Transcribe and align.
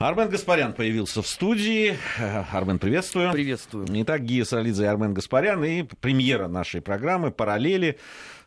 Армен 0.00 0.30
Гаспарян 0.30 0.72
появился 0.72 1.20
в 1.20 1.26
студии. 1.26 1.94
Армен, 2.52 2.78
приветствую. 2.78 3.32
Приветствую. 3.32 3.86
Итак, 4.02 4.22
Гия 4.22 4.44
Салидзе 4.44 4.84
и 4.84 4.86
Армен 4.86 5.12
Гаспарян. 5.12 5.62
И 5.62 5.82
премьера 5.82 6.48
нашей 6.48 6.80
программы 6.80 7.30
«Параллели». 7.30 7.98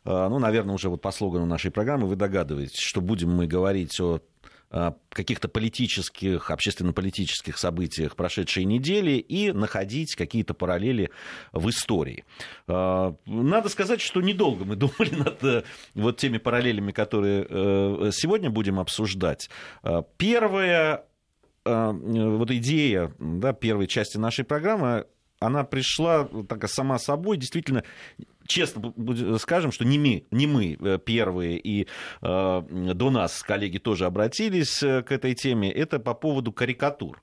А, 0.04 0.29
ну, 0.29 0.39
наверное, 0.39 0.74
уже 0.74 0.89
вот 0.89 1.04
по 1.04 1.12
слогану 1.12 1.46
нашей 1.46 1.70
программы 1.70 2.08
вы 2.08 2.16
догадываетесь, 2.16 2.79
что 2.79 3.02
будем 3.02 3.29
мы 3.29 3.46
говорить 3.46 4.00
о 4.00 4.21
а, 4.71 4.96
каких-то 5.10 5.47
политических, 5.47 6.50
общественно-политических 6.50 7.56
событиях 7.60 8.15
прошедшей 8.15 8.65
недели 8.65 9.12
и 9.12 9.51
находить 9.51 10.15
какие-то 10.15 10.56
параллели 10.56 11.12
в 11.51 11.70
истории. 11.70 12.26
Надо 12.65 13.70
сказать, 13.70 14.01
что 14.01 14.22
недолго 14.22 14.65
мы 14.65 14.76
думали 14.76 15.13
над 15.13 15.44
э, 15.44 15.63
вот 15.94 16.17
теми 16.17 16.40
параллелями, 16.40 16.91
которые 16.91 17.45
э, 17.48 18.09
сегодня 18.12 18.49
будем 18.49 18.80
обсуждать. 18.80 19.52
Первая 20.17 21.05
вот 21.66 22.52
идея 22.52 23.13
да, 23.20 23.53
первой 23.53 23.88
части 23.88 24.17
нашей 24.17 24.44
программы, 24.44 25.05
она 25.44 25.63
пришла 25.63 26.27
так, 26.48 26.67
сама 26.70 26.98
собой, 26.98 27.38
действительно, 27.38 27.84
честно 28.48 28.94
скажем, 29.40 29.71
что 29.71 29.85
не 29.85 29.98
мы, 29.99 30.26
не 30.31 30.48
мы 30.48 30.77
э, 30.80 30.99
первые, 30.99 31.59
и 31.59 31.88
э, 32.21 32.62
до 32.71 33.09
нас 33.09 33.41
коллеги 33.44 33.77
тоже 33.77 34.05
обратились 34.05 34.81
э, 34.84 35.02
к 35.04 35.12
этой 35.12 35.34
теме, 35.35 35.71
это 35.71 35.99
по 35.99 36.13
поводу 36.13 36.52
карикатур. 36.52 37.21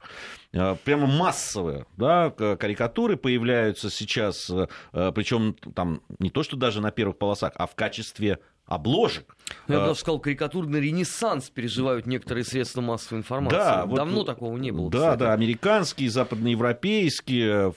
Э, 0.53 0.77
прямо 0.85 1.07
массовые 1.07 1.87
да, 1.97 2.31
карикатуры 2.31 3.17
появляются 3.17 3.91
сейчас, 3.91 4.51
причем 4.93 5.55
там 5.75 6.03
не 6.19 6.31
то, 6.31 6.43
что 6.43 6.57
даже 6.57 6.81
на 6.81 6.91
первых 6.91 7.19
полосах, 7.19 7.53
а 7.57 7.67
в 7.67 7.75
качестве 7.75 8.39
обложек. 8.71 9.37
Ну, 9.67 9.75
я 9.75 9.81
бы 9.81 9.87
даже 9.89 10.01
сказал, 10.01 10.21
карикатурный 10.21 10.81
ренессанс 10.81 11.51
переживают 11.51 12.07
некоторые 12.07 12.45
средства 12.45 12.81
массовой 12.81 13.19
информации. 13.19 13.57
Да, 13.57 13.85
Давно 13.85 14.19
вот, 14.19 14.27
такого 14.27 14.57
не 14.57 14.71
было. 14.71 14.89
Да, 14.89 14.99
кстати. 14.99 15.19
да, 15.19 15.33
американские, 15.33 16.09
западноевропейские, 16.09 17.75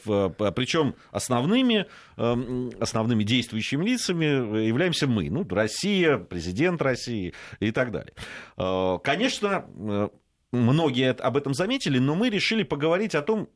причем 0.53 0.93
основными, 1.11 1.87
эм, 2.17 2.71
основными 2.79 3.23
действующими 3.23 3.83
лицами 3.83 4.65
являемся 4.65 5.07
мы, 5.07 5.31
ну, 5.31 5.45
Россия, 5.49 6.19
президент 6.19 6.79
России 6.83 7.33
и 7.59 7.71
так 7.71 7.91
далее. 7.91 8.13
Э, 8.57 8.99
конечно, 9.03 9.65
э, 9.75 10.09
многие 10.51 11.09
об 11.09 11.37
этом 11.37 11.55
заметили, 11.55 11.97
но 11.97 12.13
мы 12.13 12.29
решили 12.29 12.61
поговорить 12.61 13.15
о 13.15 13.23
том, 13.23 13.49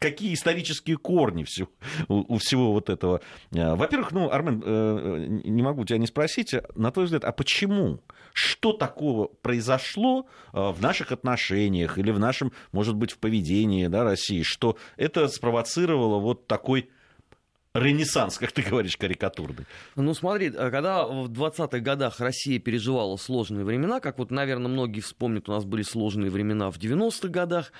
какие 0.00 0.34
исторические 0.34 0.96
корни 0.96 1.44
всего, 1.44 1.68
у, 2.08 2.34
у 2.34 2.38
всего 2.38 2.72
вот 2.72 2.90
этого. 2.90 3.20
Э, 3.52 3.74
во-первых, 3.74 4.12
ну, 4.12 4.30
Армен, 4.30 4.62
э, 4.64 5.26
не 5.44 5.62
могу 5.62 5.84
тебя 5.84 5.98
не 5.98 6.06
спросить, 6.06 6.54
на 6.74 6.90
твой 6.90 7.04
взгляд, 7.04 7.24
а 7.24 7.32
почему? 7.32 8.00
Что 8.32 8.72
такого 8.72 9.26
произошло 9.26 10.26
э, 10.52 10.70
в 10.70 10.80
наших 10.80 11.12
отношениях 11.12 11.98
или 11.98 12.10
в 12.10 12.18
нашем, 12.18 12.52
может 12.72 12.96
быть, 12.96 13.12
в 13.12 13.18
поведении 13.18 13.86
да, 13.88 14.02
России, 14.02 14.42
что 14.42 14.76
это 14.96 15.28
спровоцировало 15.28 16.18
вот 16.18 16.46
такой 16.46 16.88
ренессанс, 17.74 18.38
как 18.38 18.52
ты 18.52 18.62
говоришь, 18.62 18.96
карикатурный. 18.96 19.66
Ну, 19.96 20.14
смотри, 20.14 20.50
когда 20.50 21.06
в 21.06 21.30
20-х 21.30 21.78
годах 21.80 22.20
Россия 22.20 22.58
переживала 22.58 23.16
сложные 23.16 23.64
времена, 23.64 24.00
как 24.00 24.18
вот, 24.18 24.30
наверное, 24.30 24.68
многие 24.68 25.00
вспомнят, 25.00 25.48
у 25.48 25.52
нас 25.52 25.64
были 25.64 25.82
сложные 25.82 26.30
времена 26.30 26.70
в 26.70 26.78
90-х 26.78 27.28
годах, 27.28 27.72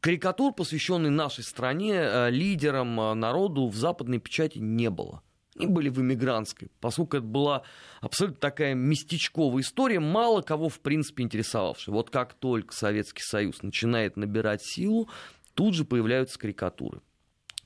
карикатур, 0.00 0.52
посвященных 0.54 1.10
нашей 1.10 1.44
стране, 1.44 1.94
э, 1.94 2.30
лидерам, 2.30 3.00
э, 3.00 3.14
народу 3.14 3.66
в 3.68 3.74
западной 3.74 4.18
печати 4.18 4.58
не 4.58 4.90
было. 4.90 5.22
Они 5.56 5.66
были 5.66 5.88
в 5.88 6.00
эмигрантской, 6.00 6.70
поскольку 6.80 7.18
это 7.18 7.26
была 7.26 7.62
абсолютно 8.00 8.40
такая 8.40 8.74
местечковая 8.74 9.62
история, 9.62 10.00
мало 10.00 10.42
кого, 10.42 10.68
в 10.68 10.80
принципе, 10.80 11.24
интересовавшая. 11.24 11.94
Вот 11.94 12.10
как 12.10 12.34
только 12.34 12.72
Советский 12.74 13.22
Союз 13.22 13.62
начинает 13.62 14.16
набирать 14.16 14.62
силу, 14.62 15.08
тут 15.54 15.74
же 15.74 15.84
появляются 15.84 16.38
карикатуры. 16.38 17.02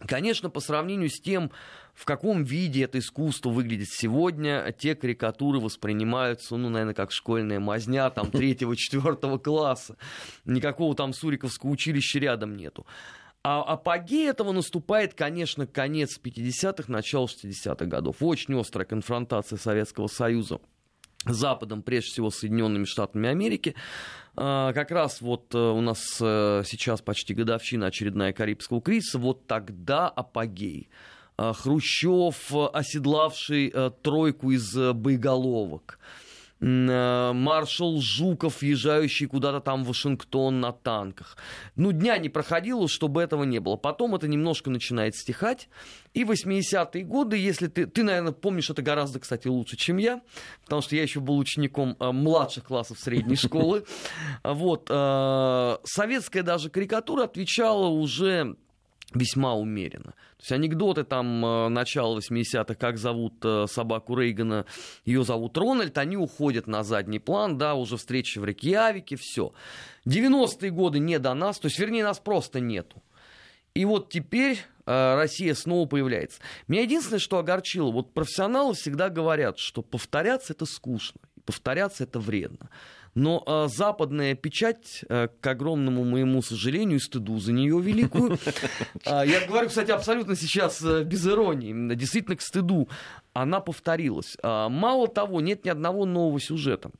Конечно, 0.00 0.50
по 0.50 0.60
сравнению 0.60 1.08
с 1.08 1.20
тем, 1.20 1.50
в 1.94 2.04
каком 2.04 2.44
виде 2.44 2.84
это 2.84 2.98
искусство 2.98 3.50
выглядит 3.50 3.88
сегодня, 3.90 4.74
те 4.76 4.94
карикатуры 4.94 5.60
воспринимаются, 5.60 6.56
ну, 6.56 6.68
наверное, 6.68 6.94
как 6.94 7.12
школьная 7.12 7.60
мазня, 7.60 8.10
там, 8.10 8.30
третьего-четвертого 8.32 9.38
класса. 9.38 9.96
Никакого 10.44 10.94
там 10.94 11.12
Суриковского 11.12 11.70
училища 11.70 12.18
рядом 12.18 12.56
нету. 12.56 12.86
А 13.46 13.62
апогей 13.62 14.28
этого 14.28 14.52
наступает, 14.52 15.12
конечно, 15.12 15.66
конец 15.66 16.18
50-х, 16.18 16.90
начало 16.90 17.26
60-х 17.26 17.84
годов. 17.84 18.16
Очень 18.20 18.58
острая 18.58 18.86
конфронтация 18.86 19.58
Советского 19.58 20.06
Союза 20.06 20.60
Западом, 21.26 21.82
прежде 21.82 22.10
всего 22.10 22.30
Соединенными 22.30 22.84
Штатами 22.84 23.28
Америки. 23.28 23.74
А, 24.36 24.72
как 24.72 24.90
раз 24.90 25.20
вот 25.20 25.54
э, 25.54 25.58
у 25.58 25.80
нас 25.80 26.18
э, 26.20 26.62
сейчас 26.66 27.00
почти 27.02 27.34
годовщина 27.34 27.86
очередная 27.86 28.32
Карибского 28.32 28.80
кризиса, 28.80 29.18
вот 29.18 29.46
тогда 29.46 30.08
апогей. 30.08 30.88
А, 31.36 31.52
Хрущев, 31.52 32.52
оседлавший 32.72 33.70
э, 33.72 33.90
тройку 34.02 34.50
из 34.50 34.74
боеголовок. 34.76 35.98
Маршал 36.64 38.00
Жуков, 38.00 38.62
въезжающий 38.62 39.26
куда-то 39.26 39.60
там 39.60 39.84
в 39.84 39.88
Вашингтон 39.88 40.60
на 40.60 40.72
танках. 40.72 41.36
Ну, 41.76 41.92
дня 41.92 42.16
не 42.16 42.30
проходило, 42.30 42.88
чтобы 42.88 43.22
этого 43.22 43.44
не 43.44 43.58
было. 43.58 43.76
Потом 43.76 44.14
это 44.14 44.28
немножко 44.28 44.70
начинает 44.70 45.14
стихать. 45.14 45.68
И 46.14 46.24
80-е 46.24 47.04
годы, 47.04 47.36
если 47.36 47.66
ты, 47.66 47.86
ты, 47.86 48.02
наверное, 48.02 48.32
помнишь 48.32 48.70
это 48.70 48.82
гораздо, 48.82 49.20
кстати, 49.20 49.48
лучше, 49.48 49.76
чем 49.76 49.98
я, 49.98 50.22
потому 50.62 50.80
что 50.80 50.96
я 50.96 51.02
еще 51.02 51.20
был 51.20 51.36
учеником 51.36 51.96
э, 52.00 52.12
младших 52.12 52.64
классов 52.64 52.98
средней 52.98 53.36
школы. 53.36 53.84
Вот. 54.42 54.88
Э, 54.90 55.78
советская 55.84 56.42
даже 56.42 56.70
карикатура 56.70 57.24
отвечала 57.24 57.88
уже 57.88 58.56
весьма 59.12 59.54
умеренно. 59.54 60.12
То 60.12 60.40
есть 60.40 60.52
анекдоты 60.52 61.04
там 61.04 61.44
э, 61.44 61.68
начала 61.68 62.18
80-х, 62.18 62.74
как 62.74 62.98
зовут 62.98 63.34
собаку 63.66 64.16
Рейгана, 64.16 64.66
ее 65.04 65.24
зовут 65.24 65.56
Рональд, 65.58 65.98
они 65.98 66.16
уходят 66.16 66.66
на 66.66 66.82
задний 66.82 67.18
план, 67.18 67.58
да, 67.58 67.74
уже 67.74 67.96
встречи 67.96 68.38
в 68.38 68.44
Рейкьявике, 68.44 69.16
все. 69.16 69.52
90-е 70.06 70.70
годы 70.70 70.98
не 70.98 71.18
до 71.18 71.34
нас, 71.34 71.58
то 71.58 71.66
есть, 71.66 71.78
вернее, 71.78 72.04
нас 72.04 72.18
просто 72.18 72.60
нету. 72.60 73.02
И 73.74 73.84
вот 73.84 74.08
теперь 74.08 74.58
э, 74.86 75.14
Россия 75.16 75.54
снова 75.54 75.86
появляется. 75.86 76.40
Меня 76.68 76.82
единственное, 76.82 77.18
что 77.18 77.38
огорчило, 77.38 77.90
вот 77.90 78.14
профессионалы 78.14 78.74
всегда 78.74 79.08
говорят, 79.08 79.58
что 79.58 79.82
повторяться 79.82 80.52
это 80.52 80.64
скучно, 80.64 81.20
повторяться 81.44 82.04
это 82.04 82.20
вредно. 82.20 82.70
Но 83.14 83.42
э, 83.46 83.68
западная 83.68 84.34
печать, 84.34 85.04
э, 85.08 85.28
к 85.40 85.46
огромному 85.46 86.04
моему 86.04 86.42
сожалению 86.42 86.98
и 86.98 87.00
стыду 87.00 87.38
за 87.38 87.52
нее 87.52 87.80
великую, 87.80 88.38
э, 89.06 89.22
я 89.26 89.46
говорю, 89.46 89.68
кстати, 89.68 89.92
абсолютно 89.92 90.34
сейчас 90.34 90.82
э, 90.82 91.04
без 91.04 91.26
иронии, 91.26 91.94
действительно 91.94 92.36
к 92.36 92.42
стыду, 92.42 92.88
она 93.32 93.60
повторилась. 93.60 94.36
Э, 94.42 94.68
мало 94.68 95.06
того, 95.06 95.40
нет 95.40 95.64
ни 95.64 95.68
одного 95.68 96.06
нового 96.06 96.40
сюжета. 96.40 96.90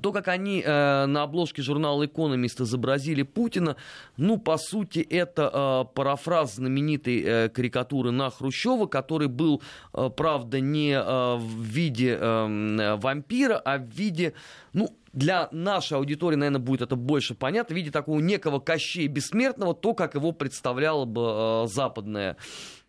То, 0.00 0.12
как 0.12 0.28
они 0.28 0.62
э, 0.64 1.06
на 1.06 1.22
обложке 1.22 1.60
журнала 1.60 2.06
«Экономист» 2.06 2.60
изобразили 2.60 3.22
Путина, 3.22 3.76
ну, 4.16 4.38
по 4.38 4.56
сути, 4.56 5.00
это 5.00 5.50
э, 5.52 5.94
парафраз 5.94 6.54
знаменитой 6.54 7.22
э, 7.22 7.48
карикатуры 7.48 8.10
на 8.10 8.30
Хрущева, 8.30 8.86
который 8.86 9.28
был, 9.28 9.60
э, 9.92 10.08
правда, 10.16 10.60
не 10.60 10.92
э, 10.92 11.36
в 11.36 11.62
виде 11.62 12.16
э, 12.18 12.96
вампира, 12.96 13.58
а 13.58 13.78
в 13.78 13.88
виде, 13.88 14.32
ну, 14.72 14.88
для 15.12 15.48
нашей 15.52 15.98
аудитории, 15.98 16.36
наверное, 16.36 16.60
будет 16.60 16.82
это 16.82 16.96
больше 16.96 17.34
понятно, 17.34 17.74
в 17.74 17.76
виде 17.76 17.90
такого 17.90 18.20
некого 18.20 18.60
Кощея 18.60 19.08
Бессмертного, 19.08 19.74
то, 19.74 19.94
как 19.94 20.14
его 20.14 20.32
представляла 20.32 21.04
бы 21.04 21.22
э, 21.22 21.66
западная 21.68 22.36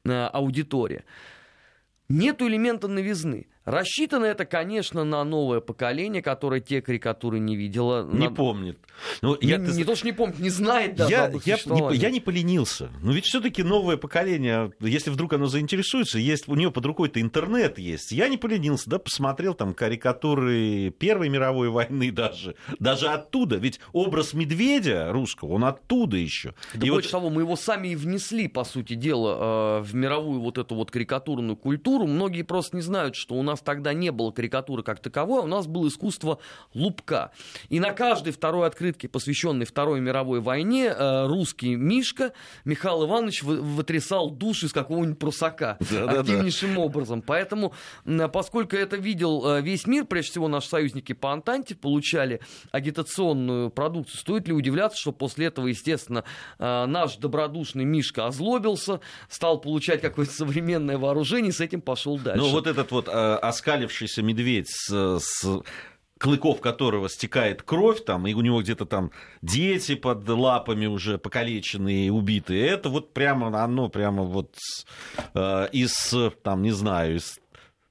э, 0.06 0.26
аудитория. 0.28 1.04
Нету 2.10 2.48
элемента 2.48 2.88
новизны. 2.88 3.48
Рассчитано 3.66 4.26
это, 4.26 4.46
конечно, 4.46 5.06
на 5.06 5.24
новое 5.24 5.62
поколение, 5.62 6.22
которое 6.22 6.60
те 6.60 6.82
карикатуры 6.82 7.40
не 7.40 7.56
видело. 7.56 8.04
Не 8.12 8.30
на... 8.30 8.36
помнит. 8.36 8.78
Ну, 9.22 9.38
не, 9.42 9.48
я, 9.48 9.58
не, 9.58 9.72
не 9.74 9.84
то, 9.86 9.96
что 9.96 10.06
не 10.06 10.12
помнит, 10.12 10.40
не 10.40 10.50
знает 10.50 10.96
даже 10.96 11.12
я, 11.12 11.32
я, 11.46 11.58
не, 11.66 11.96
я 11.96 12.10
не 12.10 12.20
поленился. 12.20 12.90
Но 13.02 13.14
ведь 13.14 13.26
все-таки 13.26 13.64
новое 13.64 13.98
поколение, 13.98 14.72
если 14.80 15.10
вдруг 15.12 15.34
оно 15.34 15.48
заинтересуется, 15.48 16.20
есть 16.20 16.48
у 16.48 16.56
нее 16.56 16.72
под 16.72 16.86
рукой-то 16.86 17.22
интернет 17.22 17.80
есть. 17.80 18.12
Я 18.12 18.28
не 18.28 18.38
поленился, 18.38 18.90
да, 18.90 19.00
посмотрел 19.00 19.54
там 19.54 19.74
карикатуры 19.74 20.90
Первой 20.92 21.30
мировой 21.30 21.70
войны 21.70 22.12
даже. 22.12 22.56
Даже 22.80 23.08
оттуда. 23.08 23.56
Ведь 23.56 23.80
образ 23.94 24.34
медведя 24.34 25.12
русского, 25.12 25.54
он 25.54 25.64
оттуда 25.64 26.18
еще. 26.18 26.54
Да 26.74 26.86
и 26.86 26.90
больше 26.90 27.10
вот... 27.10 27.12
того, 27.12 27.30
мы 27.30 27.42
его 27.42 27.56
сами 27.56 27.90
и 27.90 27.96
внесли, 27.96 28.48
по 28.48 28.64
сути 28.64 28.96
дела, 28.96 29.80
э, 29.80 29.84
в 29.84 29.96
мировую 29.96 30.42
вот 30.42 30.58
эту 30.58 30.76
вот 30.76 30.92
карикатурную 30.92 31.56
культуру. 31.56 32.08
Многие 32.08 32.44
просто 32.44 32.76
не 32.76 32.82
знают, 32.82 33.16
что 33.16 33.36
у 33.36 33.42
нас 33.42 33.53
нас 33.54 33.62
тогда 33.62 33.94
не 33.94 34.12
было 34.12 34.32
карикатуры 34.32 34.84
как 34.84 35.00
таковой, 35.00 35.42
а 35.42 35.44
у 35.44 35.48
нас 35.48 35.68
было 35.68 35.88
искусство 35.88 36.40
лупка. 36.74 37.32
И 37.70 37.80
на 37.80 37.92
каждой 37.92 38.34
второй 38.34 38.68
открытке, 38.68 39.08
посвященной 39.08 39.66
Второй 39.66 40.00
мировой 40.02 40.42
войне, 40.42 40.88
э, 40.88 41.28
русский 41.28 41.76
Мишка 41.76 42.34
Михаил 42.66 43.06
Иванович 43.06 43.44
вытрясал 43.44 44.32
душ 44.32 44.64
из 44.64 44.74
какого-нибудь 44.74 45.20
прусака 45.20 45.78
да, 45.80 46.20
активнейшим 46.20 46.70
да, 46.70 46.76
да. 46.76 46.82
образом. 46.82 47.22
Поэтому, 47.22 47.74
поскольку 48.32 48.76
это 48.76 48.98
видел 48.98 49.46
э, 49.46 49.62
весь 49.62 49.86
мир, 49.88 50.06
прежде 50.06 50.32
всего 50.32 50.48
наши 50.48 50.68
союзники 50.68 51.14
по 51.14 51.32
Антанте 51.32 51.76
получали 51.76 52.42
агитационную 52.72 53.70
продукцию, 53.70 54.20
стоит 54.20 54.48
ли 54.48 54.54
удивляться, 54.54 55.00
что 55.00 55.12
после 55.12 55.48
этого, 55.48 55.68
естественно, 55.68 56.24
э, 56.60 56.86
наш 56.86 57.18
добродушный 57.18 57.86
Мишка 57.86 58.28
озлобился, 58.28 59.00
стал 59.30 59.60
получать 59.60 60.02
какое-то 60.02 60.34
современное 60.34 60.98
вооружение, 60.98 61.50
и 61.50 61.54
с 61.54 61.62
этим 61.62 61.82
пошел 61.82 62.18
дальше. 62.18 62.42
Ну 62.42 62.50
вот 62.50 62.68
этот 62.68 62.92
вот 62.92 63.08
э, 63.08 63.12
оскалившийся 63.50 64.22
медведь 64.22 64.70
с, 64.70 65.20
с 65.20 65.46
клыков 66.18 66.62
которого 66.62 67.10
стекает 67.10 67.64
кровь, 67.64 68.04
там, 68.06 68.28
и 68.28 68.34
у 68.34 68.42
него 68.42 68.62
где-то 68.62 68.86
там 68.86 69.12
дети 69.42 69.96
под 69.96 70.28
лапами 70.28 70.86
уже 70.86 71.18
покалеченные, 71.18 72.12
убитые. 72.12 72.68
Это 72.68 72.90
вот 72.90 73.14
прямо 73.14 73.64
оно, 73.64 73.90
прямо 73.90 74.24
вот 74.24 74.56
э, 75.34 75.68
из, 75.74 76.16
там, 76.42 76.62
не 76.62 76.72
знаю, 76.72 77.18
из 77.18 77.40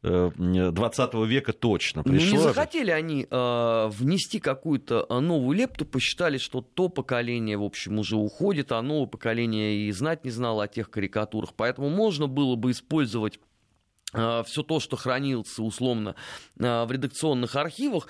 20 0.02 1.14
века 1.14 1.52
точно 1.52 2.02
пришло. 2.02 2.26
Ну, 2.26 2.32
не 2.32 2.38
захотели 2.38 2.90
они 2.90 3.26
э, 3.30 3.88
внести 3.88 4.40
какую-то 4.40 5.06
э, 5.08 5.18
новую 5.20 5.56
лепту, 5.56 5.84
посчитали, 5.84 6.38
что 6.38 6.60
то 6.60 6.88
поколение, 6.88 7.56
в 7.56 7.62
общем, 7.62 8.00
уже 8.00 8.16
уходит, 8.16 8.72
а 8.72 8.82
новое 8.82 9.06
поколение 9.06 9.76
и 9.76 9.92
знать 9.92 10.24
не 10.24 10.32
знало 10.32 10.64
о 10.64 10.68
тех 10.68 10.90
карикатурах. 10.90 11.50
Поэтому 11.54 11.88
можно 11.88 12.26
было 12.26 12.56
бы 12.56 12.72
использовать 12.72 13.36
э, 13.36 13.40
все 14.12 14.62
то, 14.62 14.80
что 14.80 14.96
хранилось 14.96 15.58
условно 15.58 16.14
э, 16.58 16.84
в 16.84 16.92
редакционных 16.92 17.56
архивах, 17.56 18.08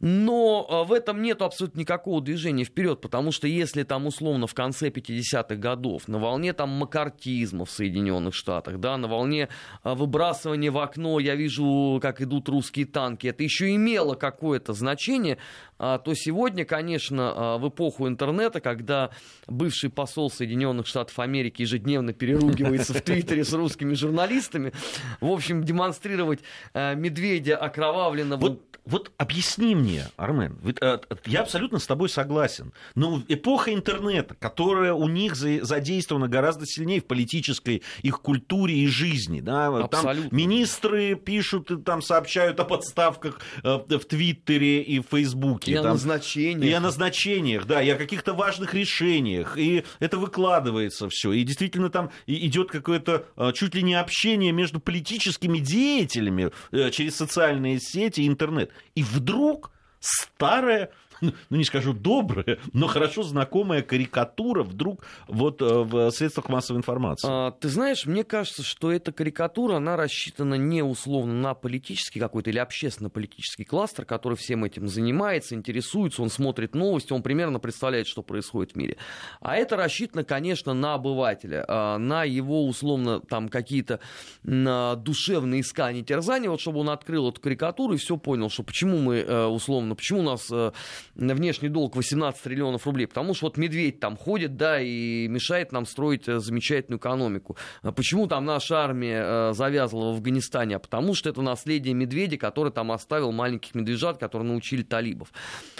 но 0.00 0.66
а, 0.68 0.84
в 0.84 0.92
этом 0.92 1.22
нет 1.22 1.42
абсолютно 1.42 1.80
никакого 1.80 2.22
движения 2.22 2.64
вперед, 2.64 3.00
потому 3.00 3.32
что 3.32 3.48
если 3.48 3.82
там 3.82 4.06
условно 4.06 4.46
в 4.46 4.54
конце 4.54 4.90
50-х 4.90 5.56
годов 5.56 6.06
на 6.06 6.18
волне 6.18 6.52
там 6.52 6.70
макартизма 6.70 7.64
в 7.64 7.70
Соединенных 7.70 8.34
Штатах, 8.34 8.78
да, 8.78 8.96
на 8.96 9.08
волне 9.08 9.48
а, 9.82 9.94
выбрасывания 9.94 10.70
в 10.70 10.78
окно, 10.78 11.18
я 11.18 11.34
вижу, 11.34 11.98
как 12.00 12.20
идут 12.20 12.48
русские 12.48 12.86
танки, 12.86 13.26
это 13.26 13.42
еще 13.42 13.74
имело 13.74 14.14
какое-то 14.14 14.72
значение, 14.72 15.38
а, 15.78 15.98
то 15.98 16.14
сегодня, 16.14 16.64
конечно, 16.64 17.58
в 17.58 17.68
эпоху 17.68 18.08
интернета, 18.08 18.60
когда 18.60 19.10
бывший 19.46 19.90
посол 19.90 20.30
Соединенных 20.30 20.86
Штатов 20.86 21.18
Америки 21.18 21.62
ежедневно 21.62 22.12
переругивается 22.12 22.94
в 22.94 23.00
Твиттере 23.00 23.44
с 23.44 23.52
русскими 23.52 23.94
журналистами, 23.94 24.72
в 25.20 25.30
общем, 25.30 25.64
демонстрировать 25.64 26.40
медведя 26.74 27.56
окровавленного... 27.56 28.40
Вот, 28.40 28.62
вот 28.84 29.12
объясни 29.18 29.74
мне, 29.74 29.87
мне, 29.88 30.06
Армен, 30.16 30.58
э, 30.80 30.98
я 31.26 31.40
абсолютно 31.40 31.78
с 31.78 31.86
тобой 31.86 32.08
согласен. 32.08 32.72
Но 32.94 33.22
эпоха 33.28 33.72
интернета, 33.72 34.34
которая 34.34 34.92
у 34.92 35.08
них 35.08 35.34
задействована 35.34 36.28
гораздо 36.28 36.66
сильнее 36.66 37.00
в 37.00 37.06
политической 37.06 37.82
их 38.02 38.20
культуре 38.20 38.74
и 38.74 38.86
жизни. 38.86 39.40
Да? 39.40 39.86
Там 39.88 40.16
министры 40.30 41.14
пишут, 41.14 41.84
там 41.84 42.02
сообщают 42.02 42.60
о 42.60 42.64
подставках 42.64 43.40
э, 43.62 43.78
в 43.88 44.04
Твиттере 44.04 44.82
и 44.82 45.00
в 45.00 45.06
Фейсбуке. 45.10 45.72
И 45.72 45.74
там, 45.74 45.86
о 45.86 45.88
назначениях. 45.92 46.70
И 46.70 46.72
о 46.72 46.80
назначениях, 46.80 47.66
да, 47.66 47.82
и 47.82 47.88
о 47.88 47.96
каких-то 47.96 48.34
важных 48.34 48.74
решениях. 48.74 49.56
И 49.56 49.84
это 50.00 50.18
выкладывается 50.18 51.08
все. 51.08 51.32
И 51.32 51.42
действительно 51.44 51.88
там 51.88 52.10
идет 52.26 52.70
какое-то 52.70 53.24
э, 53.36 53.52
чуть 53.54 53.74
ли 53.74 53.82
не 53.82 53.94
общение 53.94 54.52
между 54.52 54.80
политическими 54.80 55.58
деятелями 55.58 56.50
через 56.90 57.16
социальные 57.16 57.80
сети 57.80 58.20
и 58.20 58.28
интернет. 58.28 58.70
И 58.94 59.02
вдруг 59.02 59.70
старая 60.00 60.90
ну 61.20 61.56
не 61.56 61.64
скажу 61.64 61.92
добрая, 61.92 62.58
но 62.72 62.86
хорошо 62.86 63.22
знакомая 63.22 63.82
карикатура 63.82 64.62
вдруг 64.62 65.04
вот 65.26 65.62
э, 65.62 65.66
в 65.66 66.10
средствах 66.10 66.48
массовой 66.48 66.78
информации? 66.78 67.28
А, 67.30 67.50
ты 67.52 67.68
знаешь, 67.68 68.06
мне 68.06 68.24
кажется, 68.24 68.62
что 68.62 68.92
эта 68.92 69.12
карикатура, 69.12 69.76
она 69.76 69.96
рассчитана 69.96 70.54
не 70.54 70.82
условно 70.82 71.34
на 71.34 71.54
политический 71.54 72.20
какой-то 72.20 72.50
или 72.50 72.58
общественно-политический 72.58 73.64
кластер, 73.64 74.04
который 74.04 74.36
всем 74.36 74.64
этим 74.64 74.88
занимается, 74.88 75.54
интересуется, 75.54 76.22
он 76.22 76.30
смотрит 76.30 76.74
новости, 76.74 77.12
он 77.12 77.22
примерно 77.22 77.58
представляет, 77.58 78.06
что 78.06 78.22
происходит 78.22 78.72
в 78.72 78.76
мире. 78.76 78.96
А 79.40 79.56
это 79.56 79.76
рассчитано, 79.76 80.24
конечно, 80.24 80.74
на 80.74 80.94
обывателя, 80.94 81.64
а, 81.68 81.98
на 81.98 82.24
его 82.24 82.66
условно 82.66 83.20
там 83.20 83.48
какие-то 83.48 84.00
душевные 84.44 85.60
искания, 85.60 86.02
терзания, 86.02 86.50
вот 86.50 86.60
чтобы 86.60 86.80
он 86.80 86.90
открыл 86.90 87.28
эту 87.28 87.40
карикатуру 87.40 87.94
и 87.94 87.96
все 87.96 88.16
понял, 88.16 88.50
что 88.50 88.62
почему 88.62 88.98
мы 88.98 89.16
э, 89.16 89.46
условно, 89.46 89.94
почему 89.94 90.20
у 90.20 90.22
нас 90.22 90.48
э, 90.50 90.72
внешний 91.18 91.68
долг 91.68 91.96
18 91.96 92.40
триллионов 92.40 92.86
рублей, 92.86 93.06
потому 93.06 93.34
что 93.34 93.46
вот 93.46 93.56
медведь 93.56 94.00
там 94.00 94.16
ходит, 94.16 94.56
да, 94.56 94.80
и 94.80 95.26
мешает 95.28 95.72
нам 95.72 95.84
строить 95.84 96.28
э, 96.28 96.38
замечательную 96.38 96.98
экономику. 96.98 97.56
А 97.82 97.92
почему 97.92 98.26
там 98.26 98.44
наша 98.44 98.78
армия 98.78 99.22
э, 99.24 99.52
завязла 99.52 100.12
в 100.12 100.16
Афганистане? 100.16 100.76
А 100.76 100.78
потому 100.78 101.14
что 101.14 101.28
это 101.28 101.42
наследие 101.42 101.94
медведя, 101.94 102.36
который 102.36 102.72
там 102.72 102.92
оставил 102.92 103.32
маленьких 103.32 103.74
медвежат, 103.74 104.18
которые 104.18 104.48
научили 104.48 104.82
талибов. 104.82 105.32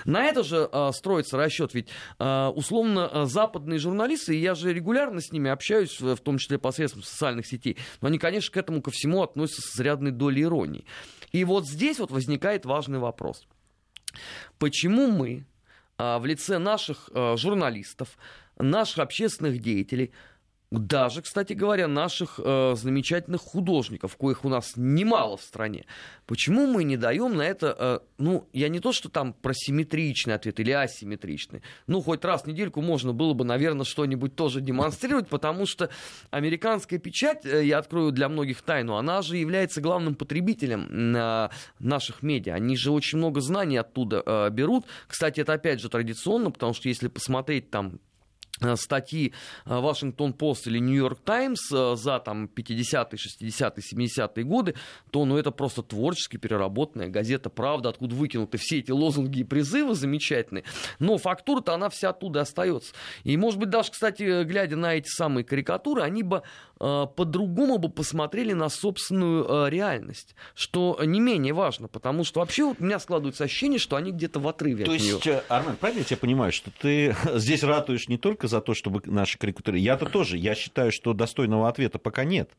На 0.05 0.25
это 0.25 0.43
же 0.43 0.69
э, 0.71 0.91
строится 0.93 1.37
расчет, 1.37 1.75
ведь 1.75 1.89
условно 2.19 3.27
западные 3.27 3.79
журналисты, 3.79 4.37
и 4.37 4.41
я 4.41 4.55
же 4.55 4.73
регулярно 4.73 5.21
с 5.21 5.31
ними 5.33 5.51
общаюсь, 5.51 6.01
в 6.01 6.17
том 6.17 6.39
числе 6.39 6.59
посредством 6.59 7.03
социальных 7.03 7.47
сетей, 7.47 7.77
но 8.01 8.09
они, 8.09 8.19
конечно, 8.19 8.53
к 8.53 8.57
этому 8.57 8.83
ко 8.83 8.91
всему 8.91 9.23
относятся 9.23 9.63
с 9.63 9.77
изрядной 9.77 10.11
долей 10.11 10.43
иронии. 10.43 10.85
И 11.33 11.45
вот 11.45 11.67
здесь 11.67 11.99
вот 11.99 12.11
возникает 12.11 12.65
важный 12.65 12.99
вопрос– 12.99 13.47
Почему 14.59 15.11
мы 15.11 15.45
а, 15.97 16.19
в 16.19 16.27
лице 16.27 16.59
наших 16.59 17.11
а, 17.13 17.37
журналистов, 17.37 18.17
наших 18.59 18.99
общественных 18.99 19.61
деятелей 19.61 20.13
даже, 20.71 21.23
кстати 21.23 21.55
говоря, 21.55 21.89
наших 21.89 22.39
э, 22.43 22.75
замечательных 22.77 23.41
художников, 23.41 24.17
коих 24.17 24.45
у 24.45 24.51
нас 24.51 24.75
немало 24.77 25.39
в 25.39 25.43
стране. 25.43 25.87
Почему 26.27 26.67
мы 26.67 26.85
не 26.85 26.99
даем 26.99 27.37
на 27.37 27.43
это, 27.43 27.75
э, 27.79 27.99
ну, 28.19 28.47
я 28.53 28.69
не 28.69 28.79
то, 28.79 28.93
что 28.93 29.09
там 29.09 29.33
про 29.33 29.55
симметричный 29.55 30.35
ответ 30.35 30.61
или 30.61 30.71
асимметричный, 30.73 31.63
ну, 31.87 32.03
хоть 32.03 32.23
раз 32.23 32.43
в 32.43 32.47
недельку 32.47 32.83
можно 32.83 33.15
было 33.15 33.33
бы, 33.33 33.47
наверное, 33.47 33.87
что-нибудь 33.87 34.37
тоже 34.37 34.61
демонстрировать, 34.61 35.29
потому 35.29 35.65
что 35.65 35.89
американская 36.31 36.99
печать, 36.99 37.47
э, 37.47 37.65
я 37.65 37.79
открою 37.79 38.13
для 38.13 38.29
многих 38.29 38.61
тайну, 38.61 38.97
она 38.97 39.23
же 39.23 39.39
является 39.39 39.81
главным 39.81 40.17
потребителем 40.17 41.17
э, 41.17 41.49
наших 41.79 42.23
медиа. 42.23 42.55
Они 42.55 42.77
же 42.77 42.91
очень 42.91 43.17
много 43.17 43.41
знаний 43.41 43.79
оттуда 43.79 44.23
э, 44.25 44.51
берут. 44.51 44.85
Кстати, 45.07 45.41
это 45.41 45.55
опять 45.55 45.81
же 45.81 45.89
традиционно, 45.89 46.51
потому 46.51 46.75
что 46.75 46.89
если 46.89 47.09
посмотреть 47.09 47.71
там 47.71 48.01
статьи 48.77 49.33
Вашингтон 49.65 50.33
Пост 50.33 50.67
или 50.67 50.79
Нью-Йорк 50.79 51.21
Таймс 51.21 51.73
э, 51.73 51.97
за 51.97 52.19
там 52.19 52.47
50-е, 52.47 53.19
60-е, 53.19 54.07
70-е 54.07 54.45
годы, 54.45 54.75
то 55.11 55.25
ну, 55.25 55.37
это 55.37 55.51
просто 55.51 55.83
творчески 55.83 56.37
переработанная 56.37 57.09
газета 57.09 57.51
«Правда», 57.51 57.91
откуда 57.91 58.15
выкинуты 58.15 58.59
все 58.59 58.79
эти 58.79 58.91
лозунги 58.91 59.41
и 59.41 59.45
призывы 59.45 59.95
замечательные, 59.95 60.65
но 60.99 61.19
фактура-то 61.19 61.75
она 61.75 61.89
вся 61.89 62.11
оттуда 62.11 62.43
остается. 62.43 62.95
И, 63.25 63.37
может 63.37 63.59
быть, 63.59 63.71
даже, 63.71 63.91
кстати, 63.93 64.45
глядя 64.45 64.77
на 64.77 64.95
эти 64.95 65.09
самые 65.09 65.45
карикатуры, 65.45 66.03
они 66.03 66.23
бы 66.23 66.39
э, 66.39 66.41
по-другому 66.79 67.79
бы 67.79 67.89
посмотрели 67.89 68.53
на 68.53 68.69
собственную 68.69 69.67
э, 69.67 69.71
реальность, 69.71 70.35
что 70.55 70.99
не 71.05 71.21
менее 71.21 71.53
важно, 71.53 71.89
потому 71.89 72.25
что 72.25 72.41
вообще 72.41 72.65
вот 72.65 72.77
у 72.81 72.85
меня 72.85 72.99
складывается 72.99 73.45
ощущение, 73.45 73.79
что 73.79 73.97
они 73.97 74.13
где-то 74.13 74.41
в 74.41 74.49
отрыве 74.49 74.85
То 74.85 74.93
от 74.93 75.01
есть, 75.01 75.27
нее. 75.27 75.43
Армен, 75.49 75.77
правильно 75.77 76.01
я 76.01 76.05
тебя 76.05 76.17
понимаю, 76.19 76.53
что 76.53 76.71
ты 76.71 77.17
здесь 77.35 77.63
ратуешь 77.63 78.09
не 78.09 78.19
только 78.19 78.49
за 78.49 78.61
то, 78.61 78.75
чтобы 78.75 79.03
наши 79.07 79.39
карикатуры... 79.39 79.79
Я-то 79.79 80.07
тоже, 80.07 80.37
я 80.37 80.55
считаю, 80.55 80.93
что 80.93 81.13
достойного 81.15 81.69
ответа 81.69 81.99
пока 81.99 82.25
нет. 82.25 82.51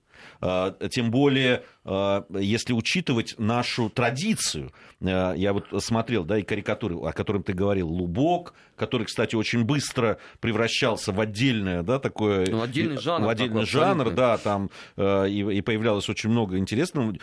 А, 0.42 0.76
тем 0.90 1.12
более, 1.12 1.64
а, 1.84 2.26
если 2.30 2.74
учитывать 2.74 3.36
нашу 3.38 3.90
традицию. 3.90 4.72
А, 5.02 5.34
я 5.34 5.54
вот 5.54 5.68
смотрел, 5.80 6.24
да, 6.24 6.38
и 6.38 6.44
карикатуры, 6.44 6.96
о 6.96 7.12
которых 7.12 7.46
ты 7.46 7.54
говорил, 7.54 7.90
Лубок, 7.90 8.54
который, 8.76 9.06
кстати, 9.06 9.36
очень 9.36 9.64
быстро 9.64 10.18
превращался 10.40 11.12
в 11.12 11.20
отдельное, 11.20 11.84
да, 11.84 12.00
такое... 12.00 12.46
Ну, 12.50 12.62
отдельный 12.62 12.98
жанр. 12.98 13.26
В 13.26 13.30
отдельный 13.30 13.66
такой, 13.66 13.66
жанр, 13.66 14.08
абсолютно. 14.08 14.16
да, 14.16 14.38
там 14.38 14.70
и, 14.98 15.58
и 15.58 15.62
появлялось 15.62 16.08
очень 16.10 16.30
много 16.30 16.58
интересного. 16.58 17.16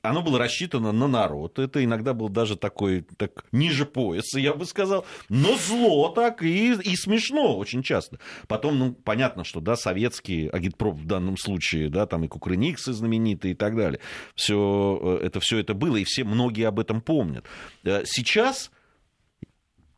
Оно 0.00 0.22
было 0.22 0.38
рассчитано 0.38 0.92
на 0.92 1.08
народ. 1.08 1.58
Это 1.58 1.84
иногда 1.84 2.14
был 2.14 2.28
даже 2.28 2.56
такой, 2.56 3.02
так, 3.16 3.44
ниже 3.52 3.84
пояса, 3.84 4.40
я 4.40 4.54
бы 4.54 4.64
сказал. 4.64 5.04
Но 5.28 5.56
зло 5.56 6.08
так 6.08 6.42
и, 6.42 6.72
и 6.72 6.96
смешно 6.96 7.56
очень 7.56 7.82
часто. 7.82 8.18
Потом, 8.48 8.78
ну, 8.78 8.92
понятно, 8.92 9.44
что, 9.44 9.60
да, 9.60 9.76
советский 9.76 10.48
агитпроп 10.48 10.96
в 10.96 11.06
данном 11.06 11.36
случае, 11.36 11.88
да, 11.88 12.06
там 12.06 12.24
и 12.24 12.28
Кукрыниксы 12.42 12.92
знаменитые 12.92 13.52
и 13.52 13.54
так 13.54 13.76
далее. 13.76 14.00
Все 14.34 14.98
э, 15.00 15.26
это, 15.26 15.38
все 15.40 15.58
это 15.58 15.74
было, 15.74 15.96
и 15.96 16.04
все 16.04 16.24
многие 16.24 16.66
об 16.66 16.80
этом 16.80 17.00
помнят. 17.00 17.44
Э, 17.84 18.02
сейчас 18.04 18.72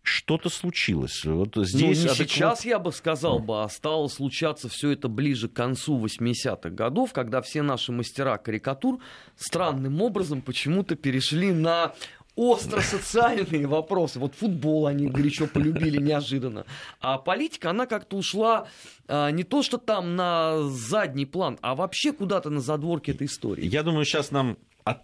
что-то 0.02 0.50
случилось. 0.50 1.24
Вот 1.24 1.56
ну, 1.56 1.64
здесь 1.64 2.04
ну, 2.04 2.10
адекват... 2.10 2.28
сейчас, 2.28 2.64
я 2.66 2.78
бы 2.78 2.92
сказал, 2.92 3.38
бы, 3.38 3.62
а 3.62 3.68
стало 3.70 4.08
случаться 4.08 4.68
все 4.68 4.90
это 4.90 5.08
ближе 5.08 5.48
к 5.48 5.54
концу 5.54 5.98
80-х 5.98 6.68
годов, 6.68 7.14
когда 7.14 7.40
все 7.40 7.62
наши 7.62 7.90
мастера 7.90 8.36
карикатур 8.36 9.00
странным 9.36 10.02
образом 10.02 10.42
почему-то 10.42 10.94
перешли 10.94 11.52
на 11.52 11.94
остро 12.36 12.80
социальные 12.80 13.66
вопросы. 13.66 14.18
Вот 14.18 14.34
футбол 14.34 14.86
они 14.86 15.08
горячо 15.08 15.46
полюбили 15.46 16.00
неожиданно. 16.00 16.66
А 17.00 17.18
политика, 17.18 17.70
она 17.70 17.86
как-то 17.86 18.16
ушла 18.16 18.66
а, 19.06 19.30
не 19.30 19.44
то, 19.44 19.62
что 19.62 19.78
там 19.78 20.16
на 20.16 20.62
задний 20.68 21.26
план, 21.26 21.58
а 21.62 21.74
вообще 21.74 22.12
куда-то 22.12 22.50
на 22.50 22.60
задворке 22.60 23.12
этой 23.12 23.26
истории. 23.26 23.64
Я 23.64 23.82
думаю, 23.82 24.04
сейчас 24.04 24.30
нам 24.30 24.56
от 24.84 25.02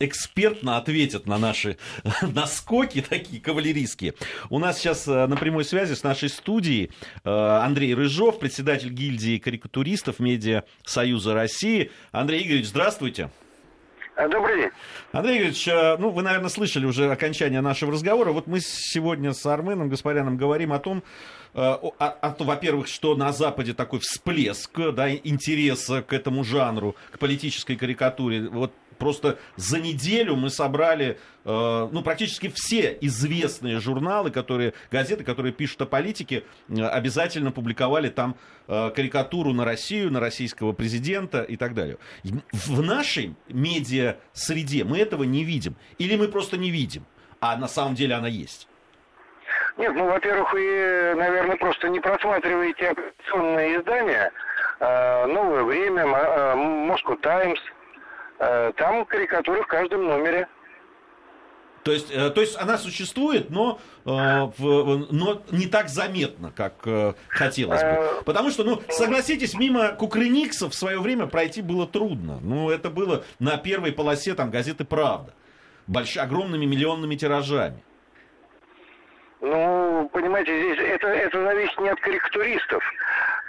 экспертно 0.00 0.76
ответят 0.76 1.26
на 1.26 1.38
наши 1.38 1.76
наскоки 2.22 3.02
такие 3.02 3.40
кавалерийские. 3.40 4.14
У 4.50 4.58
нас 4.58 4.78
сейчас 4.78 5.08
э, 5.08 5.26
на 5.26 5.36
прямой 5.36 5.64
связи 5.64 5.94
с 5.94 6.02
нашей 6.02 6.28
студией 6.28 6.90
э, 7.24 7.30
Андрей 7.30 7.94
Рыжов, 7.94 8.38
председатель 8.38 8.90
гильдии 8.90 9.38
карикатуристов 9.38 10.20
Медиа 10.20 10.64
Союза 10.84 11.34
России. 11.34 11.90
Андрей 12.12 12.44
Игоревич, 12.44 12.68
здравствуйте. 12.68 13.22
Э, 13.24 13.47
добрый 14.26 14.62
день. 14.62 14.70
Андрей 15.12 15.38
Игоревич, 15.38 15.66
ну, 15.98 16.10
вы, 16.10 16.22
наверное, 16.22 16.48
слышали 16.48 16.86
уже 16.86 17.10
окончание 17.10 17.60
нашего 17.60 17.92
разговора. 17.92 18.32
Вот 18.32 18.48
мы 18.48 18.58
сегодня 18.60 19.32
с 19.32 19.46
Арменом 19.46 19.88
Гаспаряном 19.88 20.36
говорим 20.36 20.72
о 20.72 20.80
том, 20.80 21.04
о, 21.54 22.34
во-первых, 22.38 22.88
что 22.88 23.14
на 23.14 23.32
Западе 23.32 23.74
такой 23.74 24.00
всплеск 24.00 24.78
да, 24.92 25.14
интереса 25.14 26.02
к 26.02 26.12
этому 26.12 26.42
жанру, 26.44 26.96
к 27.12 27.18
политической 27.18 27.76
карикатуре. 27.76 28.48
Вот 28.48 28.72
Просто 28.98 29.38
за 29.56 29.78
неделю 29.78 30.36
мы 30.36 30.50
собрали 30.50 31.18
э, 31.44 31.88
ну, 31.92 32.02
практически 32.02 32.52
все 32.52 32.96
известные 33.00 33.78
журналы, 33.78 34.30
которые, 34.30 34.74
газеты, 34.90 35.24
которые 35.24 35.52
пишут 35.52 35.82
о 35.82 35.86
политике, 35.86 36.44
э, 36.68 36.82
обязательно 36.82 37.52
публиковали 37.52 38.08
там 38.08 38.36
э, 38.66 38.90
карикатуру 38.90 39.52
на 39.52 39.64
Россию, 39.64 40.10
на 40.10 40.20
российского 40.20 40.72
президента 40.72 41.42
и 41.42 41.56
так 41.56 41.74
далее. 41.74 41.98
В 42.52 42.82
нашей 42.82 43.34
медиа-среде 43.48 44.84
мы 44.84 44.98
этого 44.98 45.22
не 45.22 45.44
видим. 45.44 45.76
Или 45.98 46.16
мы 46.16 46.28
просто 46.28 46.56
не 46.56 46.70
видим, 46.70 47.04
а 47.40 47.56
на 47.56 47.68
самом 47.68 47.94
деле 47.94 48.14
она 48.14 48.28
есть. 48.28 48.68
Нет, 49.76 49.94
ну, 49.94 50.06
во-первых, 50.06 50.52
вы, 50.52 51.14
наверное, 51.16 51.56
просто 51.56 51.88
не 51.88 52.00
просматриваете 52.00 52.88
оппозиционные 52.88 53.78
издания. 53.78 54.32
«Новое 54.80 55.64
время», 55.64 56.06
«Москва 56.06 57.16
Таймс», 57.16 57.58
Э, 57.60 57.77
там 58.38 59.04
карикатуры 59.04 59.62
в 59.62 59.66
каждом 59.66 60.06
номере. 60.06 60.48
То 61.84 61.92
есть, 61.92 62.10
э, 62.10 62.30
то 62.30 62.40
есть 62.40 62.60
она 62.60 62.76
существует, 62.76 63.50
но, 63.50 63.80
э, 64.04 64.10
но 64.10 65.42
не 65.50 65.66
так 65.66 65.88
заметно, 65.88 66.52
как 66.54 66.74
хотелось 67.28 67.82
бы. 67.82 68.22
Потому 68.24 68.50
что, 68.50 68.64
ну, 68.64 68.82
согласитесь, 68.90 69.54
мимо 69.54 69.88
Кукрыниксов 69.92 70.72
в 70.72 70.76
свое 70.76 70.98
время 71.00 71.26
пройти 71.26 71.62
было 71.62 71.86
трудно. 71.86 72.40
Ну, 72.42 72.70
это 72.70 72.90
было 72.90 73.24
на 73.38 73.56
первой 73.56 73.92
полосе 73.92 74.34
там, 74.34 74.50
газеты 74.50 74.84
«Правда». 74.84 75.32
Больш... 75.86 76.18
Огромными 76.18 76.66
миллионными 76.66 77.16
тиражами. 77.16 77.82
Ну, 79.40 80.10
понимаете, 80.12 80.58
здесь 80.58 80.78
это, 80.86 81.06
это 81.08 81.42
зависит 81.42 81.78
не 81.78 81.88
от 81.88 82.00
карикатуристов, 82.00 82.82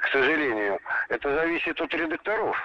к 0.04 0.08
сожалению. 0.12 0.80
Это 1.10 1.34
зависит 1.34 1.82
от 1.82 1.94
редакторов. 1.94 2.56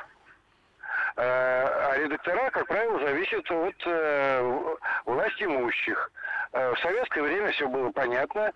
Э, 1.16 1.22
а 1.22 1.96
редактора, 1.96 2.50
как 2.50 2.66
правило, 2.66 2.98
зависят 2.98 3.48
от 3.48 3.74
э, 3.86 4.76
власть 5.06 5.40
имущих. 5.40 6.10
Э, 6.52 6.74
в 6.74 6.78
советское 6.80 7.22
время 7.22 7.52
все 7.52 7.68
было 7.68 7.90
понятно. 7.90 8.50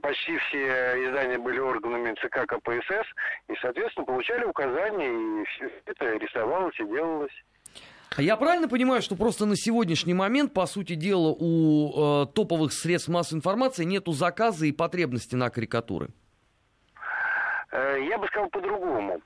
Почти 0.00 0.38
все 0.38 1.08
издания 1.08 1.38
были 1.38 1.58
органами 1.58 2.14
ЦК 2.14 2.46
КПСС 2.46 3.06
и, 3.48 3.56
соответственно, 3.60 4.06
получали 4.06 4.44
указания, 4.44 5.42
и 5.42 5.44
все 5.46 5.70
это 5.86 6.16
рисовалось 6.16 6.78
и 6.78 6.84
делалось. 6.84 7.44
Я 8.18 8.36
правильно 8.36 8.68
понимаю, 8.68 9.02
что 9.02 9.16
просто 9.16 9.46
на 9.46 9.56
сегодняшний 9.56 10.14
момент, 10.14 10.54
по 10.54 10.66
сути 10.66 10.94
дела, 10.94 11.34
у 11.36 12.22
э, 12.22 12.26
топовых 12.32 12.72
средств 12.72 13.08
массовой 13.08 13.38
информации 13.38 13.82
нету 13.82 14.12
заказа 14.12 14.66
и 14.66 14.72
потребности 14.72 15.34
на 15.34 15.50
карикатуры? 15.50 16.08
Я 17.72 18.18
бы 18.18 18.26
сказал 18.26 18.48
по-другому. 18.50 19.20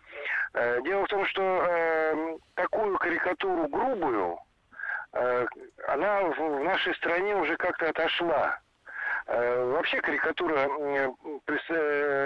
Э, 0.53 0.81
дело 0.83 1.05
в 1.05 1.09
том, 1.09 1.25
что 1.27 1.43
э, 1.43 2.37
такую 2.55 2.99
карикатуру 2.99 3.67
грубую, 3.69 4.39
э, 5.13 5.47
она 5.89 6.23
в, 6.23 6.65
нашей 6.65 6.95
стране 6.97 7.35
уже 7.37 7.57
как-то 7.57 7.89
отошла. 7.89 8.61
Э, 9.27 9.65
вообще 9.73 10.01
карикатура 10.01 10.69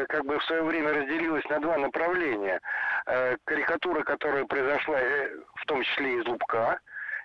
как 0.09 0.25
бы 0.25 0.39
в 0.39 0.45
свое 0.45 0.63
время 0.63 0.93
разделилась 0.93 1.49
на 1.49 1.61
два 1.61 1.79
направления. 1.79 2.61
Карикатура, 3.45 4.03
которая 4.03 4.45
произошла 4.45 4.99
в 5.55 5.67
том 5.67 5.83
числе 5.83 6.19
из 6.19 6.27
Лубка, 6.27 6.81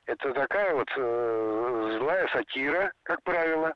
это 0.05 0.33
такая 0.33 0.73
вот 0.75 0.89
злая 0.95 2.27
сатира, 2.27 2.91
как 3.03 3.23
правило. 3.23 3.73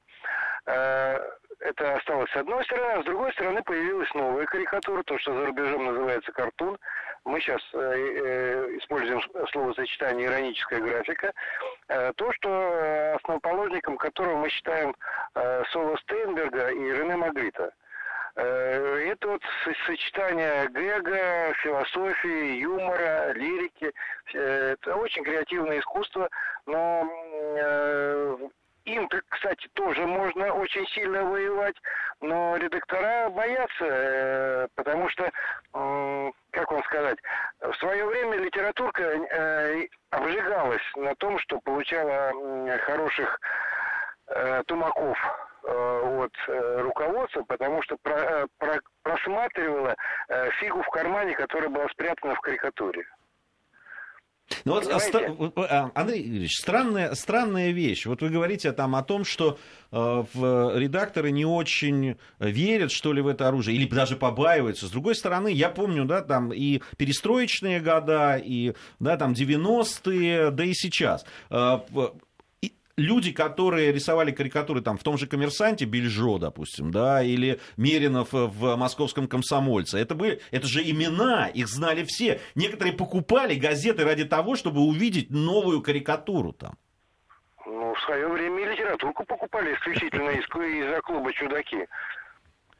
Это 1.60 1.96
осталось 1.96 2.30
с 2.32 2.36
одной 2.36 2.64
стороны, 2.66 3.00
а 3.00 3.02
с 3.02 3.06
другой 3.06 3.32
стороны 3.34 3.64
появилась 3.64 4.14
новая 4.14 4.46
карикатура, 4.46 5.02
то, 5.04 5.18
что 5.18 5.34
за 5.34 5.46
рубежом 5.48 5.86
называется 5.86 6.32
картун. 6.32 6.78
Мы 7.28 7.42
сейчас 7.42 7.62
э, 7.74 7.78
э, 7.78 8.78
используем 8.78 9.22
словосочетание 9.52 10.28
ироническая 10.28 10.80
графика. 10.80 11.34
Э, 11.90 12.14
то, 12.16 12.32
что 12.32 13.16
основоположником 13.18 13.98
которого 13.98 14.38
мы 14.38 14.50
считаем 14.50 14.96
Соло 15.72 15.98
Стейнберга 15.98 16.70
и 16.70 16.80
Рене 16.80 17.18
Магрита. 17.18 17.74
Это 18.36 19.28
вот 19.28 19.42
сочетание 19.88 20.70
гэга, 20.70 21.54
философии, 21.64 22.60
юмора, 22.60 23.34
лирики. 23.34 23.92
Это 24.32 24.96
очень 24.96 25.24
креативное 25.24 25.80
искусство, 25.80 26.30
но 26.68 27.04
им, 28.88 29.10
кстати, 29.30 29.68
тоже 29.74 30.06
можно 30.06 30.54
очень 30.54 30.88
сильно 30.88 31.24
воевать, 31.24 31.76
но 32.22 32.56
редактора 32.56 33.30
боятся, 33.30 33.86
э, 33.86 34.68
потому 34.76 35.10
что, 35.10 35.30
как 36.52 36.72
вам 36.72 36.84
сказать, 36.86 37.20
в 37.60 37.74
свое 37.76 38.06
время 38.06 38.38
литературка 38.38 39.04
э, 39.04 39.88
обжигалась 40.12 40.82
на 40.96 41.16
том, 41.16 41.38
что 41.40 41.60
получала 41.60 42.32
хороших 42.86 43.40
э, 44.28 44.64
тумаков 44.68 45.18
от 45.64 46.32
руководства, 46.48 47.44
потому 47.44 47.82
что 47.82 47.98
просматривала 49.04 49.98
фигу 50.60 50.82
в 50.82 50.88
кармане, 50.92 51.36
которая 51.36 51.68
была 51.68 51.90
спрятана 51.90 52.36
в 52.36 52.40
карикатуре. 52.40 53.06
Ну 54.66 54.74
вот, 54.74 54.88
а, 55.58 55.92
Андрей 55.94 56.26
Игоревич, 56.26 56.58
странная, 56.58 57.14
странная 57.16 57.72
вещь. 57.72 58.06
Вот 58.06 58.22
вы 58.22 58.30
говорите 58.30 58.72
там 58.72 58.96
о 58.96 59.04
том, 59.04 59.26
что 59.26 59.58
э, 59.92 60.24
в 60.34 60.78
редакторы 60.78 61.32
не 61.32 61.46
очень 61.46 62.18
верят, 62.40 62.92
что 62.92 63.14
ли, 63.14 63.22
в 63.22 63.28
это 63.28 63.48
оружие, 63.48 63.78
или 63.78 63.88
даже 63.88 64.16
побаиваются. 64.16 64.88
С 64.88 64.92
другой 64.92 65.16
стороны, 65.16 65.52
я 65.52 65.70
помню, 65.70 66.06
да, 66.06 66.22
там 66.22 66.54
и 66.54 66.82
перестроечные 66.98 67.80
года, 67.80 68.38
и, 68.38 68.74
да, 69.00 69.18
там 69.18 69.34
90-е, 69.34 70.52
да 70.52 70.64
и 70.64 70.74
сейчас. 70.74 71.26
Э, 71.50 71.80
люди, 72.98 73.32
которые 73.32 73.92
рисовали 73.92 74.32
карикатуры 74.32 74.82
там 74.82 74.98
в 74.98 75.04
том 75.04 75.18
же 75.18 75.28
«Коммерсанте», 75.28 75.86
Бельжо, 75.86 76.40
допустим, 76.40 76.92
да, 76.92 77.24
или 77.24 77.60
Меринов 77.78 78.30
в 78.32 78.76
«Московском 78.76 79.28
комсомольце», 79.28 80.00
это, 80.00 80.16
были, 80.16 80.42
это 80.52 80.68
же 80.68 80.82
имена, 80.82 81.48
их 81.48 81.68
знали 81.68 82.04
все. 82.04 82.42
Некоторые 82.56 82.94
покупали 82.94 83.56
газеты 83.56 84.04
ради 84.04 84.26
того, 84.26 84.56
чтобы 84.56 84.82
увидеть 84.82 85.30
новую 85.30 85.82
карикатуру 85.82 86.52
там. 86.52 86.76
Ну, 87.66 87.94
в 87.94 88.02
свое 88.02 88.28
время 88.28 88.64
и 88.64 88.72
литературку 88.72 89.24
покупали 89.26 89.74
исключительно 89.76 90.30
из, 90.32 90.46
из-за 90.46 91.02
клуба 91.02 91.32
«Чудаки» 91.34 91.86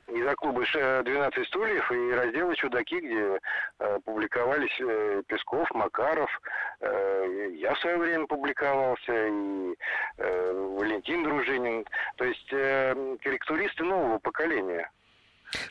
из-за 0.08 0.36
клуба 0.36 0.64
12 0.64 1.48
стульев 1.48 1.92
и 1.92 2.12
раздела 2.12 2.56
«Чудаки», 2.56 3.00
где 3.00 3.40
э, 3.80 4.00
публиковались 4.06 4.76
э, 4.80 5.24
Песков, 5.28 5.70
Макаров. 5.74 6.30
Э, 6.80 7.50
я 7.56 7.74
в 7.74 7.80
свое 7.80 7.98
время 7.98 8.26
публиковался, 8.26 9.28
и 9.28 9.76
э, 10.18 10.76
Валентин 10.78 11.24
Дружинин. 11.24 11.86
То 12.16 12.26
есть 12.26 12.48
э, 12.52 13.18
корректуристы 13.22 13.84
нового 13.84 14.20
поколения. 14.20 14.90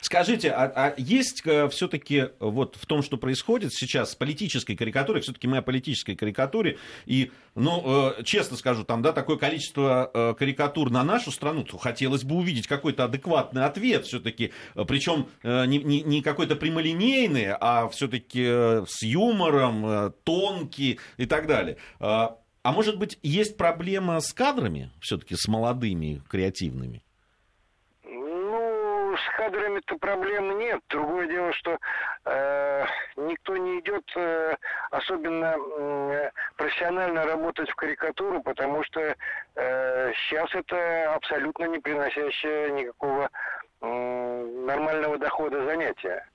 Скажите, 0.01 0.51
а, 0.51 0.71
а 0.75 0.93
есть 0.97 1.41
э, 1.45 1.69
все-таки 1.69 2.29
вот 2.39 2.75
в 2.75 2.85
том, 2.85 3.03
что 3.03 3.17
происходит 3.17 3.73
сейчас 3.73 4.11
с 4.11 4.15
политической 4.15 4.75
карикатурой, 4.75 5.21
все-таки 5.21 5.47
мы 5.47 5.57
о 5.57 5.61
политической 5.61 6.15
карикатуре, 6.15 6.77
и, 7.05 7.31
ну, 7.55 8.13
э, 8.17 8.23
честно 8.23 8.57
скажу, 8.57 8.83
там, 8.83 9.01
да, 9.01 9.13
такое 9.13 9.37
количество 9.37 10.09
э, 10.13 10.33
карикатур 10.37 10.89
на 10.89 11.03
нашу 11.03 11.31
страну, 11.31 11.63
то 11.63 11.77
хотелось 11.77 12.23
бы 12.23 12.35
увидеть 12.35 12.67
какой-то 12.67 13.03
адекватный 13.03 13.65
ответ 13.65 14.05
все-таки, 14.05 14.51
причем 14.87 15.27
не, 15.43 15.77
не, 15.79 16.01
не 16.01 16.21
какой-то 16.21 16.55
прямолинейный, 16.55 17.53
а 17.59 17.87
все-таки 17.89 18.45
с 18.87 19.01
юмором, 19.03 20.13
тонкий 20.23 20.99
и 21.17 21.25
так 21.25 21.47
далее. 21.47 21.77
А, 21.99 22.37
а 22.63 22.71
может 22.71 22.97
быть, 22.97 23.17
есть 23.23 23.57
проблема 23.57 24.19
с 24.19 24.33
кадрами, 24.33 24.91
все-таки 24.99 25.35
с 25.35 25.47
молодыми, 25.47 26.21
креативными? 26.29 27.03
С 29.17 29.37
кадрами-то 29.37 29.97
проблем 29.97 30.57
нет. 30.57 30.81
Другое 30.89 31.27
дело, 31.27 31.53
что 31.53 31.77
э, 32.25 32.85
никто 33.15 33.57
не 33.57 33.79
идет 33.79 34.03
э, 34.15 34.55
особенно 34.91 35.55
э, 35.57 36.31
профессионально 36.55 37.25
работать 37.25 37.69
в 37.69 37.75
карикатуру, 37.75 38.41
потому 38.41 38.83
что 38.83 39.15
э, 39.55 40.13
сейчас 40.13 40.53
это 40.55 41.13
абсолютно 41.13 41.65
не 41.65 41.79
приносящее 41.79 42.71
никакого 42.71 43.29
э, 43.81 44.45
нормального 44.65 45.17
дохода 45.17 45.65
занятия. 45.65 46.25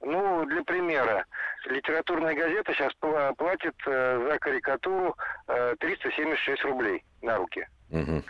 Ну, 0.00 0.44
для 0.44 0.62
примера, 0.64 1.24
литературная 1.64 2.34
газета 2.34 2.74
сейчас 2.74 2.92
платит 3.36 3.74
э, 3.86 4.28
за 4.28 4.38
карикатуру 4.38 5.16
э, 5.48 5.74
376 5.80 6.62
рублей 6.64 7.02
на 7.22 7.38
руки. 7.38 7.66
Угу. 7.90 8.22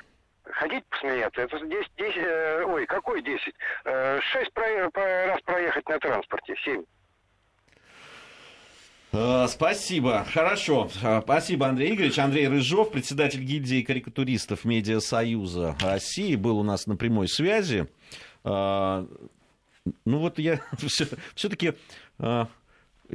Хотите 0.44 0.84
посмеяться? 0.90 1.40
Это 1.42 1.58
10, 1.58 1.90
10 1.96 2.16
э, 2.16 2.64
ой, 2.64 2.86
какой 2.86 3.22
10? 3.22 3.54
Э, 3.84 4.20
6 4.20 4.52
про, 4.52 4.90
по, 4.90 5.00
раз 5.00 5.40
проехать 5.42 5.88
на 5.88 5.98
транспорте, 5.98 6.54
7. 6.64 6.84
Э, 9.12 9.46
спасибо. 9.48 10.26
Хорошо. 10.32 10.90
Э, 11.02 11.20
спасибо, 11.22 11.68
Андрей 11.68 11.94
Игоревич. 11.94 12.18
Андрей 12.18 12.48
Рыжов, 12.48 12.90
председатель 12.90 13.40
гильдии 13.40 13.82
карикатуристов 13.82 14.64
Медиасоюза 14.64 15.76
России, 15.80 16.34
был 16.34 16.58
у 16.58 16.62
нас 16.62 16.86
на 16.86 16.96
прямой 16.96 17.28
связи. 17.28 17.86
Э, 18.44 19.06
ну 20.04 20.18
вот 20.18 20.38
я 20.38 20.60
все-таки 21.34 21.74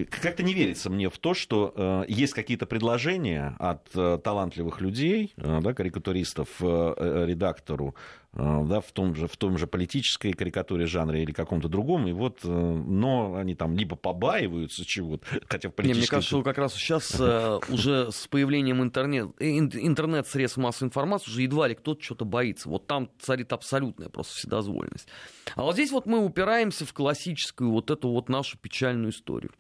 как-то 0.10 0.44
не 0.44 0.54
верится 0.54 0.90
мне 0.90 1.10
в 1.10 1.18
то, 1.18 1.34
что 1.34 1.74
э, 1.76 2.04
есть 2.08 2.34
какие-то 2.34 2.66
предложения 2.66 3.56
от 3.60 3.88
э, 3.96 4.20
талантливых 4.24 4.82
людей, 4.82 5.34
э, 5.38 5.60
да, 5.62 5.74
карикатуристов, 5.74 6.48
э, 6.62 6.94
э, 6.96 7.26
редактору, 7.28 7.96
э, 8.34 8.38
да, 8.38 8.82
в 8.82 8.92
том 8.92 9.16
же, 9.16 9.28
в 9.28 9.36
том 9.36 9.58
же 9.58 9.66
политической 9.66 10.34
карикатуре 10.34 10.86
жанре 10.86 11.24
или 11.24 11.32
каком-то 11.32 11.70
другом, 11.70 12.08
и 12.08 12.12
вот, 12.12 12.40
э, 12.44 12.48
но 12.48 13.36
они 13.36 13.56
там 13.56 13.76
либо 13.76 13.96
побаиваются 13.96 14.86
чего-то, 14.86 15.26
хотя 15.48 15.70
в 15.70 15.74
политической... 15.74 15.96
Не, 15.96 16.02
мне 16.02 16.08
кажется, 16.08 16.30
что 16.30 16.44
как 16.44 16.58
раз 16.60 16.76
сейчас 16.76 17.16
э, 17.20 17.60
уже 17.70 18.12
с 18.12 18.28
появлением 18.28 18.84
интернет, 18.84 19.30
интернет-средств 19.40 20.58
массовой 20.58 20.90
информации 20.90 21.32
уже 21.32 21.42
едва 21.42 21.68
ли 21.68 21.74
кто-то 21.74 22.02
что-то 22.02 22.26
боится. 22.26 22.70
Вот 22.70 22.86
там 22.86 23.10
царит 23.20 23.52
абсолютная 23.54 24.10
просто 24.10 24.36
вседозволенность. 24.36 25.08
А 25.56 25.64
вот 25.64 25.74
здесь 25.74 25.92
вот 25.92 26.06
мы 26.06 26.24
упираемся 26.24 26.86
в 26.86 26.94
классическую 26.94 27.72
вот 27.72 27.90
эту 27.90 28.10
вот 28.10 28.30
нашу 28.30 28.60
печальную 28.60 29.12
историю. 29.12 29.52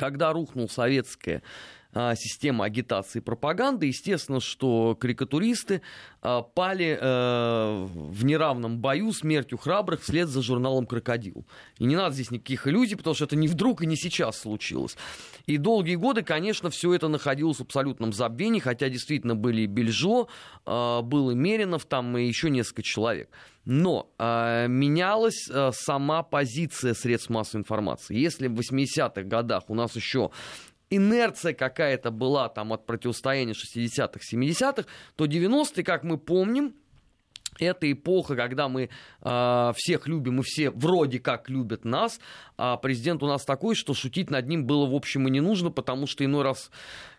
Когда 0.00 0.32
рухнул 0.32 0.66
советская 0.66 1.36
а, 1.36 1.42
система 1.92 2.64
агитации 2.64 3.18
и 3.18 3.22
пропаганды, 3.22 3.86
естественно, 3.86 4.40
что 4.40 4.94
карикатуристы 4.94 5.82
а, 6.22 6.42
пали 6.42 6.98
а, 7.00 7.84
в 7.86 8.24
неравном 8.24 8.78
бою 8.78 9.12
смертью 9.12 9.58
храбрых 9.58 10.02
вслед 10.02 10.28
за 10.28 10.42
журналом 10.42 10.86
«Крокодил». 10.86 11.44
И 11.78 11.84
не 11.84 11.96
надо 11.96 12.14
здесь 12.14 12.30
никаких 12.30 12.68
иллюзий, 12.68 12.94
потому 12.94 13.14
что 13.14 13.24
это 13.24 13.36
не 13.36 13.48
вдруг 13.48 13.82
и 13.82 13.86
не 13.86 13.96
сейчас 13.96 14.38
случилось. 14.38 14.96
И 15.46 15.56
долгие 15.56 15.96
годы, 15.96 16.22
конечно, 16.22 16.70
все 16.70 16.94
это 16.94 17.08
находилось 17.08 17.58
в 17.58 17.62
абсолютном 17.62 18.12
забвении, 18.12 18.60
хотя 18.60 18.88
действительно 18.88 19.34
были 19.34 19.62
и 19.62 19.66
Бельжо, 19.66 20.28
был 20.64 21.30
и 21.30 21.34
Меринов, 21.34 21.86
там 21.86 22.16
и 22.16 22.24
еще 22.24 22.50
несколько 22.50 22.82
человек. 22.82 23.30
Но 23.64 24.10
э, 24.18 24.68
менялась 24.68 25.48
э, 25.50 25.70
сама 25.74 26.22
позиция 26.22 26.94
средств 26.94 27.28
массовой 27.28 27.60
информации. 27.60 28.16
Если 28.16 28.48
в 28.48 28.58
80-х 28.58 29.22
годах 29.22 29.64
у 29.68 29.74
нас 29.74 29.94
еще 29.96 30.30
инерция 30.90 31.54
какая-то 31.54 32.10
была 32.10 32.48
там 32.48 32.72
от 32.72 32.86
противостояния 32.86 33.54
60-х, 33.54 34.20
70-х, 34.32 34.84
то 35.16 35.24
90-е, 35.24 35.84
как 35.84 36.02
мы 36.02 36.18
помним, 36.18 36.74
это 37.58 37.90
эпоха, 37.90 38.36
когда 38.36 38.68
мы 38.68 38.88
э, 39.22 39.72
всех 39.76 40.06
любим 40.06 40.40
и 40.40 40.42
все 40.44 40.70
вроде 40.70 41.18
как 41.18 41.48
любят 41.48 41.84
нас, 41.84 42.20
а 42.56 42.76
президент 42.76 43.22
у 43.22 43.26
нас 43.26 43.44
такой, 43.44 43.74
что 43.74 43.94
шутить 43.94 44.30
над 44.30 44.46
ним 44.48 44.66
было 44.66 44.86
в 44.86 44.94
общем 44.94 45.26
и 45.28 45.30
не 45.30 45.40
нужно, 45.40 45.70
потому 45.70 46.06
что 46.06 46.24
иной 46.24 46.42
раз 46.42 46.70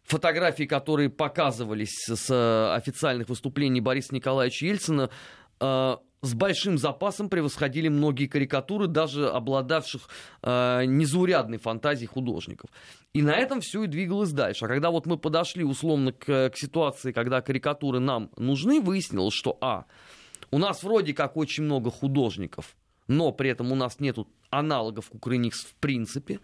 фотографии, 0.04 0.64
которые 0.64 1.10
показывались 1.10 2.06
с 2.08 2.76
официальных 2.76 3.30
выступлений 3.30 3.82
Бориса 3.82 4.16
Николаевича 4.16 4.66
Ельцина, 4.66 5.10
э, 5.60 5.98
с 6.22 6.34
большим 6.36 6.78
запасом 6.78 7.30
превосходили 7.30 7.88
многие 7.88 8.28
карикатуры, 8.28 8.88
даже 8.88 9.28
обладавших 9.30 10.08
э, 10.44 10.86
незаурядной 10.86 11.58
фантазией 11.58 12.08
художников. 12.08 12.70
И 13.14 13.24
на 13.24 13.36
этом 13.36 13.62
все 13.62 13.84
и 13.84 13.88
двигалось 13.88 14.32
дальше. 14.32 14.66
А 14.66 14.68
когда 14.68 14.92
вот 14.92 15.08
мы 15.08 15.18
подошли 15.18 15.64
условно 15.64 16.14
к, 16.14 16.52
к 16.52 16.54
ситуации, 16.56 17.12
когда 17.12 17.42
карикатуры 17.42 18.00
нам 18.00 18.30
нужны, 18.38 18.82
выяснилось, 18.82 19.34
что 19.34 19.58
а, 19.62 19.86
у 20.52 20.60
нас 20.60 20.84
вроде 20.84 21.14
как 21.14 21.38
очень 21.38 21.64
много 21.64 21.90
художников, 21.90 22.76
но 23.08 23.32
при 23.32 23.50
этом 23.50 23.72
у 23.72 23.76
нас 23.76 24.00
нет 24.00 24.18
аналогов 24.52 25.10
Кукрыникс 25.10 25.66
в 25.66 25.74
принципе. 25.76 26.40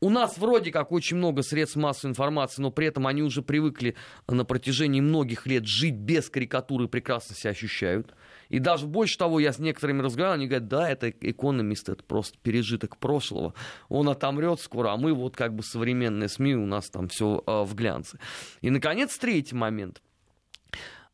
У 0.00 0.10
нас 0.10 0.36
вроде 0.36 0.70
как 0.70 0.92
очень 0.92 1.16
много 1.16 1.42
средств 1.42 1.76
массовой 1.76 2.10
информации, 2.10 2.60
но 2.60 2.70
при 2.70 2.88
этом 2.88 3.06
они 3.06 3.22
уже 3.22 3.40
привыкли 3.40 3.94
на 4.28 4.44
протяжении 4.44 5.00
многих 5.00 5.46
лет 5.46 5.64
жить 5.66 5.94
без 5.94 6.28
карикатуры 6.28 6.84
и 6.84 6.88
прекрасно 6.88 7.34
себя 7.34 7.52
ощущают. 7.52 8.14
И 8.54 8.60
даже 8.60 8.86
больше 8.86 9.18
того, 9.18 9.40
я 9.40 9.52
с 9.52 9.58
некоторыми 9.58 10.00
разговаривал, 10.00 10.36
они 10.36 10.46
говорят, 10.46 10.68
да, 10.68 10.88
это 10.88 11.10
экономист, 11.10 11.88
это 11.88 12.04
просто 12.04 12.38
пережиток 12.40 12.98
прошлого. 12.98 13.52
Он 13.88 14.08
отомрет 14.08 14.60
скоро, 14.60 14.92
а 14.92 14.96
мы 14.96 15.12
вот 15.12 15.34
как 15.34 15.56
бы 15.56 15.64
современные 15.64 16.28
СМИ, 16.28 16.54
у 16.54 16.64
нас 16.64 16.88
там 16.88 17.08
все 17.08 17.42
э, 17.44 17.62
в 17.64 17.74
глянце. 17.74 18.20
И, 18.60 18.70
наконец, 18.70 19.18
третий 19.18 19.56
момент. 19.56 20.02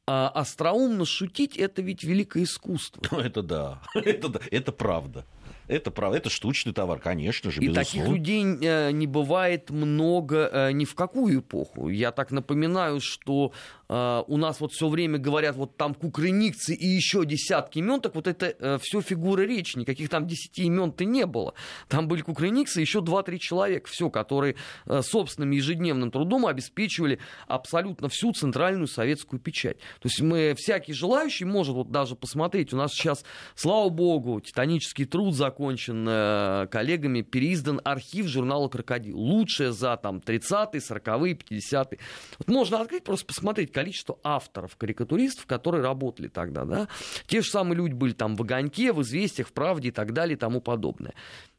А, 0.06 0.28
остроумно 0.28 1.06
шутить 1.06 1.56
это 1.56 1.80
ведь 1.80 2.04
великое 2.04 2.42
искусство. 2.42 3.02
Ну, 3.10 3.20
это 3.20 3.42
да, 3.42 3.80
это 3.94 4.28
да, 4.28 4.40
это 4.50 4.70
правда. 4.70 5.24
Это 5.66 5.92
правда, 5.92 6.18
это 6.18 6.30
штучный 6.30 6.72
товар, 6.74 6.98
конечно 6.98 7.50
же, 7.52 7.60
И 7.62 7.68
безусловно. 7.68 7.84
таких 7.84 8.08
людей 8.08 8.44
э, 8.44 8.90
не 8.90 9.06
бывает 9.06 9.70
много 9.70 10.50
э, 10.52 10.72
ни 10.72 10.84
в 10.84 10.96
какую 10.96 11.40
эпоху. 11.40 11.88
Я 11.88 12.10
так 12.10 12.32
напоминаю, 12.32 13.00
что 13.00 13.52
у 13.90 14.36
нас 14.36 14.60
вот 14.60 14.72
все 14.72 14.88
время 14.88 15.18
говорят, 15.18 15.56
вот 15.56 15.76
там 15.76 15.94
кукрыникцы 15.94 16.74
и 16.74 16.86
еще 16.86 17.24
десятки 17.26 17.78
имен, 17.78 18.00
так 18.00 18.14
вот 18.14 18.28
это 18.28 18.78
все 18.78 19.00
фигуры 19.00 19.46
речи, 19.46 19.76
никаких 19.76 20.08
там 20.08 20.28
десяти 20.28 20.64
имен-то 20.64 21.04
не 21.04 21.26
было. 21.26 21.54
Там 21.88 22.06
были 22.06 22.22
кукрыникцы 22.22 22.80
еще 22.80 23.00
два-три 23.00 23.40
человека, 23.40 23.88
все, 23.90 24.08
которые 24.08 24.54
собственным 25.00 25.50
ежедневным 25.50 26.10
трудом 26.10 26.46
обеспечивали 26.46 27.18
абсолютно 27.48 28.08
всю 28.08 28.32
центральную 28.32 28.86
советскую 28.86 29.40
печать. 29.40 29.78
То 30.00 30.08
есть 30.08 30.20
мы, 30.20 30.54
всякий 30.56 30.92
желающий 30.92 31.44
может 31.44 31.74
вот 31.74 31.90
даже 31.90 32.14
посмотреть, 32.14 32.72
у 32.72 32.76
нас 32.76 32.92
сейчас, 32.92 33.24
слава 33.54 33.88
богу, 33.88 34.40
титанический 34.40 35.04
труд 35.04 35.34
закончен 35.34 36.06
э, 36.08 36.68
коллегами, 36.70 37.22
переиздан 37.22 37.80
архив 37.84 38.26
журнала 38.26 38.68
«Крокодил». 38.68 39.18
Лучшее 39.18 39.72
за 39.72 39.96
там 39.96 40.18
30-е, 40.18 40.80
40-е, 40.80 41.34
50-е. 41.34 41.98
Вот 42.38 42.48
можно 42.48 42.80
открыть, 42.80 43.04
просто 43.04 43.26
посмотреть 43.26 43.72
количество 43.80 44.18
авторов, 44.22 44.76
карикатуристов, 44.76 45.46
которые 45.46 45.82
работали 45.82 46.28
тогда. 46.28 46.66
Да? 46.66 46.88
Те 47.26 47.40
же 47.40 47.48
самые 47.48 47.78
люди 47.78 47.94
были 47.94 48.12
там 48.12 48.36
в 48.36 48.42
«Огоньке», 48.42 48.92
в 48.92 49.00
«Известиях», 49.00 49.48
в 49.48 49.52
«Правде» 49.52 49.88
и 49.88 49.90
так 49.90 50.12
далее 50.12 50.36
и 50.36 50.38
тому 50.38 50.60
подобное. 50.60 51.14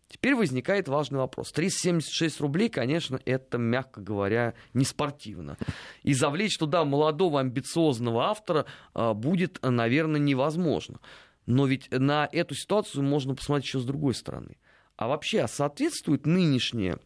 Теперь 0.08 0.36
возникает 0.36 0.88
важный 0.88 1.18
вопрос. 1.18 1.52
376 1.52 2.42
рублей, 2.42 2.70
конечно, 2.70 3.20
это, 3.26 3.58
мягко 3.58 4.02
говоря, 4.02 4.54
не 4.76 4.86
спортивно. 4.86 5.58
И 6.04 6.14
завлечь 6.14 6.58
туда 6.58 6.86
молодого 6.86 7.40
амбициозного 7.40 8.26
автора 8.26 8.66
а, 8.94 9.16
будет, 9.16 9.58
наверное, 9.64 10.20
невозможно. 10.20 11.00
Но 11.48 11.66
ведь 11.66 11.90
на 11.90 12.30
эту 12.32 12.54
ситуацию 12.54 13.04
можно 13.04 13.34
посмотреть 13.34 13.68
еще 13.68 13.80
с 13.80 13.86
другой 13.86 14.14
стороны. 14.14 14.58
А 14.96 15.08
вообще, 15.08 15.42
а 15.42 15.48
соответствует 15.48 16.28
нынешнее 16.28 17.00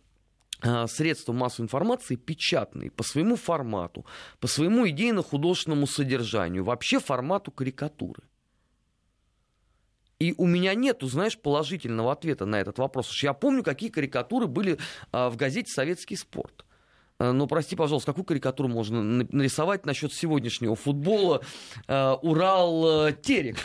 средства 0.88 1.34
массовой 1.34 1.66
информации 1.66 2.16
печатные 2.16 2.92
по 2.92 3.04
своему 3.04 3.36
формату, 3.36 4.06
по 4.40 4.48
своему 4.48 4.88
идейно-художественному 4.88 5.88
содержанию, 5.88 6.64
вообще 6.64 7.00
формату 7.00 7.52
карикатуры. 7.52 8.24
И 10.20 10.34
у 10.38 10.46
меня 10.46 10.74
нету, 10.76 11.08
знаешь, 11.08 11.38
положительного 11.38 12.14
ответа 12.14 12.46
на 12.46 12.60
этот 12.60 12.78
вопрос. 12.78 13.12
Я 13.22 13.34
помню, 13.34 13.64
какие 13.64 13.90
карикатуры 13.90 14.48
были 14.48 14.80
а, 15.12 15.30
в 15.30 15.36
газете 15.36 15.72
«Советский 15.72 16.16
спорт». 16.16 16.66
Э, 17.18 17.32
ну, 17.32 17.48
прости, 17.48 17.76
пожалуйста, 17.76 18.12
какую 18.12 18.26
карикатуру 18.26 18.68
можно 18.68 19.02
нарисовать 19.02 19.86
насчет 19.86 20.14
сегодняшнего 20.14 20.76
футбола 20.76 21.42
э, 21.88 22.16
Урал-Терек? 22.22 23.58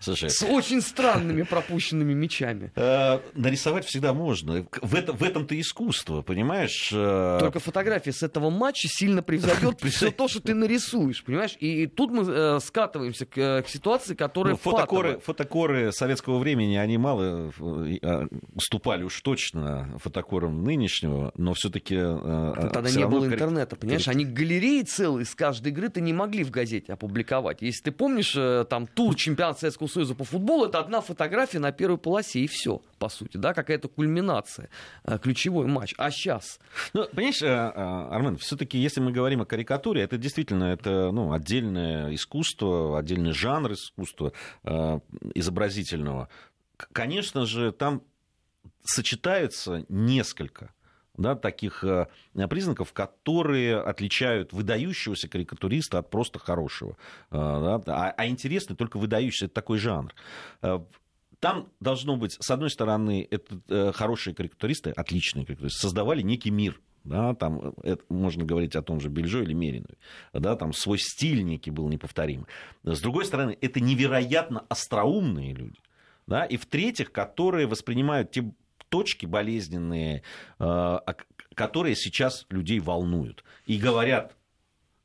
Слушай. 0.00 0.30
С 0.30 0.42
очень 0.42 0.80
странными 0.80 1.42
пропущенными 1.42 2.12
мячами. 2.12 2.72
Э, 2.74 3.20
нарисовать 3.34 3.84
всегда 3.84 4.12
можно. 4.12 4.66
В, 4.82 4.94
это, 4.96 5.12
в 5.12 5.22
этом-то 5.22 5.58
искусство, 5.60 6.22
понимаешь? 6.22 6.88
Только 6.90 7.60
фотография 7.60 8.12
с 8.12 8.22
этого 8.22 8.50
матча 8.50 8.88
сильно 8.88 9.22
превзойдет 9.22 9.80
все 9.84 10.10
то, 10.10 10.26
что 10.26 10.40
ты 10.40 10.54
нарисуешь, 10.54 11.22
понимаешь? 11.22 11.56
И, 11.60 11.86
тут 11.86 12.10
мы 12.10 12.60
скатываемся 12.60 13.26
к, 13.26 13.64
ситуации, 13.68 14.14
которая 14.14 14.54
ну, 14.54 14.58
фотокоры, 14.58 15.20
фотокоры 15.20 15.92
советского 15.92 16.38
времени, 16.38 16.76
они 16.76 16.98
мало 16.98 17.52
уступали 18.54 19.04
уж 19.04 19.20
точно 19.20 19.96
фотокорам 19.98 20.64
нынешнего, 20.64 21.32
но 21.36 21.54
все-таки 21.54 21.96
тогда 22.72 22.90
не 22.90 23.06
было 23.06 23.26
интернета, 23.26 23.76
понимаешь? 23.76 24.08
Они 24.08 24.24
галереи 24.24 24.82
целые 24.82 25.24
с 25.24 25.34
каждой 25.34 25.68
игры 25.68 25.88
ты 25.88 26.00
не 26.00 26.12
могли 26.12 26.44
в 26.44 26.50
газете 26.50 26.92
опубликовать. 26.92 27.62
Если 27.62 27.82
ты 27.82 27.92
помнишь, 27.92 28.34
э, 28.36 28.64
там 28.68 28.86
тур 28.86 29.14
чемпионата 29.14 29.60
Советского 29.60 29.86
Союза 29.88 30.14
по 30.14 30.24
футболу, 30.24 30.66
это 30.66 30.78
одна 30.78 31.00
фотография 31.00 31.58
на 31.58 31.72
первой 31.72 31.98
полосе, 31.98 32.40
и 32.40 32.46
все, 32.46 32.82
по 32.98 33.08
сути, 33.08 33.36
да, 33.36 33.54
какая-то 33.54 33.88
кульминация, 33.88 34.68
э, 35.04 35.18
ключевой 35.18 35.66
матч. 35.66 35.94
А 35.98 36.10
сейчас? 36.10 36.58
Ну, 36.92 37.06
понимаешь, 37.06 37.42
э, 37.42 37.48
Армен, 37.48 38.36
все-таки, 38.38 38.78
если 38.78 39.00
мы 39.00 39.12
говорим 39.12 39.42
о 39.42 39.46
карикатуре, 39.46 40.02
это 40.02 40.16
действительно 40.16 40.64
это, 40.64 41.12
ну, 41.12 41.32
отдельное 41.32 42.14
искусство, 42.14 42.98
отдельный 42.98 43.32
жанр 43.32 43.72
искусства 43.72 44.32
изобразительного. 45.34 46.28
Конечно 46.92 47.46
же, 47.46 47.72
там 47.72 48.02
сочетаются 48.84 49.84
несколько 49.88 50.72
да, 51.22 51.36
таких 51.36 51.84
э, 51.84 52.08
признаков, 52.48 52.92
которые 52.92 53.80
отличают 53.80 54.52
выдающегося 54.52 55.28
карикатуриста 55.28 55.98
от 55.98 56.10
просто 56.10 56.38
хорошего. 56.38 56.96
Э, 57.30 57.80
да, 57.86 57.94
а, 57.94 58.14
а 58.16 58.26
интересный 58.26 58.76
только 58.76 58.98
выдающийся, 58.98 59.46
это 59.46 59.54
такой 59.54 59.78
жанр. 59.78 60.12
Э, 60.60 60.80
там 61.40 61.68
должно 61.80 62.16
быть, 62.16 62.36
с 62.38 62.50
одной 62.50 62.70
стороны, 62.70 63.26
это 63.28 63.92
хорошие 63.92 64.32
карикатуристы, 64.32 64.90
отличные 64.90 65.44
карикатуристы, 65.44 65.80
создавали 65.80 66.22
некий 66.22 66.50
мир. 66.50 66.80
Да, 67.02 67.34
там 67.34 67.74
это, 67.82 68.04
можно 68.08 68.44
говорить 68.44 68.76
о 68.76 68.82
том 68.82 69.00
же 69.00 69.08
Бельжо 69.08 69.42
или 69.42 69.52
Меринове. 69.52 69.96
Да, 70.32 70.54
там 70.54 70.72
свой 70.72 70.98
стиль 70.98 71.42
некий 71.42 71.72
был 71.72 71.88
неповторимый. 71.88 72.46
С 72.84 73.00
другой 73.00 73.24
стороны, 73.24 73.58
это 73.60 73.80
невероятно 73.80 74.64
остроумные 74.68 75.52
люди. 75.52 75.80
Да, 76.28 76.44
и 76.44 76.56
в-третьих, 76.56 77.10
которые 77.10 77.66
воспринимают 77.66 78.30
те 78.30 78.52
точки 78.92 79.24
болезненные, 79.24 80.22
э, 80.58 80.98
которые 81.54 81.96
сейчас 81.96 82.46
людей 82.50 82.78
волнуют. 82.78 83.42
И 83.64 83.78
говорят 83.78 84.36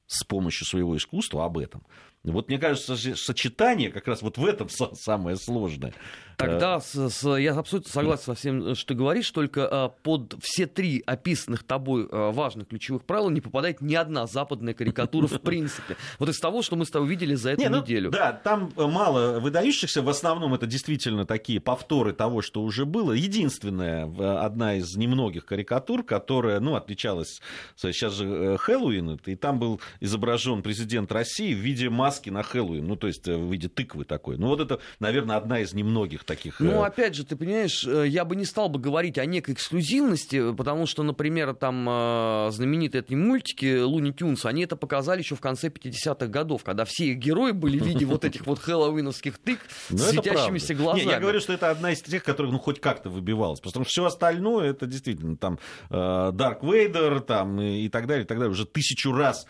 с 0.07 0.23
помощью 0.25 0.67
своего 0.67 0.95
искусства 0.97 1.45
об 1.45 1.57
этом. 1.57 1.85
Вот 2.23 2.49
мне 2.49 2.59
кажется, 2.59 2.97
со- 2.97 3.15
сочетание 3.15 3.89
как 3.89 4.07
раз 4.07 4.21
вот 4.21 4.37
в 4.37 4.45
этом 4.45 4.67
са- 4.67 4.93
самое 4.95 5.37
сложное. 5.37 5.93
Тогда 6.37 6.79
с- 6.79 7.09
с- 7.09 7.37
я 7.39 7.53
абсолютно 7.53 7.91
согласен 7.91 8.23
со 8.23 8.35
всем, 8.35 8.75
что 8.75 8.87
ты 8.89 8.93
говоришь, 8.93 9.29
только 9.31 9.61
э, 9.61 9.89
под 10.03 10.35
все 10.41 10.67
три 10.67 11.01
описанных 11.05 11.63
тобой 11.63 12.07
э, 12.09 12.31
важных 12.31 12.67
ключевых 12.67 13.03
правила 13.05 13.29
не 13.31 13.41
попадает 13.41 13.81
ни 13.81 13.95
одна 13.95 14.27
западная 14.27 14.73
карикатура 14.75 15.27
в 15.27 15.41
принципе. 15.41 15.97
Вот 16.19 16.29
из 16.29 16.39
того, 16.39 16.61
что 16.61 16.75
мы 16.75 16.85
с 16.85 16.91
тобой 16.91 17.09
видели 17.09 17.33
за 17.33 17.51
эту 17.51 17.61
Не, 17.61 17.69
ну, 17.69 17.81
неделю. 17.81 18.11
Да, 18.11 18.31
там 18.33 18.71
э, 18.77 18.85
мало 18.85 19.39
выдающихся. 19.39 20.01
В 20.03 20.09
основном 20.09 20.53
это 20.53 20.67
действительно 20.67 21.25
такие 21.25 21.59
повторы 21.59 22.13
того, 22.13 22.43
что 22.43 22.61
уже 22.61 22.85
было. 22.85 23.13
Единственная, 23.13 24.05
одна 24.43 24.75
из 24.75 24.95
немногих 24.95 25.45
карикатур, 25.45 26.03
которая, 26.03 26.59
ну, 26.59 26.75
отличалась... 26.75 27.41
Сейчас 27.75 28.13
же 28.13 28.25
э, 28.27 28.57
Хэллоуин, 28.57 29.19
и 29.25 29.35
там 29.35 29.57
был 29.59 29.81
изображен 30.01 30.61
президент 30.61 31.11
России 31.11 31.53
в 31.53 31.57
виде 31.57 31.89
маски 31.89 32.29
на 32.29 32.43
Хэллоуин. 32.43 32.85
Ну, 32.85 32.95
то 32.95 33.07
есть 33.07 33.27
э, 33.27 33.35
в 33.35 33.51
виде 33.51 33.69
тыквы 33.69 34.03
такой. 34.05 34.37
Ну, 34.37 34.47
вот 34.47 34.59
это, 34.59 34.79
наверное, 34.99 35.37
одна 35.37 35.61
из 35.61 35.73
немногих 35.73 36.25
таких... 36.27 36.59
Ну, 36.59 36.83
э, 36.83 36.85
опять 36.85 37.15
же, 37.15 37.25
ты 37.25 37.35
понимаешь, 37.35 37.83
э, 37.87 38.07
я 38.07 38.25
бы 38.25 38.35
не 38.35 38.45
стал 38.45 38.69
бы 38.69 38.79
говорить 38.79 39.17
о 39.17 39.25
некой 39.25 39.55
эксклюзивности, 39.55 40.53
потому 40.53 40.85
что, 40.85 41.01
например, 41.01 41.55
там 41.55 41.87
э, 41.89 42.49
знаменитые 42.51 43.01
эти 43.01 43.15
мультики 43.15 43.81
Луни 43.81 44.13
Тюнс, 44.13 44.45
они 44.45 44.63
это 44.63 44.75
показали 44.75 45.19
еще 45.19 45.35
в 45.35 45.39
конце 45.39 45.69
50-х 45.69 46.27
годов, 46.27 46.63
когда 46.63 46.85
все 46.85 47.05
их 47.07 47.17
герои 47.17 47.51
были 47.51 47.79
в 47.79 47.85
виде 47.85 48.05
вот 48.05 48.25
этих 48.25 48.45
вот 48.45 48.59
хэллоуиновских 48.59 49.39
тык 49.39 49.59
Ну, 49.89 49.97
с 49.97 50.09
светящимися 50.09 50.75
глазами. 50.75 51.05
Не, 51.05 51.11
я 51.11 51.19
говорю, 51.19 51.39
что 51.39 51.53
это 51.53 51.71
одна 51.71 51.91
из 51.91 52.01
тех, 52.01 52.23
которых 52.23 52.51
ну, 52.51 52.59
хоть 52.59 52.79
как-то 52.79 53.09
выбивалась. 53.09 53.59
Потому 53.59 53.85
что 53.85 53.89
все 53.89 54.05
остальное, 54.05 54.71
это 54.71 54.85
действительно 54.85 55.37
там 55.37 55.57
Дарк 55.89 56.61
Вейдер 56.61 57.21
там, 57.21 57.59
и, 57.61 57.87
так 57.89 58.05
далее, 58.05 58.25
и 58.25 58.27
так 58.27 58.37
далее, 58.37 58.51
уже 58.51 58.65
тысячу 58.65 59.13
раз 59.13 59.47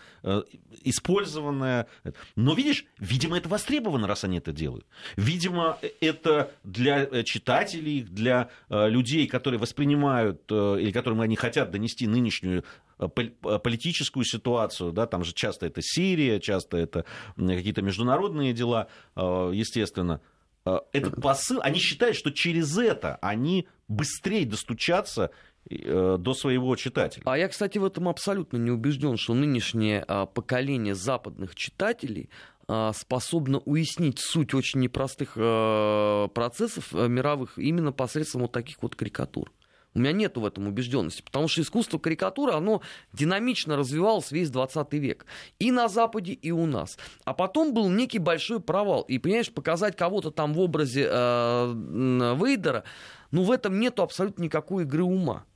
использованное. 0.84 1.88
Но 2.36 2.54
видишь, 2.54 2.84
видимо, 2.98 3.36
это 3.36 3.48
востребовано, 3.48 4.06
раз 4.06 4.24
они 4.24 4.38
это 4.38 4.52
делают. 4.52 4.86
Видимо, 5.16 5.78
это 6.00 6.52
для 6.68 7.04
э, 7.04 7.22
читателей, 7.24 8.02
для 8.02 8.50
э, 8.68 8.88
людей, 8.88 9.26
которые 9.26 9.58
воспринимают 9.58 10.42
э, 10.50 10.76
или 10.80 10.90
которым 10.92 11.20
они 11.20 11.36
хотят 11.36 11.70
донести 11.70 12.06
нынешнюю 12.06 12.64
пол- 12.98 13.58
политическую 13.58 14.24
ситуацию, 14.24 14.92
да, 14.92 15.06
там 15.06 15.24
же 15.24 15.32
часто 15.32 15.66
это 15.66 15.80
Сирия, 15.82 16.40
часто 16.40 16.76
это 16.76 17.04
какие-то 17.36 17.82
международные 17.82 18.52
дела, 18.52 18.88
естественно. 19.16 20.20
Этот 20.92 21.20
посыл, 21.22 21.60
они 21.62 21.78
считают, 21.78 22.16
что 22.16 22.30
через 22.30 22.76
это 22.76 23.16
они 23.22 23.66
быстрее 23.86 24.44
достучатся 24.44 25.30
до 25.70 26.34
своего 26.34 26.74
читателя. 26.76 27.22
А 27.26 27.38
я, 27.38 27.48
кстати, 27.48 27.78
в 27.78 27.84
этом 27.84 28.08
абсолютно 28.08 28.56
не 28.56 28.70
убежден, 28.70 29.16
что 29.16 29.34
нынешнее 29.34 30.04
а, 30.08 30.24
поколение 30.24 30.94
западных 30.94 31.54
читателей 31.54 32.30
а, 32.70 32.92
способно 32.92 33.60
уяснить 33.60 34.18
суть 34.18 34.52
очень 34.52 34.80
непростых 34.80 35.32
э, 35.36 36.28
процессов 36.34 36.94
э, 36.94 37.08
мировых 37.08 37.58
именно 37.58 37.92
посредством 37.92 38.42
вот 38.42 38.52
таких 38.52 38.82
вот 38.82 38.94
карикатур. 38.94 39.50
У 39.94 40.00
меня 40.00 40.12
нет 40.12 40.36
в 40.36 40.44
этом 40.44 40.68
убежденности, 40.68 41.22
потому 41.22 41.48
что 41.48 41.62
искусство 41.62 41.98
карикатуры, 41.98 42.52
оно 42.52 42.82
динамично 43.14 43.76
развивалось 43.78 44.30
весь 44.30 44.50
20 44.50 44.92
век. 44.92 45.24
И 45.58 45.72
на 45.72 45.88
Западе, 45.88 46.34
и 46.34 46.50
у 46.50 46.66
нас. 46.66 46.98
А 47.24 47.32
потом 47.32 47.72
был 47.72 47.88
некий 47.88 48.18
большой 48.18 48.60
провал. 48.60 49.00
И, 49.02 49.18
понимаешь, 49.18 49.50
показать 49.50 49.96
кого-то 49.96 50.30
там 50.30 50.52
в 50.52 50.60
образе 50.60 51.08
э, 51.10 51.72
Вейдера, 52.38 52.84
ну, 53.30 53.44
в 53.44 53.50
этом 53.50 53.80
нету 53.80 54.02
абсолютно 54.02 54.42
никакой 54.42 54.84
игры 54.84 55.04
ума. 55.04 55.46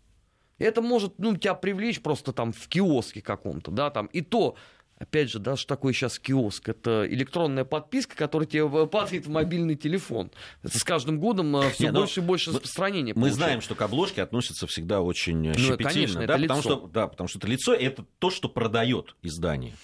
Это 0.58 0.80
может, 0.80 1.18
ну, 1.18 1.36
тебя 1.36 1.54
привлечь 1.54 2.00
просто 2.00 2.32
там 2.32 2.52
в 2.52 2.68
киоске 2.68 3.20
каком-то, 3.20 3.70
да, 3.70 3.90
там, 3.90 4.06
и 4.06 4.22
то, 4.22 4.56
опять 5.02 5.30
же, 5.30 5.38
да, 5.38 5.56
что 5.56 5.68
такое 5.68 5.92
сейчас 5.92 6.18
киоск? 6.18 6.68
Это 6.68 7.06
электронная 7.08 7.64
подписка, 7.64 8.16
которая 8.16 8.46
тебе 8.46 8.86
падает 8.86 9.26
в 9.26 9.30
мобильный 9.30 9.76
телефон. 9.76 10.30
Это 10.62 10.78
с 10.78 10.84
каждым 10.84 11.18
годом 11.20 11.60
все 11.72 11.84
Не, 11.84 11.90
ну, 11.92 12.00
больше 12.00 12.20
и 12.20 12.22
больше 12.22 12.50
распространения 12.50 13.12
Мы 13.12 13.14
получает. 13.22 13.36
знаем, 13.36 13.60
что 13.60 13.74
к 13.74 13.82
обложке 13.82 14.22
относятся 14.22 14.66
всегда 14.66 15.00
очень 15.00 15.48
э, 15.48 15.52
щепетильно, 15.54 15.76
Ну, 15.76 15.88
конечно, 15.88 16.20
да, 16.26 16.34
потому 16.38 16.60
лицо. 16.60 16.60
что, 16.60 16.86
да, 16.88 17.06
потому 17.08 17.28
что 17.28 17.38
это 17.38 17.46
лицо 17.48 17.74
это 17.74 18.04
то, 18.18 18.30
что 18.30 18.48
продает 18.48 19.14
издание. 19.22 19.74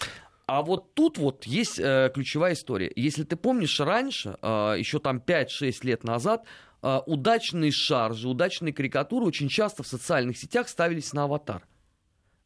А 0.47 0.63
вот 0.63 0.95
тут 0.95 1.19
вот 1.19 1.45
есть 1.45 1.79
э, 1.79 2.11
ключевая 2.15 2.55
история. 2.55 2.91
Если 2.97 3.23
ты 3.25 3.37
помнишь, 3.37 3.79
раньше, 3.81 4.39
э, 4.41 4.77
еще 4.79 4.99
там 4.99 5.19
5-6 5.19 5.85
лет 5.85 6.05
назад, 6.05 6.45
э, 6.83 7.01
удачные 7.07 7.71
шаржи, 7.71 8.27
удачные 8.29 8.73
карикатуры 8.73 9.27
очень 9.27 9.49
часто 9.51 9.83
в 9.83 9.87
социальных 9.87 10.39
сетях 10.39 10.69
ставились 10.71 11.13
на 11.13 11.25
аватар. 11.25 11.67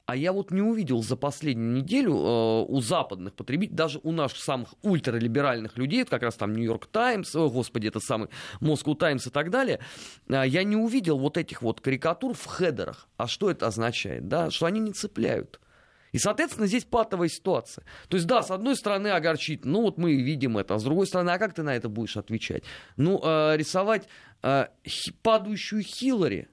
А 0.07 0.17
я 0.17 0.33
вот 0.33 0.51
не 0.51 0.61
увидел 0.61 1.03
за 1.03 1.17
последнюю 1.17 1.73
неделю 1.73 2.13
э, 2.13 2.65
у 2.69 2.81
западных 2.81 3.35
потребителей, 3.35 3.77
даже 3.77 4.01
у 4.03 4.11
наших 4.11 4.39
самых 4.39 4.75
ультралиберальных 4.83 5.79
людей, 5.79 6.03
это 6.03 6.11
как 6.11 6.23
раз 6.23 6.35
там 6.35 6.55
Нью-Йорк 6.55 6.87
Таймс, 6.87 7.35
о, 7.37 7.49
господи, 7.49 7.87
этот 7.87 8.03
самый 8.03 8.29
Москву 8.61 8.95
Таймс 8.95 9.27
и 9.27 9.31
так 9.31 9.51
далее, 9.51 9.79
э, 10.29 10.43
я 10.47 10.65
не 10.65 10.77
увидел 10.77 11.19
вот 11.19 11.37
этих 11.37 11.63
вот 11.63 11.81
карикатур 11.81 12.35
в 12.35 12.47
хедерах. 12.47 13.09
А 13.17 13.29
что 13.29 13.51
это 13.51 13.69
означает? 13.69 14.27
Да? 14.27 14.51
Что 14.51 14.67
они 14.67 14.81
не 14.81 14.93
цепляют. 14.93 15.61
И, 16.13 16.19
соответственно, 16.19 16.67
здесь 16.67 16.85
патовая 16.85 17.29
ситуация. 17.29 17.85
То 18.09 18.17
есть, 18.17 18.27
да, 18.27 18.43
с 18.43 18.51
одной 18.51 18.77
стороны 18.77 19.09
огорчит, 19.09 19.65
ну 19.65 19.83
вот 19.83 19.97
мы 19.99 20.15
видим 20.15 20.59
это, 20.59 20.75
а 20.75 20.79
с 20.79 20.85
другой 20.85 21.07
стороны, 21.07 21.31
а 21.31 21.39
как 21.39 21.55
ты 21.55 21.63
на 21.63 21.75
это 21.75 21.89
будешь 21.89 22.17
отвечать? 22.17 22.65
Ну, 22.97 23.21
э, 23.23 23.57
рисовать 23.57 24.09
э, 24.43 24.67
падающую 25.23 25.83
Хиллари, 25.83 26.49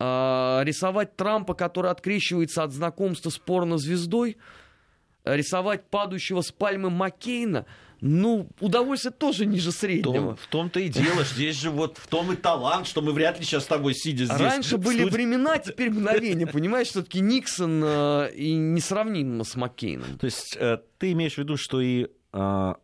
рисовать 0.00 1.16
Трампа, 1.16 1.54
который 1.54 1.90
открещивается 1.90 2.62
от 2.62 2.72
знакомства 2.72 3.30
с 3.30 3.38
порнозвездой, 3.38 4.36
э, 5.24 5.36
рисовать 5.36 5.88
падающего 5.90 6.42
с 6.42 6.52
пальмы 6.52 6.90
Маккейна, 6.90 7.66
ну, 8.00 8.48
удовольствие 8.60 9.12
тоже 9.12 9.44
ниже 9.44 9.70
В, 9.70 9.74
том, 9.74 9.80
среднего. 9.80 10.36
в 10.36 10.46
том-то 10.46 10.78
и 10.78 10.88
дело, 10.88 11.24
здесь 11.24 11.56
же 11.56 11.70
вот 11.70 11.98
в 11.98 12.06
том 12.06 12.32
и 12.32 12.36
талант, 12.36 12.86
что 12.86 13.02
мы 13.02 13.12
вряд 13.12 13.40
ли 13.40 13.44
сейчас 13.44 13.64
с 13.64 13.66
тобой 13.66 13.94
сидя 13.94 14.24
здесь. 14.24 14.38
Раньше 14.38 14.76
в 14.76 14.80
были 14.80 15.04
времена, 15.04 15.58
теперь 15.58 15.90
мгновения, 15.90 16.46
понимаешь, 16.46 16.88
все-таки 16.88 17.20
Никсон 17.20 17.82
э, 17.84 18.30
и 18.36 18.54
несравним 18.54 19.42
с 19.42 19.56
Маккейном. 19.56 20.18
То 20.18 20.26
есть 20.26 20.56
э, 20.60 20.78
ты 20.98 21.12
имеешь 21.12 21.34
в 21.34 21.38
виду, 21.38 21.56
что 21.56 21.80
и 21.80 22.06
э, 22.32 22.74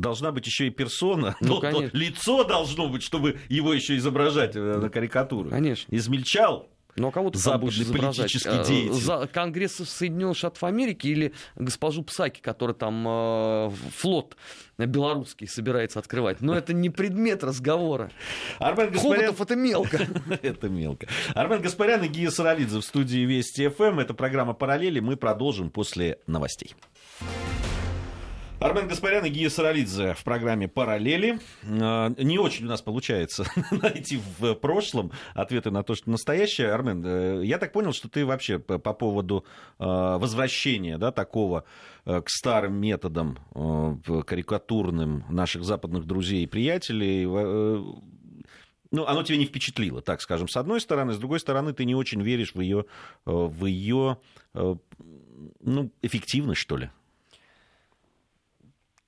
должна 0.00 0.32
быть 0.32 0.46
еще 0.46 0.66
и 0.66 0.70
персона, 0.70 1.36
Ну, 1.40 1.60
то- 1.60 1.70
то 1.70 1.90
лицо 1.92 2.44
должно 2.44 2.88
быть, 2.88 3.02
чтобы 3.02 3.38
его 3.48 3.72
еще 3.74 3.96
изображать 3.96 4.56
э, 4.56 4.60
на 4.60 4.88
карикатуру. 4.88 5.50
Конечно. 5.50 5.94
Измельчал. 5.94 6.68
Ну 6.96 7.08
а 7.08 7.12
кого 7.12 7.30
ты 7.30 7.40
там 7.40 7.60
будешь 7.60 7.76
Западный 7.78 7.94
изображать? 8.00 8.16
политический 8.32 8.48
Э, 8.60 8.64
деятель. 8.64 8.92
За 8.92 9.28
Конгресс 9.32 9.74
Соединенных 9.76 10.36
Штатов 10.36 10.64
Америки 10.64 11.06
или 11.06 11.32
госпожу 11.54 12.02
Псаки, 12.02 12.40
которая 12.40 12.74
там 12.74 13.04
э, 13.06 13.70
флот 13.94 14.36
белорусский 14.78 15.46
собирается 15.46 16.00
открывать? 16.00 16.40
Но 16.40 16.56
это 16.56 16.72
не 16.72 16.90
предмет 16.90 17.44
разговора. 17.44 18.10
Армен 18.58 18.90
Гаспарян... 18.90 19.26
Хоботов 19.26 19.40
это 19.42 19.54
мелко. 19.56 20.06
Это 20.42 20.68
мелко. 20.68 21.06
Армен 21.34 21.62
Гаспарян 21.62 22.02
и 22.02 22.08
Гия 22.08 22.30
Саралидзе 22.30 22.78
в 22.78 22.82
студии 22.82 23.20
Вести 23.24 23.68
ФМ. 23.68 24.00
Это 24.00 24.14
программа 24.14 24.54
«Параллели». 24.54 24.98
Мы 24.98 25.16
продолжим 25.16 25.70
после 25.70 26.18
новостей. 26.26 26.74
Армен 28.60 28.88
Гаспарян 28.88 29.24
и 29.24 29.28
Гия 29.28 29.50
Саралидзе 29.50 30.14
в 30.14 30.24
программе 30.24 30.66
«Параллели». 30.66 31.38
А, 31.62 32.12
не 32.18 32.40
очень 32.40 32.64
у 32.64 32.68
нас 32.68 32.82
получается 32.82 33.44
найти 33.70 34.20
в 34.38 34.54
прошлом 34.54 35.12
ответы 35.34 35.70
на 35.70 35.84
то, 35.84 35.94
что 35.94 36.10
настоящее. 36.10 36.72
Армен, 36.72 37.04
э, 37.06 37.44
я 37.44 37.58
так 37.58 37.72
понял, 37.72 37.92
что 37.92 38.08
ты 38.08 38.26
вообще 38.26 38.58
по 38.58 38.92
поводу 38.92 39.44
а, 39.78 40.18
возвращения 40.18 40.98
да, 40.98 41.12
такого 41.12 41.64
э, 42.04 42.20
к 42.20 42.28
старым 42.28 42.74
методам 42.74 43.38
э, 43.54 44.22
карикатурным 44.26 45.24
наших 45.30 45.62
западных 45.62 46.04
друзей 46.04 46.42
и 46.42 46.46
приятелей 46.48 47.26
ну, 48.90 49.04
оно 49.04 49.22
тебя 49.22 49.36
не 49.36 49.44
впечатлило, 49.44 50.00
так 50.00 50.22
скажем, 50.22 50.48
с 50.48 50.56
одной 50.56 50.80
стороны, 50.80 51.12
с 51.12 51.18
другой 51.18 51.40
стороны, 51.40 51.74
ты 51.74 51.84
не 51.84 51.94
очень 51.94 52.22
веришь 52.22 52.54
в 52.54 52.60
ее, 52.62 52.86
в 53.26 53.66
ее 53.66 54.16
ну, 55.60 55.92
эффективность, 56.00 56.62
что 56.62 56.78
ли. 56.78 56.90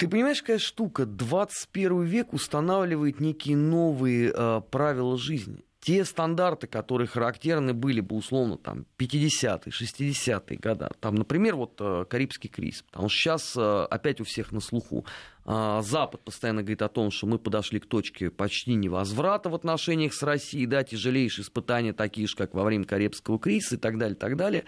Ты 0.00 0.08
понимаешь, 0.08 0.40
какая 0.40 0.58
штука? 0.58 1.04
21 1.04 2.04
век 2.04 2.32
устанавливает 2.32 3.20
некие 3.20 3.54
новые 3.54 4.32
э, 4.34 4.62
правила 4.70 5.18
жизни. 5.18 5.62
Те 5.78 6.06
стандарты, 6.06 6.66
которые 6.66 7.06
характерны 7.06 7.74
были 7.74 8.00
бы, 8.00 8.16
условно, 8.16 8.56
там, 8.56 8.86
50-е, 8.96 9.70
60-е 9.70 10.56
годы. 10.56 10.88
Там, 11.00 11.16
например, 11.16 11.56
вот 11.56 11.78
э, 11.80 12.06
Карибский 12.08 12.48
кризис. 12.48 12.82
Потому 12.90 13.10
что 13.10 13.18
сейчас 13.18 13.54
э, 13.54 13.86
опять 13.90 14.22
у 14.22 14.24
всех 14.24 14.52
на 14.52 14.60
слуху. 14.60 15.04
Запад 15.44 16.20
постоянно 16.22 16.62
говорит 16.62 16.80
о 16.80 16.88
том, 16.88 17.10
что 17.10 17.26
мы 17.26 17.38
подошли 17.38 17.80
к 17.80 17.86
точке 17.86 18.30
почти 18.30 18.74
невозврата 18.74 19.50
в 19.50 19.54
отношениях 19.54 20.14
с 20.14 20.22
Россией, 20.22 20.66
да, 20.66 20.82
тяжелейшие 20.82 21.44
испытания, 21.44 21.92
такие 21.92 22.26
же, 22.26 22.36
как 22.36 22.54
во 22.54 22.62
время 22.62 22.84
Карибского 22.84 23.38
кризиса 23.38 23.74
и 23.74 23.78
так 23.78 23.98
далее, 23.98 24.14
так 24.14 24.36
далее. 24.36 24.64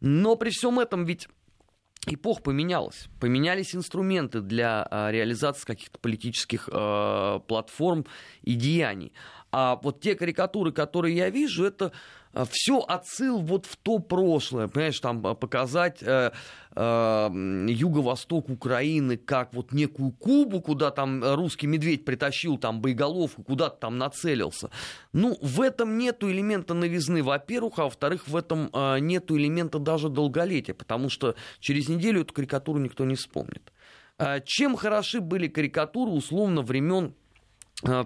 Но 0.00 0.36
при 0.36 0.50
всем 0.50 0.78
этом 0.80 1.04
ведь 1.04 1.28
эпох 2.06 2.42
поменялась. 2.42 3.08
Поменялись 3.20 3.74
инструменты 3.74 4.40
для 4.40 4.86
а, 4.90 5.10
реализации 5.10 5.64
каких-то 5.66 5.98
политических 5.98 6.68
а, 6.72 7.40
платформ 7.40 8.06
и 8.42 8.54
деяний. 8.54 9.12
А 9.52 9.78
вот 9.82 10.00
те 10.00 10.14
карикатуры, 10.14 10.72
которые 10.72 11.16
я 11.16 11.30
вижу, 11.30 11.64
это 11.64 11.92
все 12.44 12.80
отсыл 12.80 13.40
вот 13.40 13.66
в 13.66 13.76
то 13.76 13.98
прошлое, 13.98 14.68
понимаешь, 14.68 15.00
там 15.00 15.26
а, 15.26 15.34
показать 15.34 16.02
э, 16.02 16.32
э, 16.74 17.30
юго-восток 17.68 18.50
Украины 18.50 19.16
как 19.16 19.54
вот 19.54 19.72
некую 19.72 20.12
Кубу, 20.12 20.60
куда 20.60 20.90
там 20.90 21.22
русский 21.34 21.66
медведь 21.66 22.04
притащил 22.04 22.58
там 22.58 22.80
боеголовку, 22.80 23.42
куда-то 23.42 23.76
там 23.76 23.96
нацелился. 23.96 24.70
Ну, 25.12 25.38
в 25.40 25.60
этом 25.60 25.96
нету 25.96 26.30
элемента 26.30 26.74
новизны, 26.74 27.22
во-первых, 27.22 27.78
а 27.78 27.84
во-вторых, 27.84 28.28
в 28.28 28.36
этом 28.36 28.68
э, 28.72 28.98
нету 28.98 29.38
элемента 29.38 29.78
даже 29.78 30.08
долголетия, 30.08 30.74
потому 30.74 31.08
что 31.08 31.36
через 31.60 31.88
неделю 31.88 32.20
эту 32.20 32.34
карикатуру 32.34 32.78
никто 32.78 33.04
не 33.04 33.14
вспомнит. 33.14 33.72
Э, 34.18 34.40
чем 34.44 34.76
хороши 34.76 35.20
были 35.20 35.48
карикатуры 35.48 36.10
условно 36.10 36.62
времен 36.62 37.14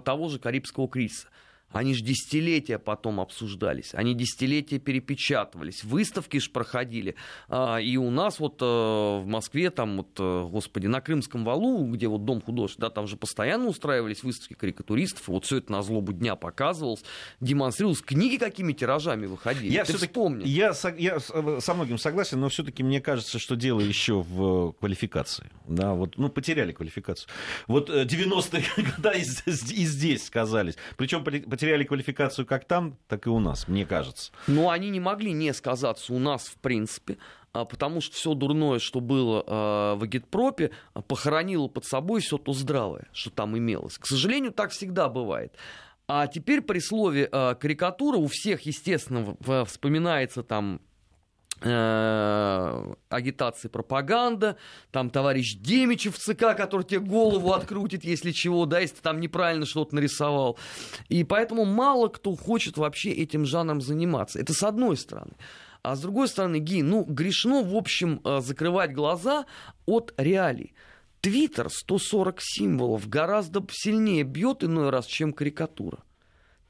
того 0.03 0.27
же 0.27 0.37
Карибского 0.37 0.89
кризиса? 0.89 1.27
Они 1.71 1.93
же 1.93 2.03
десятилетия 2.03 2.79
потом 2.79 3.19
обсуждались, 3.19 3.93
они 3.93 4.13
десятилетия 4.13 4.79
перепечатывались, 4.79 5.83
выставки 5.83 6.37
же 6.37 6.49
проходили. 6.49 7.15
А, 7.47 7.77
и 7.77 7.97
у 7.97 8.09
нас 8.09 8.39
вот 8.39 8.61
э, 8.61 8.65
в 8.65 9.25
Москве, 9.25 9.69
там 9.69 9.97
вот, 9.97 10.09
э, 10.19 10.47
господи, 10.49 10.87
на 10.87 11.01
Крымском 11.01 11.45
валу, 11.45 11.85
где 11.87 12.07
вот 12.07 12.25
Дом 12.25 12.41
художеств, 12.41 12.79
да, 12.79 12.89
там 12.89 13.07
же 13.07 13.15
постоянно 13.15 13.67
устраивались 13.67 14.23
выставки 14.23 14.53
карикатуристов, 14.53 15.27
вот 15.27 15.45
все 15.45 15.57
это 15.57 15.71
на 15.71 15.81
злобу 15.81 16.13
дня 16.13 16.35
показывалось, 16.35 17.03
демонстрировалось, 17.39 18.01
книги 18.01 18.37
какими 18.37 18.73
тиражами 18.73 19.25
выходили. 19.25 19.71
Я 19.71 19.85
Ты 19.85 19.97
вспомни. 19.97 20.47
Я, 20.47 20.73
я 20.97 21.17
э, 21.17 21.59
со 21.61 21.73
многим 21.73 21.97
согласен, 21.97 22.39
но 22.39 22.49
все-таки 22.49 22.83
мне 22.83 22.99
кажется, 23.01 23.39
что 23.39 23.55
дело 23.55 23.79
еще 23.79 24.21
в 24.21 24.73
квалификации. 24.73 25.49
Да, 25.67 25.93
вот, 25.93 26.17
ну, 26.17 26.29
потеряли 26.29 26.73
квалификацию. 26.73 27.29
Вот 27.67 27.89
90-е 27.89 28.65
годы 28.97 29.19
и 29.19 29.85
здесь 29.85 30.25
сказались. 30.25 30.75
Причем 30.97 31.23
потеряли 31.61 31.83
квалификацию 31.83 32.47
как 32.47 32.65
там, 32.65 32.97
так 33.07 33.27
и 33.27 33.29
у 33.29 33.37
нас, 33.37 33.67
мне 33.67 33.85
кажется. 33.85 34.31
Но 34.47 34.71
они 34.71 34.89
не 34.89 34.99
могли 34.99 35.31
не 35.31 35.53
сказаться 35.53 36.11
у 36.11 36.17
нас, 36.17 36.47
в 36.47 36.57
принципе, 36.57 37.19
а, 37.53 37.65
потому 37.65 38.01
что 38.01 38.15
все 38.15 38.33
дурное, 38.33 38.79
что 38.79 38.99
было 38.99 39.43
а, 39.45 39.95
в 39.95 40.01
агитпропе, 40.01 40.71
похоронило 41.07 41.67
под 41.67 41.85
собой 41.85 42.21
все 42.21 42.39
то 42.39 42.53
здравое, 42.53 43.07
что 43.13 43.29
там 43.29 43.55
имелось. 43.55 43.99
К 43.99 44.07
сожалению, 44.07 44.53
так 44.53 44.71
всегда 44.71 45.07
бывает. 45.07 45.53
А 46.07 46.25
теперь 46.25 46.61
при 46.61 46.79
слове 46.79 47.29
а, 47.31 47.53
карикатура 47.53 48.17
у 48.17 48.25
всех, 48.25 48.61
естественно, 48.61 49.37
вспоминается 49.65 50.41
там 50.41 50.81
агитации, 51.63 53.67
пропаганда, 53.67 54.57
там 54.91 55.11
товарищ 55.11 55.57
Демичев 55.57 56.17
ЦК, 56.17 56.55
который 56.57 56.83
тебе 56.83 57.01
голову 57.01 57.53
открутит, 57.53 58.03
если 58.03 58.31
чего, 58.31 58.65
да, 58.65 58.79
если 58.79 58.95
ты 58.95 59.01
там 59.03 59.19
неправильно 59.19 59.65
что-то 59.65 59.95
нарисовал. 59.95 60.57
И 61.09 61.23
поэтому 61.23 61.65
мало 61.65 62.07
кто 62.07 62.35
хочет 62.35 62.77
вообще 62.77 63.11
этим 63.11 63.45
жанром 63.45 63.81
заниматься. 63.81 64.39
Это 64.39 64.53
с 64.53 64.63
одной 64.63 64.97
стороны. 64.97 65.33
А 65.83 65.95
с 65.95 66.01
другой 66.01 66.27
стороны, 66.27 66.57
Ги, 66.57 66.81
ну, 66.81 67.03
грешно, 67.03 67.63
в 67.63 67.75
общем, 67.75 68.21
э, 68.23 68.41
закрывать 68.41 68.93
глаза 68.93 69.45
от 69.85 70.13
реалий. 70.17 70.73
Твиттер 71.21 71.69
140 71.69 72.37
символов 72.39 73.07
гораздо 73.07 73.63
сильнее 73.71 74.23
бьет 74.23 74.63
иной 74.63 74.89
раз, 74.89 75.05
чем 75.05 75.33
карикатура. 75.33 75.99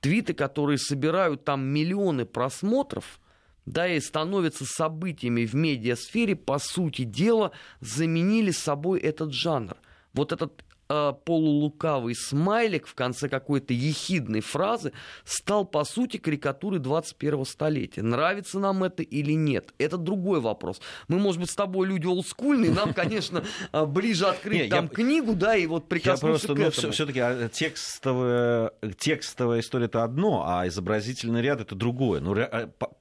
Твиты, 0.01 0.33
которые 0.33 0.77
собирают 0.77 1.45
там 1.45 1.65
миллионы 1.65 2.25
просмотров– 2.25 3.21
да, 3.65 3.87
и 3.87 3.99
становятся 3.99 4.65
событиями 4.65 5.45
в 5.45 5.55
медиасфере, 5.55 6.35
по 6.35 6.59
сути 6.59 7.03
дела, 7.03 7.51
заменили 7.79 8.51
собой 8.51 8.99
этот 8.99 9.33
жанр. 9.33 9.75
Вот 10.13 10.31
этот 10.31 10.63
э, 10.91 11.13
полулукавый 11.23 12.15
смайлик 12.15 12.85
в 12.87 12.95
конце 12.95 13.29
какой-то 13.29 13.73
ехидной 13.73 14.41
фразы 14.41 14.91
стал, 15.23 15.65
по 15.65 15.83
сути, 15.83 16.17
карикатурой 16.17 16.79
21 16.79 17.45
столетия. 17.45 18.01
Нравится 18.01 18.59
нам 18.59 18.83
это 18.83 19.03
или 19.03 19.33
нет? 19.33 19.73
Это 19.77 19.97
другой 19.97 20.41
вопрос. 20.41 20.81
Мы, 21.07 21.19
может 21.19 21.39
быть, 21.39 21.49
с 21.49 21.55
тобой 21.55 21.87
люди 21.87 22.05
олдскульные, 22.07 22.71
нам, 22.71 22.93
конечно, 22.93 23.43
а, 23.71 23.85
ближе 24.01 24.25
открыть 24.25 24.69
там 24.69 24.89
книгу, 24.89 25.33
да, 25.33 25.55
и 25.55 25.65
вот 25.65 25.87
прикоснуться 25.87 26.47
к 26.47 26.57
ну, 26.57 26.65
этому. 26.65 26.91
Все-таки 26.91 27.19
а, 27.19 27.49
текстовая, 27.49 28.73
текстовая 28.99 29.61
история 29.61 29.85
это 29.85 30.03
одно, 30.03 30.43
а 30.45 30.67
изобразительный 30.67 31.41
ряд 31.41 31.61
это 31.61 31.75
другое. 31.75 32.19
Ну, 32.19 32.35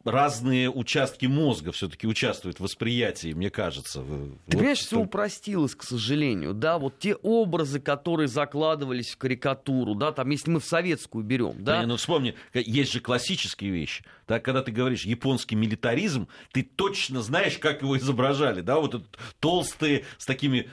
разные 0.05 0.71
участки 0.71 1.27
мозга 1.27 1.73
все-таки 1.73 2.07
участвуют 2.07 2.59
в 2.59 2.63
восприятии, 2.63 3.33
мне 3.33 3.51
кажется. 3.51 4.03
Ты 4.47 4.57
понимаешь, 4.57 4.79
все 4.79 5.01
упростилось, 5.01 5.75
к 5.75 5.83
сожалению. 5.83 6.55
Да, 6.55 6.79
вот 6.79 6.99
те 6.99 7.15
образы, 7.15 7.80
которые 7.81 8.29
закладывались 8.29 9.11
в 9.11 9.19
карикатуру, 9.19 9.95
да, 9.95 10.13
там, 10.13 10.31
если 10.31 10.51
мы 10.51 10.61
в 10.61 10.65
советскую 10.65 11.25
берем, 11.25 11.57
да. 11.59 11.81
Не, 11.81 11.87
ну 11.87 11.97
вспомни, 11.97 12.35
есть 12.55 12.93
же 12.93 13.01
классические 13.01 13.71
вещи, 13.71 14.05
да, 14.29 14.41
когда 14.41 14.63
ты 14.63 14.71
говоришь 14.71 15.05
японский 15.05 15.57
милитаризм, 15.57 16.29
ты 16.53 16.63
точно 16.63 17.23
знаешь, 17.23 17.59
как 17.59 17.83
его 17.83 17.99
изображали, 17.99 18.61
да, 18.61 18.79
вот 18.79 18.95
этот 18.95 19.19
толстый 19.41 20.05
с 20.19 20.27
такими 20.27 20.69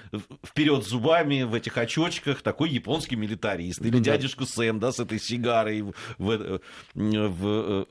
вперед 0.45 0.85
зубами 0.85 1.43
в 1.43 1.53
этих 1.53 1.77
очочках, 1.77 2.41
такой 2.41 2.69
японский 2.69 3.15
милитарист, 3.15 3.81
или 3.81 3.97
ну, 3.97 3.99
дядюшка 3.99 4.45
Сэм, 4.45 4.79
да, 4.79 4.91
с 4.91 4.99
этой 4.99 5.19
сигарой 5.19 5.81
в, 5.81 5.93
в, 6.17 6.61
в, 6.93 7.87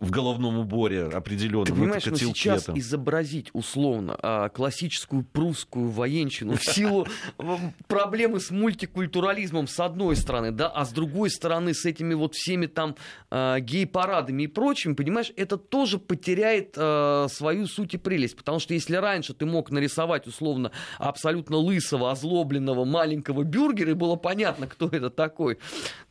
в 0.00 0.10
головном 0.10 0.58
уборе 0.58 1.04
определенном. 1.04 1.66
Ты 1.66 1.74
понимаешь, 1.74 2.06
ну, 2.06 2.16
сейчас 2.16 2.64
там. 2.64 2.78
изобразить 2.78 3.50
условно 3.52 4.16
а, 4.22 4.48
классическую 4.48 5.24
прусскую 5.24 5.90
военщину 5.90 6.56
в 6.56 6.64
силу 6.64 7.06
проблемы 7.88 8.40
с 8.40 8.50
мультикультурализмом 8.60 9.66
с 9.66 9.80
одной 9.80 10.16
стороны, 10.16 10.52
да, 10.52 10.68
а 10.68 10.84
с 10.84 10.92
другой 10.92 11.30
стороны 11.30 11.74
с 11.74 11.84
этими 11.84 12.14
вот 12.14 12.34
всеми 12.34 12.66
там 12.66 12.96
э, 13.30 13.60
гей-парадами 13.60 14.44
и 14.44 14.46
прочим, 14.46 14.94
понимаешь, 14.94 15.32
это 15.36 15.56
тоже 15.56 15.98
потеряет 15.98 16.74
э, 16.76 17.26
свою 17.30 17.66
суть 17.66 17.94
и 17.94 17.98
прелесть. 17.98 18.36
Потому 18.36 18.58
что 18.58 18.74
если 18.74 18.96
раньше 18.96 19.34
ты 19.34 19.46
мог 19.46 19.70
нарисовать 19.70 20.26
условно 20.26 20.72
абсолютно 20.98 21.56
лысого, 21.56 22.10
озлобленного 22.10 22.84
маленького 22.84 23.42
бюргера, 23.42 23.90
и 23.90 23.94
было 23.94 24.16
понятно, 24.16 24.66
кто 24.66 24.88
это 24.88 25.10
такой, 25.10 25.58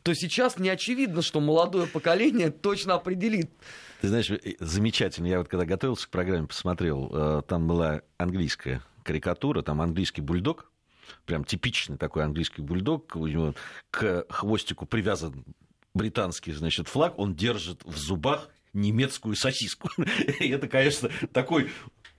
то 0.02 0.14
сейчас 0.14 0.58
не 0.58 0.68
очевидно, 0.68 1.22
что 1.22 1.40
молодое 1.40 1.86
поколение 1.86 2.50
точно 2.50 2.94
определит. 2.94 3.50
Ты 4.00 4.08
знаешь, 4.08 4.30
э, 4.30 4.38
замечательно. 4.58 5.26
Я 5.26 5.38
вот 5.38 5.48
когда 5.48 5.64
готовился 5.64 6.06
к 6.06 6.10
программе, 6.10 6.46
посмотрел, 6.46 7.10
э, 7.12 7.42
там 7.46 7.66
была 7.66 8.02
английская 8.18 8.82
карикатура, 9.02 9.62
там 9.62 9.80
английский 9.80 10.20
бульдог, 10.20 10.70
прям 11.30 11.44
типичный 11.44 11.96
такой 11.96 12.24
английский 12.24 12.60
бульдог, 12.60 13.14
у 13.14 13.24
него 13.28 13.54
к 13.92 14.26
хвостику 14.28 14.84
привязан 14.84 15.44
британский, 15.94 16.50
значит, 16.50 16.88
флаг, 16.88 17.16
он 17.20 17.36
держит 17.36 17.84
в 17.84 17.96
зубах 17.96 18.48
немецкую 18.72 19.36
сосиску. 19.36 19.88
И 20.40 20.48
это, 20.48 20.66
конечно, 20.66 21.08
такой 21.32 21.70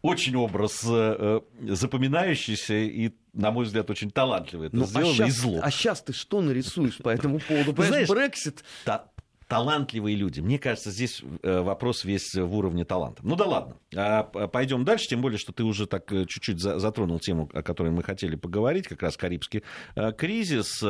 очень 0.02 0.38
образ 0.38 0.82
э, 0.88 1.42
запоминающийся 1.62 2.74
и, 2.74 3.12
на 3.34 3.52
мой 3.52 3.66
взгляд, 3.66 3.90
очень 3.90 4.10
талантливый. 4.10 4.68
Это 4.68 4.78
ну, 4.78 4.86
сделано 4.86 5.12
а 5.12 5.14
сейчас, 5.14 5.28
и 5.28 5.32
зло. 5.32 5.60
А 5.62 5.72
сейчас 5.72 6.02
ты 6.02 6.14
что 6.14 6.42
нарисуешь 6.42 6.98
по 6.98 7.10
этому 7.10 7.40
поводу? 7.40 7.84
Знаешь, 7.84 8.08
Брексит? 8.08 8.64
Да, 8.86 9.11
талантливые 9.52 10.16
люди. 10.16 10.40
Мне 10.40 10.58
кажется, 10.58 10.92
здесь 10.92 11.22
э, 11.44 11.60
вопрос 11.60 12.06
весь 12.06 12.36
в 12.36 12.56
уровне 12.56 12.86
таланта. 12.86 13.22
Ну 13.22 13.36
да 13.36 13.44
ладно. 13.44 13.76
А, 13.94 14.24
пойдем 14.24 14.86
дальше, 14.86 15.10
тем 15.10 15.20
более, 15.22 15.38
что 15.38 15.52
ты 15.52 15.66
уже 15.66 15.88
так 15.88 16.10
э, 16.14 16.26
чуть-чуть 16.26 16.62
затронул 16.62 17.20
тему, 17.20 17.50
о 17.54 17.62
которой 17.62 17.92
мы 17.92 18.02
хотели 18.02 18.38
поговорить, 18.38 18.88
как 18.88 19.02
раз 19.02 19.18
Карибский 19.18 19.64
э, 19.96 20.14
кризис. 20.14 20.82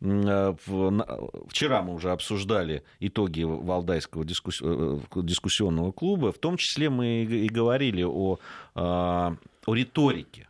Вчера 0.00 1.82
мы 1.82 1.94
уже 1.94 2.10
обсуждали 2.10 2.82
итоги 2.98 3.44
Валдайского 3.44 4.24
дискуссионного 4.24 5.92
клуба. 5.92 6.32
В 6.32 6.38
том 6.38 6.56
числе 6.56 6.90
мы 6.90 7.22
и 7.22 7.48
говорили 7.48 8.02
о, 8.02 8.38
о 8.74 9.36
риторике 9.68 10.49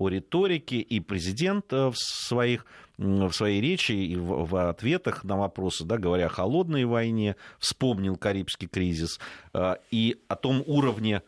о 0.00 0.08
риторике, 0.08 0.80
и 0.80 0.98
президент 0.98 1.70
в, 1.70 1.92
своих, 1.94 2.64
в 2.96 3.32
своей 3.32 3.60
речи 3.60 3.92
и 3.92 4.16
в, 4.16 4.46
в 4.46 4.68
ответах 4.68 5.24
на 5.24 5.36
вопросы, 5.36 5.84
да, 5.84 5.98
говоря 5.98 6.26
о 6.26 6.30
холодной 6.30 6.86
войне, 6.86 7.36
вспомнил 7.58 8.16
Карибский 8.16 8.66
кризис, 8.66 9.20
э, 9.52 9.74
и 9.90 10.22
о 10.26 10.36
том 10.36 10.64
уровне 10.66 11.22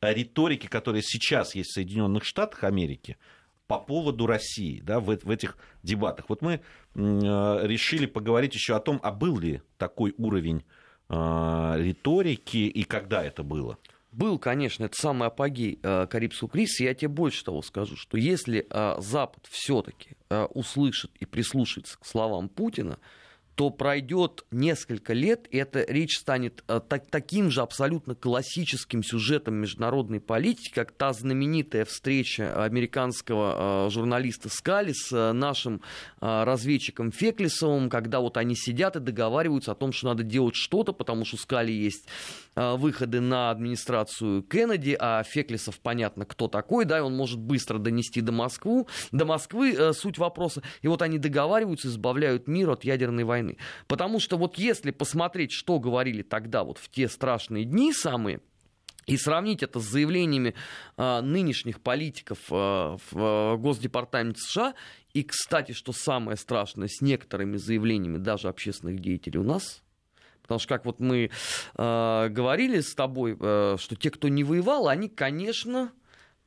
риторики, 0.00 0.66
которая 0.66 1.02
сейчас 1.02 1.54
есть 1.54 1.70
в 1.70 1.74
Соединенных 1.74 2.24
Штатах 2.24 2.64
Америки, 2.64 3.18
по 3.66 3.78
поводу 3.78 4.26
России 4.26 4.80
да, 4.80 5.00
в, 5.00 5.06
в 5.06 5.30
этих 5.30 5.58
дебатах. 5.82 6.30
Вот 6.30 6.40
мы 6.40 6.54
э, 6.54 6.60
решили 6.94 8.06
поговорить 8.06 8.54
еще 8.54 8.74
о 8.74 8.80
том, 8.80 9.00
а 9.02 9.10
был 9.10 9.38
ли 9.38 9.60
такой 9.76 10.14
уровень 10.16 10.64
э, 11.10 11.74
риторики 11.76 12.56
и 12.56 12.84
когда 12.84 13.22
это 13.22 13.42
было 13.42 13.76
был, 14.14 14.38
конечно, 14.38 14.84
это 14.84 14.96
самый 14.96 15.28
апогей 15.28 15.78
э, 15.82 16.06
Карибского 16.08 16.48
кризиса. 16.48 16.84
Я 16.84 16.94
тебе 16.94 17.08
больше 17.08 17.44
того 17.44 17.62
скажу, 17.62 17.96
что 17.96 18.16
если 18.16 18.66
э, 18.68 18.94
Запад 19.00 19.46
все-таки 19.50 20.10
э, 20.30 20.44
услышит 20.44 21.10
и 21.18 21.26
прислушается 21.26 21.98
к 21.98 22.06
словам 22.06 22.48
Путина, 22.48 22.98
то 23.54 23.70
пройдет 23.70 24.44
несколько 24.50 25.12
лет, 25.12 25.46
и 25.50 25.58
эта 25.58 25.84
речь 25.86 26.18
станет 26.18 26.64
э, 26.66 26.80
так, 26.86 27.06
таким 27.06 27.50
же 27.50 27.62
абсолютно 27.62 28.14
классическим 28.14 29.02
сюжетом 29.02 29.54
международной 29.54 30.20
политики, 30.20 30.72
как 30.74 30.90
та 30.92 31.12
знаменитая 31.12 31.84
встреча 31.84 32.64
американского 32.64 33.86
э, 33.86 33.90
журналиста 33.90 34.48
Скали 34.48 34.92
с 34.92 35.12
э, 35.12 35.32
нашим 35.32 35.82
разведчиком 36.20 37.12
Феклисовым, 37.12 37.88
когда 37.88 38.20
вот 38.20 38.36
они 38.36 38.56
сидят 38.56 38.96
и 38.96 39.00
договариваются 39.00 39.72
о 39.72 39.74
том, 39.74 39.92
что 39.92 40.08
надо 40.08 40.22
делать 40.22 40.54
что-то, 40.54 40.92
потому 40.92 41.24
что 41.24 41.36
у 41.36 41.38
Скали 41.38 41.72
есть 41.72 42.06
выходы 42.54 43.20
на 43.20 43.50
администрацию 43.50 44.42
Кеннеди, 44.42 44.96
а 44.98 45.22
Феклисов 45.24 45.80
понятно, 45.80 46.24
кто 46.24 46.48
такой, 46.48 46.84
да, 46.84 46.98
и 46.98 47.00
он 47.00 47.16
может 47.16 47.40
быстро 47.40 47.78
донести 47.78 48.20
до 48.20 48.32
Москвы, 48.32 48.86
до 49.12 49.24
Москвы 49.24 49.92
суть 49.92 50.18
вопроса, 50.18 50.62
и 50.82 50.88
вот 50.88 51.02
они 51.02 51.18
договариваются, 51.18 51.88
избавляют 51.88 52.46
мир 52.46 52.70
от 52.70 52.84
ядерной 52.84 53.24
войны 53.24 53.43
войны. 53.44 53.58
Потому 53.86 54.20
что 54.20 54.36
вот 54.36 54.58
если 54.58 54.90
посмотреть, 54.90 55.52
что 55.52 55.78
говорили 55.78 56.22
тогда, 56.22 56.64
вот 56.64 56.78
в 56.78 56.88
те 56.88 57.08
страшные 57.08 57.64
дни 57.64 57.92
самые, 57.92 58.40
и 59.06 59.18
сравнить 59.18 59.62
это 59.62 59.80
с 59.80 59.84
заявлениями 59.84 60.54
э, 60.96 61.20
нынешних 61.20 61.82
политиков 61.82 62.38
э, 62.50 62.54
в 62.54 62.98
э, 63.12 63.56
Госдепартаменте 63.58 64.40
США, 64.40 64.74
и, 65.12 65.22
кстати, 65.22 65.72
что 65.72 65.92
самое 65.92 66.38
страшное, 66.38 66.88
с 66.88 67.02
некоторыми 67.02 67.58
заявлениями 67.58 68.16
даже 68.16 68.48
общественных 68.48 69.00
деятелей 69.00 69.38
у 69.38 69.44
нас, 69.44 69.82
Потому 70.42 70.58
что, 70.58 70.68
как 70.68 70.84
вот 70.84 71.00
мы 71.00 71.30
э, 71.30 72.28
говорили 72.28 72.80
с 72.80 72.94
тобой, 72.94 73.34
э, 73.40 73.76
что 73.78 73.96
те, 73.96 74.10
кто 74.10 74.28
не 74.28 74.44
воевал, 74.44 74.88
они, 74.88 75.08
конечно, 75.08 75.90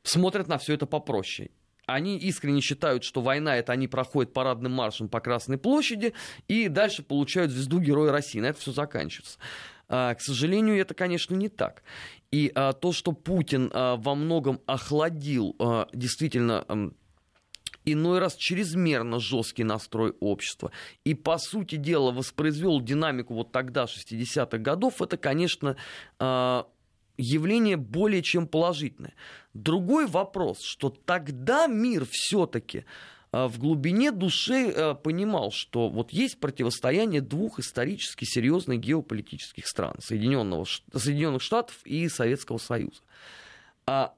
смотрят 0.04 0.48
на 0.48 0.60
все 0.60 0.76
это 0.76 0.86
попроще 0.86 1.50
они 1.88 2.18
искренне 2.18 2.62
считают, 2.62 3.04
что 3.04 3.22
война 3.22 3.58
это 3.58 3.72
они 3.72 3.88
проходят 3.88 4.34
парадным 4.34 4.74
маршем 4.74 5.10
по 5.10 5.20
Красной 5.20 5.58
площади 5.58 6.14
и 6.48 6.68
дальше 6.68 7.02
получают 7.02 7.52
звезду 7.52 7.80
Героя 7.80 8.12
России. 8.12 8.40
На 8.40 8.48
это 8.48 8.60
все 8.60 8.72
заканчивается. 8.72 9.40
А, 9.90 10.14
к 10.14 10.22
сожалению, 10.22 10.78
это, 10.78 10.94
конечно, 10.94 11.34
не 11.34 11.50
так. 11.50 11.82
И 12.30 12.52
а, 12.54 12.74
то, 12.74 12.92
что 12.92 13.14
Путин 13.14 13.72
а, 13.74 13.96
во 13.96 14.16
многом 14.16 14.62
охладил 14.66 15.56
действительно 15.94 16.92
иной 17.86 18.20
раз 18.20 18.36
чрезмерно 18.36 19.20
жесткий 19.20 19.64
настрой 19.64 20.14
общества. 20.20 20.72
И, 21.06 21.14
по 21.14 21.38
сути 21.38 21.76
дела, 21.76 22.12
воспроизвел 22.12 22.82
динамику 22.82 23.34
вот 23.34 23.54
тогда, 23.54 23.86
60-х 23.86 24.58
годов, 24.58 25.02
это, 25.02 25.16
конечно, 25.16 25.78
явление 27.18 27.78
более 27.78 28.22
чем 28.22 28.48
положительное. 28.48 29.14
Другой 29.54 30.08
вопрос, 30.08 30.62
что 30.62 30.90
тогда 30.90 31.68
мир 31.68 32.08
все-таки 32.10 32.86
а, 33.32 33.48
в 33.48 33.60
глубине 33.60 34.12
души 34.12 34.72
а, 34.72 34.94
понимал, 34.94 35.52
что 35.52 35.90
вот 35.90 36.12
есть 36.12 36.40
противостояние 36.40 37.22
двух 37.22 37.60
исторически 37.60 38.26
серьезных 38.26 38.80
геополитических 38.80 39.68
стран, 39.68 39.96
Соединенных 40.00 41.42
Штатов 41.42 41.80
и 41.86 42.08
Советского 42.08 42.58
Союза. 42.58 43.02
А 43.86 44.14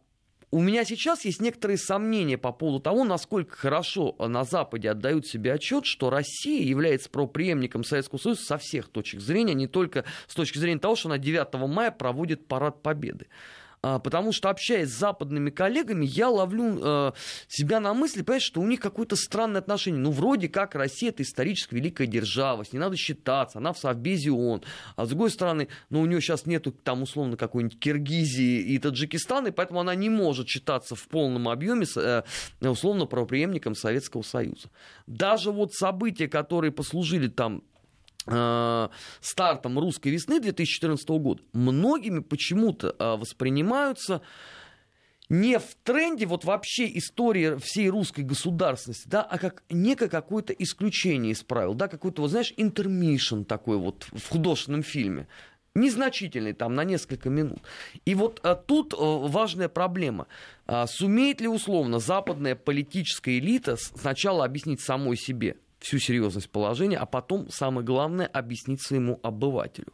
у 0.52 0.62
меня 0.62 0.84
сейчас 0.84 1.26
есть 1.26 1.42
некоторые 1.42 1.78
сомнения 1.78 2.38
по 2.38 2.52
поводу 2.52 2.80
того, 2.80 3.04
насколько 3.04 3.56
хорошо 3.56 4.16
на 4.18 4.44
Западе 4.44 4.90
отдают 4.90 5.28
себе 5.28 5.54
отчет, 5.54 5.86
что 5.86 6.10
Россия 6.10 6.64
является 6.64 7.10
правоприемником 7.10 7.84
Советского 7.84 8.18
Союза 8.18 8.42
со 8.44 8.58
всех 8.58 8.90
точек 8.90 9.22
зрения, 9.22 9.54
не 9.54 9.68
только 9.68 10.06
с 10.28 10.34
точки 10.34 10.58
зрения 10.58 10.80
того, 10.80 10.96
что 10.96 11.10
она 11.10 11.20
9 11.20 11.54
мая 11.70 11.92
проводит 11.92 12.48
парад 12.48 12.82
Победы. 12.82 13.28
А, 13.82 14.00
потому 14.00 14.34
что, 14.34 14.50
общаясь 14.50 14.90
с 14.90 14.98
западными 14.98 15.50
коллегами, 15.50 16.06
я 16.06 16.30
ловлю 16.30 16.80
э, 16.82 17.12
себя 17.48 17.80
на 17.80 17.94
мысли, 17.94 18.24
понимаешь, 18.24 18.44
что 18.44 18.60
у 18.60 18.68
них 18.68 18.82
какое-то 18.82 19.16
странное 19.16 19.62
отношение. 19.62 20.02
Ну, 20.02 20.12
вроде 20.12 20.50
как 20.50 20.76
Россия 20.76 21.10
это 21.10 21.24
исторически 21.24 21.76
великая 21.76 22.06
держава, 22.06 22.64
с 22.64 22.74
ней 22.74 22.80
надо 22.80 22.98
считаться, 22.98 23.60
она 23.60 23.72
в 23.72 23.78
Совбезе 23.80 24.32
ООН. 24.32 24.64
А 24.98 25.06
с 25.06 25.10
другой 25.10 25.30
стороны, 25.30 25.70
ну, 25.90 26.02
у 26.02 26.06
нее 26.06 26.20
сейчас 26.20 26.46
нету 26.46 26.72
там 26.72 27.04
условно 27.04 27.38
какой-нибудь 27.38 27.80
Киргизии 27.80 28.60
и 28.60 28.78
Таджикистана, 28.80 29.48
и 29.48 29.52
поэтому 29.52 29.80
она 29.80 29.96
не 29.96 30.10
может 30.10 30.50
считаться 30.50 30.96
в 30.96 31.08
полном 31.08 31.48
объеме 31.48 31.86
э, 31.96 32.24
условно 32.60 33.06
правоприемником 33.06 33.76
Советского 33.76 34.24
Союза. 34.24 34.70
Даже 35.08 35.52
вот 35.52 35.74
события, 35.74 36.28
которые 36.28 36.74
послужили 36.74 37.30
там 37.30 37.64
стартом 38.26 39.80
русской 39.80 40.10
весны 40.10 40.40
2014 40.40 41.08
года 41.10 41.42
многими 41.54 42.20
почему-то 42.20 42.96
э, 43.00 43.16
воспринимаются 43.16 44.22
не 45.30 45.60
в 45.60 45.76
тренде 45.84 46.26
вот 46.26 46.44
вообще 46.44 46.86
истории 46.98 47.58
всей 47.60 47.90
русской 47.90 48.22
государственности, 48.22 49.08
да, 49.08 49.22
а 49.22 49.38
как 49.38 49.64
некое 49.70 50.10
какое-то 50.10 50.54
исключение 50.54 51.34
из 51.34 51.44
правил, 51.44 51.76
да, 51.76 51.88
какой-то, 51.88 52.24
вот 52.24 52.32
знаешь, 52.32 52.54
интермишн 52.58 53.44
такой 53.44 53.78
вот 53.78 54.08
в 54.12 54.30
художественном 54.30 54.84
фильме 54.84 55.28
незначительный, 55.76 56.54
там, 56.54 56.74
на 56.74 56.84
несколько 56.84 57.30
минут. 57.30 57.60
И 58.04 58.16
вот 58.16 58.40
а, 58.44 58.56
тут 58.56 58.94
а, 58.94 58.98
важная 58.98 59.70
проблема. 59.70 60.28
А, 60.66 60.88
сумеет 60.88 61.42
ли 61.42 61.48
условно 61.48 62.00
западная 62.00 62.56
политическая 62.56 63.38
элита 63.38 63.78
сначала 63.78 64.46
объяснить 64.46 64.82
самой 64.82 65.16
себе, 65.16 65.58
всю 65.80 66.00
серьезность 66.00 66.50
положения, 66.50 66.98
а 66.98 67.06
потом, 67.06 67.50
самое 67.50 67.86
главное, 67.86 68.28
объяснить 68.28 68.82
своему 68.82 69.20
обывателю. 69.24 69.94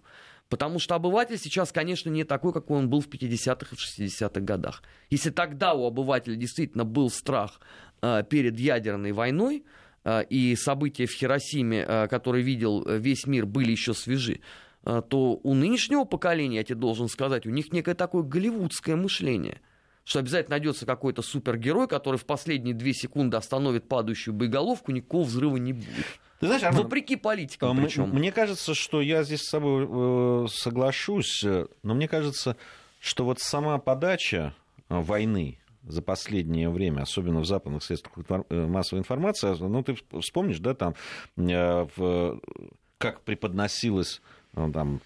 Потому 0.49 0.77
что 0.79 0.95
обыватель 0.95 1.37
сейчас, 1.37 1.71
конечно, 1.71 2.09
не 2.09 2.23
такой, 2.23 2.53
какой 2.53 2.77
он 2.77 2.89
был 2.89 3.01
в 3.01 3.07
50-х 3.07 3.75
и 3.75 4.05
60-х 4.05 4.41
годах. 4.41 4.83
Если 5.09 5.31
тогда 5.31 5.73
у 5.73 5.85
обывателя 5.85 6.35
действительно 6.35 6.85
был 6.85 7.09
страх 7.09 7.59
э, 8.01 8.23
перед 8.29 8.59
ядерной 8.59 9.11
войной, 9.11 9.63
э, 10.03 10.23
и 10.29 10.55
события 10.55 11.07
в 11.07 11.11
Хиросиме, 11.11 11.85
э, 11.87 12.07
которые 12.07 12.43
видел 12.43 12.85
весь 12.85 13.25
мир, 13.25 13.45
были 13.45 13.71
еще 13.71 13.93
свежи, 13.93 14.41
то 14.83 15.39
у 15.41 15.55
нынешнего 15.55 16.03
поколения, 16.03 16.57
я 16.57 16.63
тебе 16.63 16.75
должен 16.75 17.07
сказать, 17.07 17.47
у 17.47 17.49
них 17.49 17.73
некое 17.73 17.95
такое 17.95 18.21
голливудское 18.21 18.95
мышление– 18.95 19.59
что 20.05 20.19
обязательно 20.19 20.53
найдется 20.53 20.85
какой-то 20.85 21.21
супергерой, 21.21 21.87
который 21.87 22.17
в 22.17 22.25
последние 22.25 22.75
две 22.75 22.93
секунды 22.93 23.35
остановит 23.37 23.87
падающую 23.87 24.33
боеголовку, 24.33 24.91
никакого 24.91 25.23
взрыва 25.23 25.57
не 25.57 25.73
будет. 25.73 26.05
Ты 26.39 26.47
знаешь, 26.47 26.63
Арман, 26.63 26.83
Вопреки 26.83 27.15
политикам 27.15 27.75
причем. 27.75 28.09
Мне 28.09 28.31
кажется, 28.31 28.75
что 28.75 29.01
я 29.01 29.23
здесь 29.23 29.41
с 29.41 29.49
собой 29.49 29.87
э, 29.89 30.47
соглашусь, 30.49 31.43
но 31.43 31.93
мне 31.93 32.07
кажется, 32.07 32.55
что 32.99 33.25
вот 33.25 33.39
сама 33.39 33.77
подача 33.79 34.53
э, 34.89 34.99
войны 34.99 35.59
за 35.83 36.01
последнее 36.01 36.69
время, 36.69 37.01
особенно 37.01 37.39
в 37.39 37.45
западных 37.45 37.83
средствах 37.83 38.13
э, 38.49 38.65
массовой 38.67 38.99
информации, 38.99 39.55
ну, 39.59 39.83
ты 39.83 39.97
вспомнишь, 40.21 40.59
да, 40.59 40.75
там, 40.75 40.93
как 42.97 43.21
преподносилась 43.21 44.21
там, 44.53 45.01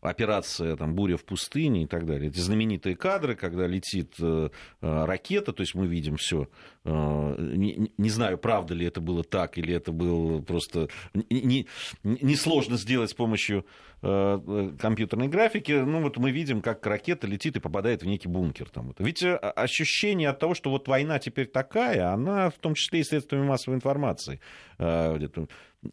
операция 0.00 0.76
там, 0.76 0.94
«Буря 0.94 1.16
в 1.16 1.24
пустыне» 1.24 1.84
и 1.84 1.86
так 1.86 2.06
далее. 2.06 2.30
Эти 2.30 2.38
знаменитые 2.38 2.96
кадры, 2.96 3.34
когда 3.34 3.66
летит 3.66 4.14
э, 4.20 4.50
э 4.80 5.04
ракета, 5.04 5.52
то 5.52 5.60
есть 5.60 5.74
мы 5.74 5.86
видим 5.86 6.16
все. 6.16 6.48
Э, 6.84 7.34
не, 7.38 7.92
не 7.96 8.10
знаю, 8.10 8.38
правда 8.38 8.74
ли 8.74 8.86
это 8.86 9.00
было 9.00 9.22
так, 9.22 9.58
или 9.58 9.74
это 9.74 9.92
было 9.92 10.40
просто 10.40 10.88
несложно 11.12 11.66
не, 12.04 12.18
не 12.22 12.36
сложно 12.36 12.76
сделать 12.76 13.10
с 13.10 13.14
помощью 13.14 13.66
компьютерной 14.02 15.28
графики. 15.28 15.72
Ну 15.72 16.02
вот 16.02 16.16
мы 16.16 16.30
видим, 16.30 16.62
как 16.62 16.86
ракета 16.86 17.26
летит 17.26 17.56
и 17.56 17.60
попадает 17.60 18.02
в 18.02 18.06
некий 18.06 18.28
бункер. 18.28 18.68
Там. 18.70 18.94
Ведь 18.98 19.22
э, 19.22 19.36
ощущение 19.36 20.30
от 20.30 20.38
того, 20.38 20.54
что 20.54 20.70
вот 20.70 20.88
война 20.88 21.18
теперь 21.18 21.46
такая, 21.46 22.12
она 22.12 22.50
в 22.50 22.54
том 22.54 22.74
числе 22.74 23.00
и 23.00 23.04
средствами 23.04 23.44
массовой 23.44 23.76
информации. 23.76 24.40
Э, 24.78 25.18
И 25.18 25.28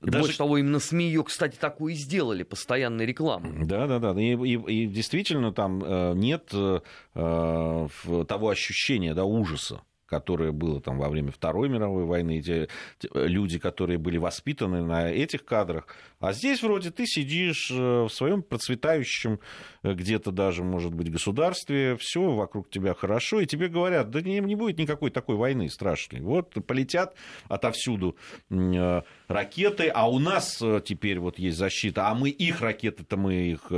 Даже... 0.06 0.24
Больше 0.24 0.38
того, 0.38 0.58
именно 0.58 0.80
СМИ 0.80 1.06
ее, 1.06 1.24
кстати, 1.24 1.58
такую 1.58 1.94
и 1.94 1.96
сделали, 1.96 2.44
постоянной 2.44 3.06
рекламой. 3.06 3.66
Да, 3.66 3.88
да, 3.88 4.00
да. 4.00 4.22
И, 4.22 4.36
и, 4.36 4.84
и 4.84 4.88
действительно 4.88 5.52
там 5.52 5.84
э, 5.84 6.14
нет 6.16 6.50
э, 6.54 6.80
того 7.14 8.50
ощущения 8.50 9.14
да, 9.14 9.26
ужаса 9.26 9.82
которое 10.08 10.52
было 10.52 10.82
там 10.82 10.98
во 10.98 11.10
время 11.10 11.32
Второй 11.32 11.70
мировой 11.70 12.06
войны, 12.06 12.42
те, 12.42 12.68
те 13.00 13.10
люди, 13.14 13.60
которые 13.60 13.98
были 13.98 14.18
воспитаны 14.18 14.84
на 14.84 15.12
этих 15.12 15.46
кадрах. 15.46 15.88
А 16.20 16.34
здесь 16.34 16.64
вроде 16.64 16.92
ты 16.92 17.06
сидишь 17.06 17.70
э, 17.72 18.04
в 18.04 18.10
своем 18.10 18.42
процветающем 18.42 19.40
э, 19.84 19.94
где-то 19.94 20.32
даже, 20.32 20.64
может 20.64 20.94
быть, 20.94 21.12
государстве, 21.12 21.96
все 21.98 22.32
вокруг 22.32 22.70
тебя 22.70 22.94
хорошо, 22.94 23.42
и 23.42 23.46
тебе 23.46 23.68
говорят, 23.68 24.10
да 24.10 24.22
не, 24.22 24.40
не 24.40 24.56
будет 24.56 24.80
никакой 24.80 25.12
такой 25.12 25.36
войны 25.36 25.70
страшной. 25.70 26.22
Вот 26.22 26.56
полетят 26.66 27.16
отовсюду 27.50 28.16
э, 28.50 29.02
ракеты, 29.28 29.90
а 29.94 30.10
у 30.10 30.20
нас 30.20 30.62
теперь 30.86 31.20
вот 31.20 31.40
есть 31.40 31.58
защита, 31.58 32.08
а 32.08 32.16
мы 32.16 32.30
их 32.30 32.62
ракеты-то 32.62 33.18
мы 33.18 33.52
их 33.52 33.72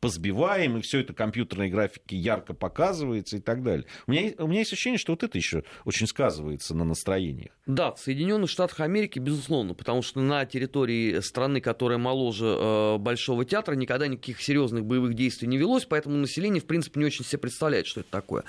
позбиваем, 0.00 0.78
и 0.78 0.80
все 0.80 1.00
это 1.00 1.12
компьютерной 1.12 1.70
графики 1.70 2.14
ярко 2.14 2.54
показывается 2.54 3.36
и 3.36 3.40
так 3.40 3.62
далее. 3.62 3.86
У 4.06 4.12
меня, 4.12 4.32
у 4.38 4.46
меня 4.46 4.60
есть 4.60 4.72
ощущение, 4.72 4.98
что 4.98 5.12
вот 5.12 5.22
это 5.22 5.36
еще 5.38 5.64
очень 5.84 6.06
сказывается 6.06 6.74
на 6.74 6.84
настроениях. 6.84 7.52
Да, 7.66 7.92
в 7.92 7.98
Соединенных 7.98 8.50
Штатах 8.50 8.80
Америки, 8.80 9.18
безусловно, 9.18 9.74
потому 9.74 10.02
что 10.02 10.20
на 10.20 10.44
территории 10.46 11.20
страны, 11.20 11.60
которая 11.60 11.98
моложе 11.98 12.46
э, 12.46 12.98
Большого 12.98 13.44
театра, 13.44 13.74
никогда 13.74 14.06
никаких 14.06 14.40
серьезных 14.40 14.84
боевых 14.84 15.14
действий 15.14 15.48
не 15.48 15.58
велось, 15.58 15.84
поэтому 15.84 16.16
население, 16.16 16.60
в 16.60 16.66
принципе, 16.66 17.00
не 17.00 17.06
очень 17.06 17.24
себе 17.24 17.38
представляет, 17.38 17.86
что 17.86 18.00
это 18.00 18.10
такое. 18.10 18.44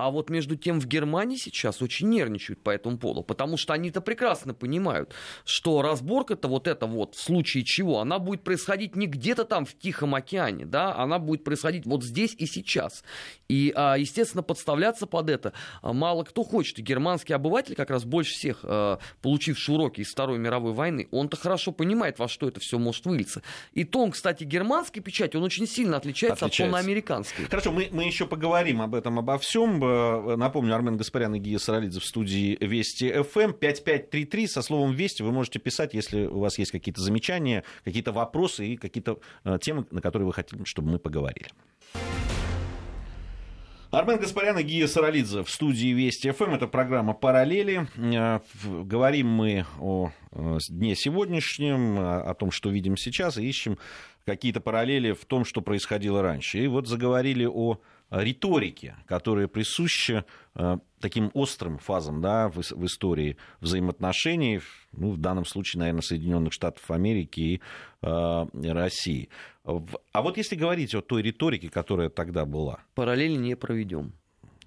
А 0.00 0.10
вот 0.10 0.30
между 0.30 0.56
тем 0.56 0.80
в 0.80 0.86
Германии 0.86 1.36
сейчас 1.36 1.82
очень 1.82 2.08
нервничают 2.08 2.62
по 2.62 2.70
этому 2.70 2.96
поводу, 2.96 3.22
потому 3.22 3.58
что 3.58 3.74
они-то 3.74 4.00
прекрасно 4.00 4.54
понимают, 4.54 5.12
что 5.44 5.82
разборка-то 5.82 6.48
вот 6.48 6.66
это 6.66 6.86
вот, 6.86 7.14
в 7.14 7.20
случае 7.20 7.64
чего, 7.64 8.00
она 8.00 8.18
будет 8.18 8.42
происходить 8.42 8.96
не 8.96 9.06
где-то 9.06 9.44
там 9.44 9.66
в 9.66 9.76
Тихом 9.76 10.14
океане, 10.14 10.64
да, 10.64 10.96
она 10.96 11.18
будет 11.18 11.44
происходить 11.44 11.84
вот 11.84 12.02
здесь 12.02 12.34
и 12.38 12.46
сейчас. 12.46 13.04
И, 13.48 13.74
а, 13.76 13.96
естественно, 13.96 14.42
подставляться 14.42 15.06
под 15.06 15.28
это 15.28 15.52
а, 15.82 15.92
мало 15.92 16.24
кто 16.24 16.44
хочет. 16.44 16.78
И 16.78 16.82
германский 16.82 17.34
обыватель, 17.34 17.74
как 17.74 17.90
раз 17.90 18.06
больше 18.06 18.32
всех 18.32 18.60
а, 18.62 19.00
получивший 19.20 19.74
уроки 19.74 20.00
из 20.00 20.10
Второй 20.10 20.38
мировой 20.38 20.72
войны, 20.72 21.08
он-то 21.10 21.36
хорошо 21.36 21.72
понимает, 21.72 22.18
во 22.18 22.26
что 22.26 22.48
это 22.48 22.58
все 22.58 22.78
может 22.78 23.04
вылиться. 23.04 23.42
И 23.74 23.84
тон, 23.84 24.12
кстати, 24.12 24.44
германской 24.44 25.02
печати, 25.02 25.36
он 25.36 25.42
очень 25.42 25.66
сильно 25.66 25.98
отличается, 25.98 26.46
отличается. 26.46 26.64
от 26.64 26.70
тона 26.70 26.78
американской. 26.78 27.44
Хорошо, 27.44 27.70
мы, 27.70 27.88
мы 27.92 28.04
еще 28.04 28.26
поговорим 28.26 28.80
об 28.80 28.94
этом, 28.94 29.18
обо 29.18 29.36
всем 29.36 29.89
напомню, 30.36 30.74
Армен 30.74 30.96
Гаспарян 30.96 31.34
и 31.34 31.38
Гия 31.38 31.58
Саралидзе 31.58 32.00
в 32.00 32.04
студии 32.04 32.56
Вести 32.60 33.10
ФМ. 33.22 33.52
5533 33.52 34.46
со 34.46 34.62
словом 34.62 34.92
Вести 34.92 35.22
вы 35.22 35.32
можете 35.32 35.58
писать, 35.58 35.94
если 35.94 36.26
у 36.26 36.40
вас 36.40 36.58
есть 36.58 36.72
какие-то 36.72 37.00
замечания, 37.00 37.64
какие-то 37.84 38.12
вопросы 38.12 38.66
и 38.66 38.76
какие-то 38.76 39.20
э, 39.44 39.58
темы, 39.60 39.86
на 39.90 40.00
которые 40.00 40.26
вы 40.26 40.32
хотите, 40.32 40.62
чтобы 40.64 40.92
мы 40.92 40.98
поговорили. 40.98 41.48
Армен 43.90 44.20
Гаспарян 44.20 44.56
и 44.58 44.62
Гия 44.62 44.86
Саралидзе 44.86 45.42
в 45.42 45.50
студии 45.50 45.88
Вести 45.88 46.30
ФМ. 46.30 46.54
Это 46.54 46.68
программа 46.68 47.12
«Параллели». 47.12 47.88
Э, 47.96 48.40
говорим 48.64 49.28
мы 49.28 49.66
о 49.80 50.12
дне 50.68 50.94
сегодняшнем, 50.94 51.98
о 51.98 52.32
том, 52.34 52.52
что 52.52 52.70
видим 52.70 52.96
сейчас, 52.96 53.36
и 53.36 53.44
ищем 53.44 53.78
какие-то 54.24 54.60
параллели 54.60 55.12
в 55.12 55.24
том, 55.24 55.44
что 55.44 55.60
происходило 55.60 56.22
раньше. 56.22 56.58
И 56.58 56.66
вот 56.68 56.86
заговорили 56.86 57.46
о 57.46 57.80
риторики, 58.10 58.96
которая 59.06 59.48
присуща 59.48 60.24
э, 60.54 60.78
таким 61.00 61.30
острым 61.34 61.78
фазам 61.78 62.20
да, 62.20 62.48
в, 62.48 62.60
истории 62.60 63.36
взаимоотношений, 63.60 64.60
ну, 64.92 65.12
в 65.12 65.18
данном 65.18 65.44
случае, 65.44 65.80
наверное, 65.80 66.02
Соединенных 66.02 66.52
Штатов 66.52 66.90
Америки 66.90 67.40
и 67.40 67.60
э, 68.02 68.46
России. 68.72 69.28
А 69.64 70.22
вот 70.22 70.36
если 70.36 70.56
говорить 70.56 70.94
о 70.94 71.02
той 71.02 71.22
риторике, 71.22 71.68
которая 71.68 72.08
тогда 72.08 72.44
была. 72.44 72.80
Параллели 72.94 73.36
не 73.36 73.56
проведем. 73.56 74.12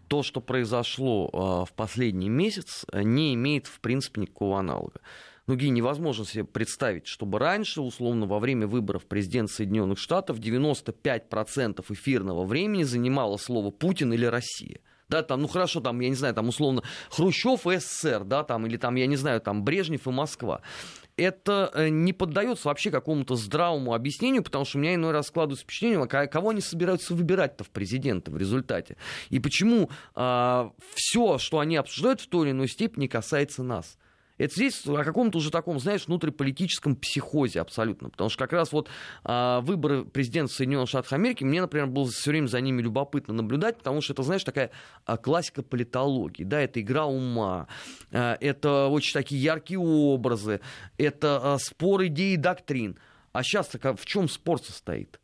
То, 0.07 0.23
что 0.23 0.41
произошло 0.41 1.29
э, 1.31 1.69
в 1.69 1.73
последний 1.75 2.29
месяц, 2.29 2.85
не 2.93 3.33
имеет, 3.33 3.67
в 3.67 3.79
принципе, 3.79 4.21
никакого 4.21 4.59
аналога. 4.59 5.01
Ну, 5.45 5.55
Ги, 5.55 5.69
невозможно 5.69 6.25
себе 6.25 6.45
представить, 6.45 7.05
чтобы 7.07 7.37
раньше, 7.39 7.81
условно, 7.81 8.25
во 8.25 8.39
время 8.39 8.65
выборов 8.65 9.05
президента 9.05 9.51
Соединенных 9.51 9.99
Штатов 9.99 10.39
95% 10.39 11.83
эфирного 11.89 12.45
времени 12.45 12.83
занимало 12.83 13.37
слово 13.37 13.71
Путин 13.71 14.13
или 14.13 14.25
Россия 14.25 14.79
да, 15.13 15.21
там, 15.21 15.41
ну 15.41 15.47
хорошо, 15.47 15.79
там, 15.79 15.99
я 15.99 16.09
не 16.09 16.15
знаю, 16.15 16.33
там, 16.33 16.47
условно, 16.47 16.81
Хрущев 17.11 17.67
и 17.67 17.77
СССР, 17.77 18.23
да, 18.23 18.43
там, 18.43 18.65
или 18.65 18.77
там, 18.77 18.95
я 18.95 19.05
не 19.05 19.15
знаю, 19.15 19.41
там, 19.41 19.63
Брежнев 19.63 20.07
и 20.07 20.09
Москва. 20.09 20.61
Это 21.15 21.69
э, 21.75 21.89
не 21.89 22.13
поддается 22.13 22.67
вообще 22.67 22.89
какому-то 22.89 23.35
здравому 23.35 23.93
объяснению, 23.93 24.41
потому 24.41 24.65
что 24.65 24.79
у 24.79 24.81
меня 24.81 24.95
иной 24.95 25.11
раз 25.11 25.27
складывается 25.27 25.63
впечатление, 25.63 26.01
а 26.01 26.27
кого 26.27 26.49
они 26.49 26.61
собираются 26.61 27.13
выбирать-то 27.13 27.63
в 27.63 27.69
президенты 27.69 28.31
в 28.31 28.37
результате. 28.37 28.97
И 29.29 29.39
почему 29.39 29.91
а, 30.15 30.71
все, 30.95 31.37
что 31.37 31.59
они 31.59 31.75
обсуждают 31.75 32.19
в 32.19 32.27
той 32.27 32.47
или 32.47 32.51
иной 32.51 32.67
степени, 32.67 33.05
касается 33.05 33.61
нас. 33.61 33.99
Это 34.37 34.53
здесь 34.55 34.85
о 34.87 35.03
каком-то 35.03 35.37
уже 35.37 35.51
таком, 35.51 35.79
знаешь, 35.79 36.07
внутриполитическом 36.07 36.95
психозе 36.95 37.61
абсолютно. 37.61 38.09
Потому 38.09 38.29
что 38.29 38.39
как 38.39 38.53
раз 38.53 38.71
вот 38.71 38.89
а, 39.23 39.61
выборы 39.61 40.05
президента 40.05 40.51
Соединенных 40.51 40.89
Штатов 40.89 41.13
Америки, 41.13 41.43
мне, 41.43 41.61
например, 41.61 41.87
было 41.87 42.09
все 42.09 42.31
время 42.31 42.47
за 42.47 42.59
ними 42.59 42.81
любопытно 42.81 43.33
наблюдать, 43.33 43.77
потому 43.77 44.01
что 44.01 44.13
это, 44.13 44.23
знаешь, 44.23 44.43
такая 44.43 44.71
а, 45.05 45.17
классика 45.17 45.61
политологии. 45.61 46.43
Да, 46.43 46.59
это 46.59 46.81
игра 46.81 47.05
ума, 47.05 47.67
а, 48.11 48.37
это 48.39 48.87
очень 48.87 49.13
такие 49.13 49.41
яркие 49.41 49.79
образы, 49.79 50.61
это 50.97 51.53
а, 51.53 51.57
спор 51.59 52.05
идей 52.05 52.33
и 52.33 52.37
доктрин. 52.37 52.97
А 53.33 53.43
сейчас 53.43 53.69
в 53.73 54.05
чем 54.05 54.29
спор 54.29 54.59
состоит? 54.61 55.19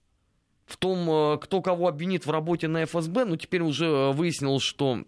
В 0.66 0.78
том, 0.78 1.10
а, 1.10 1.38
кто 1.38 1.62
кого 1.62 1.88
обвинит 1.88 2.28
в 2.28 2.32
работе 2.32 2.68
на 2.68 2.86
ФСБ, 2.86 3.26
ну, 3.26 3.38
теперь 3.38 3.62
уже 3.64 3.88
а, 3.88 4.12
выяснилось, 4.12 4.64
что 4.64 5.04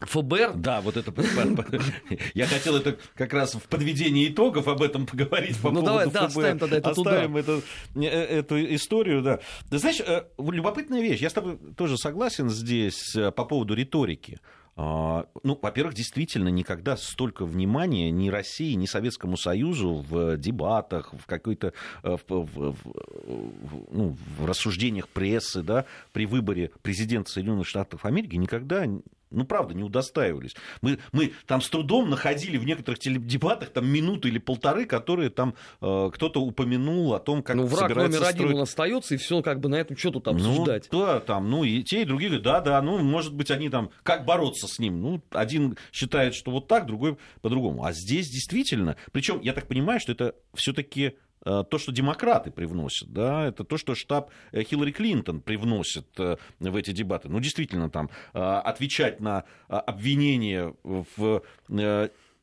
ФБР. 0.00 0.54
Да, 0.54 0.80
вот 0.80 0.96
это... 0.96 1.12
Я 2.34 2.46
хотел 2.46 2.76
это 2.76 2.98
как 3.14 3.32
раз 3.32 3.54
в 3.54 3.62
подведении 3.62 4.28
итогов 4.28 4.68
об 4.68 4.82
этом 4.82 5.06
поговорить 5.06 5.56
по 5.58 5.70
ну, 5.70 5.80
поводу 5.80 5.86
давай, 5.86 6.10
да, 6.10 6.26
оставим 6.26 6.58
тогда 6.58 6.76
это 6.76 6.90
Оставим 6.90 7.34
туда. 7.34 7.40
Эту, 7.40 7.62
э, 7.96 8.06
эту 8.06 8.74
историю, 8.74 9.22
да. 9.22 9.40
Ты 9.70 9.78
знаешь, 9.78 10.00
э, 10.00 10.24
любопытная 10.38 11.00
вещь. 11.00 11.20
Я 11.20 11.30
с 11.30 11.32
тобой 11.32 11.58
тоже 11.76 11.98
согласен 11.98 12.48
здесь 12.48 13.14
э, 13.16 13.32
по 13.32 13.44
поводу 13.44 13.74
риторики. 13.74 14.38
А, 14.76 15.26
ну, 15.42 15.58
во-первых, 15.60 15.94
действительно, 15.94 16.50
никогда 16.50 16.96
столько 16.96 17.44
внимания 17.44 18.12
ни 18.12 18.28
России, 18.28 18.74
ни 18.74 18.86
Советскому 18.86 19.36
Союзу 19.36 20.04
в 20.08 20.36
дебатах, 20.36 21.12
в 21.12 21.26
какой-то 21.26 21.72
в, 22.04 22.20
в, 22.28 22.72
в, 22.72 22.76
ну, 23.90 24.16
в 24.38 24.46
рассуждениях 24.46 25.08
прессы, 25.08 25.64
да, 25.64 25.86
при 26.12 26.26
выборе 26.26 26.70
президента 26.82 27.32
Соединенных 27.32 27.66
Штатов 27.66 28.04
Америки 28.04 28.36
никогда 28.36 28.86
ну, 29.30 29.44
правда, 29.44 29.74
не 29.74 29.82
удостаивались. 29.82 30.54
Мы, 30.80 30.98
мы 31.12 31.32
там 31.46 31.60
с 31.60 31.68
трудом 31.68 32.10
находили 32.10 32.56
в 32.56 32.64
некоторых 32.64 32.98
теледебатах 32.98 33.70
там 33.70 33.86
минуту 33.86 34.28
или 34.28 34.38
полторы, 34.38 34.86
которые 34.86 35.30
там 35.30 35.54
э, 35.80 36.10
кто-то 36.12 36.40
упомянул 36.40 37.14
о 37.14 37.20
том, 37.20 37.42
как 37.42 37.56
Ну, 37.56 37.66
враг 37.66 37.94
номер 37.94 38.14
строить... 38.14 38.34
один 38.34 38.54
он 38.54 38.60
остается, 38.62 39.14
и 39.14 39.16
все 39.18 39.42
как 39.42 39.60
бы 39.60 39.68
на 39.68 39.76
этом 39.76 39.96
что 39.96 40.12
тут 40.12 40.28
обсуждать. 40.28 40.88
Ну, 40.92 41.00
да, 41.00 41.20
там, 41.20 41.50
ну, 41.50 41.64
и 41.64 41.82
те, 41.82 42.02
и 42.02 42.04
другие 42.04 42.30
говорят, 42.30 42.44
да, 42.44 42.60
да, 42.60 42.82
ну, 42.82 42.98
может 42.98 43.34
быть, 43.34 43.50
они 43.50 43.68
там, 43.68 43.90
как 44.02 44.24
бороться 44.24 44.66
с 44.66 44.78
ним? 44.78 45.00
Ну, 45.00 45.22
один 45.30 45.76
считает, 45.92 46.34
что 46.34 46.50
вот 46.50 46.68
так, 46.68 46.86
другой 46.86 47.16
по-другому. 47.40 47.84
А 47.84 47.92
здесь 47.92 48.30
действительно, 48.30 48.96
причем 49.12 49.40
я 49.40 49.52
так 49.52 49.66
понимаю, 49.66 50.00
что 50.00 50.12
это 50.12 50.34
все-таки 50.54 51.14
то, 51.48 51.78
что 51.78 51.92
демократы 51.92 52.50
привносят, 52.50 53.12
да, 53.12 53.46
это 53.46 53.64
то, 53.64 53.76
что 53.76 53.94
штаб 53.94 54.30
э, 54.52 54.62
Хиллари 54.62 54.92
Клинтон 54.92 55.40
привносит 55.40 56.08
э, 56.18 56.36
в 56.58 56.76
эти 56.76 56.90
дебаты. 56.92 57.28
Ну, 57.28 57.40
действительно, 57.40 57.90
там, 57.90 58.10
отвечать 58.32 59.20
на 59.20 59.44
обвинения 59.68 60.74
в 60.82 61.42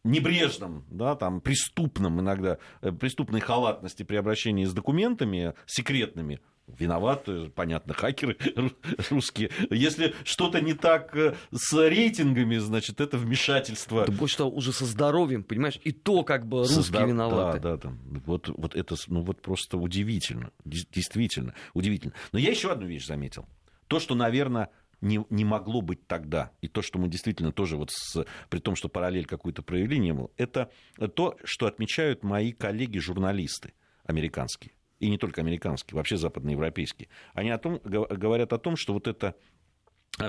небрежном, 0.03 0.86
да, 0.89 1.16
там, 1.16 1.41
преступном 1.41 2.20
иногда, 2.20 2.58
преступной 2.82 3.41
халатности 3.41 4.03
при 4.03 4.16
обращении 4.16 4.66
с 4.66 4.74
документами 4.74 5.53
секретными, 5.66 6.39
Виноваты, 6.68 7.49
понятно, 7.51 7.93
хакеры 7.93 8.38
русские. 9.09 9.51
Если 9.70 10.16
что-то 10.24 10.61
не 10.61 10.74
так 10.74 11.16
э, 11.16 11.36
с 11.51 11.74
рейтингами, 11.74 12.57
значит, 12.57 12.99
это 12.99 13.18
вмешательство. 13.18 14.05
Да 14.05 14.11
больше 14.11 14.38
того, 14.38 14.49
уже 14.49 14.74
со 14.74 14.86
здоровьем, 14.86 15.43
понимаешь? 15.43 15.80
И 15.84 15.91
то 15.91 16.24
как 16.24 16.47
бы 16.47 16.59
русские 16.59 16.84
Созда... 16.84 17.05
виноваты. 17.05 17.59
Да, 17.59 17.78
да, 17.78 17.89
да. 17.89 17.97
Вот, 18.26 18.49
вот 18.49 18.76
это 18.76 18.95
ну, 19.07 19.22
вот 19.22 19.41
просто 19.41 19.78
удивительно. 19.78 20.51
Действительно, 20.66 21.53
удивительно. 21.74 22.13
Но 22.32 22.39
я 22.39 22.49
еще 22.49 22.72
одну 22.72 22.88
вещь 22.88 23.05
заметил. 23.05 23.45
То, 23.88 23.99
что, 23.99 24.16
наверное, 24.16 24.70
не, 25.01 25.24
не 25.30 25.45
могло 25.45 25.82
быть 25.82 26.07
тогда, 26.07 26.51
и 26.61 26.68
то, 26.68 26.82
что 26.82 26.97
мы 26.97 27.07
действительно 27.07 27.51
тоже, 27.51 27.78
вот 27.78 27.91
с, 27.91 28.26
при 28.49 28.59
том, 28.59 28.76
что 28.76 28.89
параллель 28.89 29.28
какую-то 29.28 29.61
провели, 29.61 29.99
не 29.99 30.13
было, 30.13 30.32
это 30.36 30.72
то, 31.13 31.38
что 31.43 31.68
отмечают 31.68 32.24
мои 32.24 32.51
коллеги-журналисты 32.51 33.74
американские 34.05 34.72
и 35.00 35.10
не 35.10 35.18
только 35.18 35.41
американские, 35.41 35.96
вообще 35.96 36.18
западноевропейские, 36.18 37.10
они 37.34 37.50
о 37.50 37.58
том, 37.58 37.80
говорят 37.84 38.54
о 38.54 38.58
том, 38.58 38.76
что 38.76 38.93
вот 38.93 39.08
эта 39.08 39.36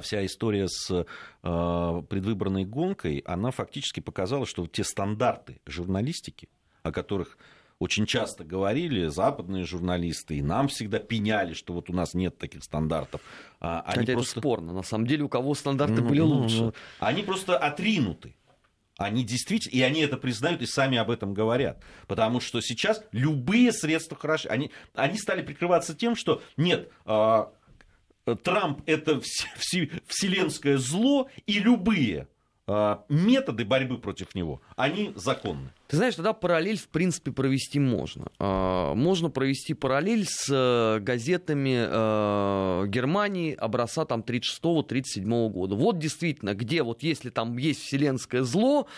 вся 0.02 0.24
история 0.26 0.66
с 0.68 0.90
э, 0.90 2.02
предвыборной 2.08 2.64
гонкой, 2.64 3.18
она 3.18 3.50
фактически 3.50 4.00
показала, 4.00 4.46
что 4.46 4.66
те 4.66 4.84
стандарты 4.84 5.60
журналистики, 5.66 6.48
о 6.82 6.90
которых 6.90 7.38
очень 7.78 8.06
часто 8.06 8.44
говорили, 8.44 9.06
западные 9.06 9.64
журналисты, 9.64 10.36
и 10.36 10.42
нам 10.42 10.68
всегда 10.68 10.98
пеняли, 10.98 11.52
что 11.52 11.74
вот 11.74 11.90
у 11.90 11.92
нас 11.92 12.14
нет 12.14 12.38
таких 12.38 12.64
стандартов. 12.64 13.20
А 13.60 13.82
они 13.82 14.00
Хотя 14.00 14.12
просто... 14.14 14.32
это 14.32 14.40
спорно. 14.40 14.72
На 14.72 14.82
самом 14.82 15.06
деле, 15.06 15.24
у 15.24 15.28
кого 15.28 15.54
стандарты 15.54 16.00
ну, 16.00 16.08
были 16.08 16.20
ну, 16.20 16.26
лучше. 16.26 16.62
Ну, 16.62 16.74
они 17.00 17.22
просто 17.22 17.58
отринуты. 17.58 18.34
Они 18.98 19.24
действительно, 19.24 19.72
и 19.74 19.82
они 19.82 20.00
это 20.00 20.16
признают 20.16 20.62
и 20.62 20.66
сами 20.66 20.96
об 20.96 21.10
этом 21.10 21.34
говорят. 21.34 21.82
Потому 22.06 22.40
что 22.40 22.60
сейчас 22.60 23.02
любые 23.12 23.72
средства 23.72 24.16
хороши. 24.16 24.48
Они, 24.48 24.70
они 24.94 25.18
стали 25.18 25.42
прикрываться 25.42 25.94
тем, 25.94 26.16
что 26.16 26.42
нет, 26.56 26.90
э, 27.04 27.46
Трамп 28.42 28.82
это 28.86 29.20
вселенское 29.20 30.78
зло, 30.78 31.28
и 31.46 31.58
любые 31.58 32.26
методы 33.08 33.64
борьбы 33.64 33.98
против 33.98 34.34
него, 34.34 34.60
они 34.74 35.12
законны. 35.14 35.70
Ты 35.86 35.98
знаешь, 35.98 36.16
тогда 36.16 36.32
параллель, 36.32 36.78
в 36.78 36.88
принципе, 36.88 37.30
провести 37.30 37.78
можно. 37.78 38.26
А, 38.40 38.94
можно 38.94 39.30
провести 39.30 39.72
параллель 39.72 40.26
с 40.28 40.48
э, 40.50 40.98
газетами 41.00 41.76
э, 41.78 42.86
Германии 42.88 43.54
образца 43.54 44.04
там 44.04 44.22
36-37 44.22 45.48
года. 45.50 45.76
Вот 45.76 45.98
действительно, 45.98 46.54
где 46.54 46.82
вот 46.82 47.04
если 47.04 47.30
там 47.30 47.56
есть 47.56 47.82
вселенское 47.82 48.42
зло, 48.42 48.88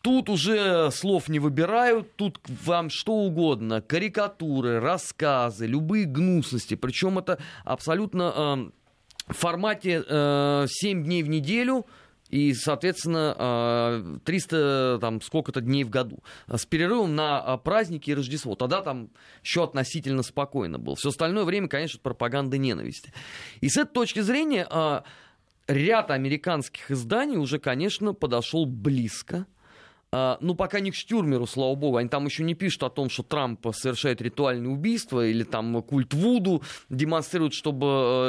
Тут 0.00 0.30
уже 0.30 0.92
слов 0.92 1.28
не 1.28 1.40
выбирают, 1.40 2.14
тут 2.14 2.38
вам 2.46 2.88
что 2.88 3.14
угодно, 3.14 3.82
карикатуры, 3.82 4.78
рассказы, 4.78 5.66
любые 5.66 6.04
гнусности. 6.04 6.76
Причем 6.76 7.18
это 7.18 7.40
абсолютно 7.64 8.70
э, 9.26 9.32
в 9.32 9.36
формате 9.36 10.04
э, 10.08 10.66
7 10.68 11.02
дней 11.02 11.24
в 11.24 11.28
неделю, 11.28 11.84
и, 12.28 12.52
соответственно, 12.54 14.20
300 14.24 14.56
а, 14.56 14.98
там, 15.00 15.20
сколько-то 15.20 15.60
дней 15.60 15.84
в 15.84 15.90
году. 15.90 16.22
С 16.46 16.66
перерывом 16.66 17.14
на 17.16 17.40
а, 17.40 17.56
праздники 17.56 18.10
и 18.10 18.14
Рождество. 18.14 18.54
Тогда 18.54 18.82
там 18.82 19.10
еще 19.42 19.64
относительно 19.64 20.22
спокойно 20.22 20.78
было. 20.78 20.96
Все 20.96 21.08
остальное 21.08 21.44
время, 21.44 21.68
конечно, 21.68 22.00
пропаганда 22.02 22.58
ненависти. 22.58 23.12
И 23.60 23.68
с 23.68 23.76
этой 23.76 23.92
точки 23.92 24.20
зрения 24.20 24.66
а, 24.68 25.04
ряд 25.66 26.10
американских 26.10 26.90
изданий 26.90 27.36
уже, 27.36 27.58
конечно, 27.58 28.14
подошел 28.14 28.66
близко 28.66 29.46
ну, 30.12 30.54
пока 30.54 30.80
не 30.80 30.90
к 30.90 30.94
Штюрмеру, 30.94 31.46
слава 31.46 31.74
богу. 31.74 31.98
Они 31.98 32.08
там 32.08 32.24
еще 32.24 32.42
не 32.42 32.54
пишут 32.54 32.82
о 32.82 32.88
том, 32.88 33.10
что 33.10 33.22
Трамп 33.22 33.66
совершает 33.74 34.22
ритуальные 34.22 34.70
убийства 34.70 35.26
или 35.26 35.44
там 35.44 35.82
культ 35.82 36.14
Вуду 36.14 36.62
демонстрирует, 36.88 37.52
чтобы 37.52 37.86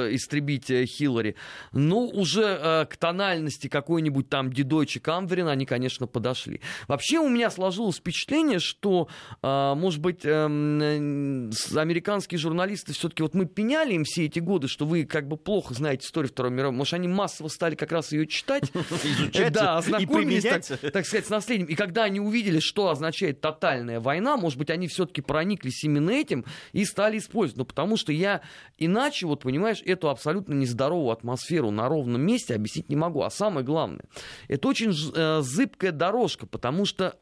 э, 0.10 0.16
истребить 0.16 0.70
э, 0.70 0.86
Хиллари. 0.86 1.36
Но 1.72 2.06
уже 2.06 2.44
э, 2.44 2.86
к 2.86 2.98
тональности 2.98 3.68
какой-нибудь 3.70 4.28
там 4.28 4.52
Дедойчи 4.52 5.00
Камверин 5.00 5.48
они, 5.48 5.66
конечно, 5.66 6.06
подошли. 6.06 6.60
Вообще 6.88 7.20
у 7.20 7.30
меня 7.30 7.50
сложилось 7.50 7.98
впечатление, 7.98 8.60
что, 8.60 9.08
может 9.42 10.02
быть, 10.02 10.22
эм, 10.24 11.50
американские 11.76 12.40
журналисты 12.40 12.94
все-таки, 12.94 13.24
вот 13.24 13.34
мы 13.34 13.46
пеняли 13.46 13.94
им 13.94 14.04
все 14.04 14.26
эти 14.26 14.40
годы, 14.40 14.68
что 14.68 14.86
вы 14.86 15.06
как 15.06 15.28
бы 15.28 15.38
плохо 15.38 15.74
знаете 15.74 16.06
историю 16.06 16.30
Второй 16.30 16.52
мировой. 16.52 16.76
Может, 16.76 16.96
они 16.96 17.08
массово 17.08 17.48
стали 17.48 17.76
как 17.76 17.92
раз 17.92 18.12
ее 18.12 18.28
читать, 18.28 18.72
да, 19.52 19.78
ознакомились, 19.78 20.44
так 20.92 21.06
сказать, 21.06 21.26
с 21.26 21.30
наследием 21.30 21.69
и 21.70 21.76
когда 21.76 22.04
они 22.06 22.20
увидели, 22.20 22.60
что 22.60 22.90
означает 22.90 23.42
тотальная 23.42 24.00
война, 24.00 24.38
может 24.38 24.58
быть, 24.58 24.72
они 24.72 24.88
все-таки 24.88 25.22
прониклись 25.22 25.84
именно 25.84 26.10
этим 26.10 26.46
и 26.72 26.84
стали 26.84 27.20
использовать. 27.20 27.58
Ну, 27.58 27.66
потому 27.66 27.96
что 27.96 28.12
я 28.12 28.42
иначе, 28.80 29.28
вот 29.28 29.44
понимаешь, 29.44 29.84
эту 29.86 30.10
абсолютно 30.10 30.54
нездоровую 30.54 31.12
атмосферу 31.12 31.70
на 31.70 31.88
ровном 31.88 32.22
месте 32.22 32.56
объяснить 32.56 32.90
не 32.90 32.96
могу. 32.96 33.22
А 33.22 33.30
самое 33.30 33.64
главное, 33.64 34.06
это 34.48 34.68
очень 34.68 34.92
э, 34.92 35.42
зыбкая 35.42 35.92
дорожка, 35.92 36.48
потому 36.48 36.86
что 36.86 37.20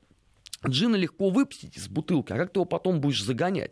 джина 0.66 0.96
легко 0.96 1.30
выпустить 1.30 1.78
из 1.78 1.90
бутылки, 1.90 2.32
а 2.32 2.38
как 2.38 2.54
ты 2.54 2.60
его 2.60 2.66
потом 2.66 3.02
будешь 3.02 3.24
загонять? 3.24 3.72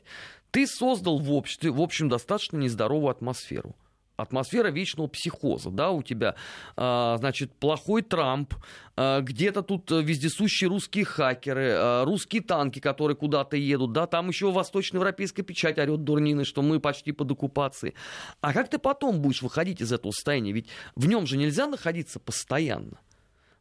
Ты 0.52 0.68
создал 0.68 1.20
в 1.20 1.32
обществе, 1.32 1.72
в 1.72 1.82
общем, 1.82 2.10
достаточно 2.10 2.58
нездоровую 2.58 3.12
атмосферу 3.12 3.76
атмосфера 4.18 4.70
вечного 4.70 5.08
психоза, 5.08 5.70
да, 5.70 5.92
у 5.92 6.02
тебя, 6.02 6.36
а, 6.76 7.18
значит, 7.18 7.52
плохой 7.54 8.02
Трамп, 8.02 8.54
а, 8.96 9.22
где-то 9.22 9.62
тут 9.62 9.92
вездесущие 9.92 10.70
русские 10.70 11.06
хакеры, 11.06 11.72
а, 11.74 12.06
русские 12.06 12.42
танки, 12.42 12.80
которые 12.80 13.18
куда-то 13.18 13.58
едут, 13.58 13.92
да, 13.92 14.08
там 14.08 14.30
еще 14.30 14.52
восточноевропейская 14.52 15.46
печать 15.46 15.78
орет 15.78 16.04
дурнины, 16.04 16.46
что 16.46 16.62
мы 16.62 16.80
почти 16.80 17.12
под 17.12 17.32
оккупацией. 17.32 17.94
А 18.42 18.54
как 18.54 18.70
ты 18.70 18.78
потом 18.78 19.22
будешь 19.22 19.42
выходить 19.42 19.82
из 19.82 19.92
этого 19.92 20.12
состояния? 20.12 20.52
Ведь 20.52 20.68
в 20.96 21.08
нем 21.08 21.28
же 21.28 21.38
нельзя 21.38 21.68
находиться 21.68 22.20
постоянно. 22.20 23.00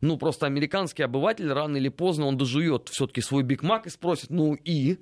Ну, 0.00 0.18
просто 0.18 0.46
американский 0.46 1.02
обыватель 1.02 1.50
рано 1.50 1.78
или 1.78 1.88
поздно 1.88 2.26
он 2.26 2.36
дожует 2.36 2.90
все-таки 2.90 3.22
свой 3.22 3.42
Биг 3.42 3.62
Мак 3.62 3.86
и 3.86 3.90
спросит, 3.90 4.30
ну 4.30 4.54
и... 4.54 4.98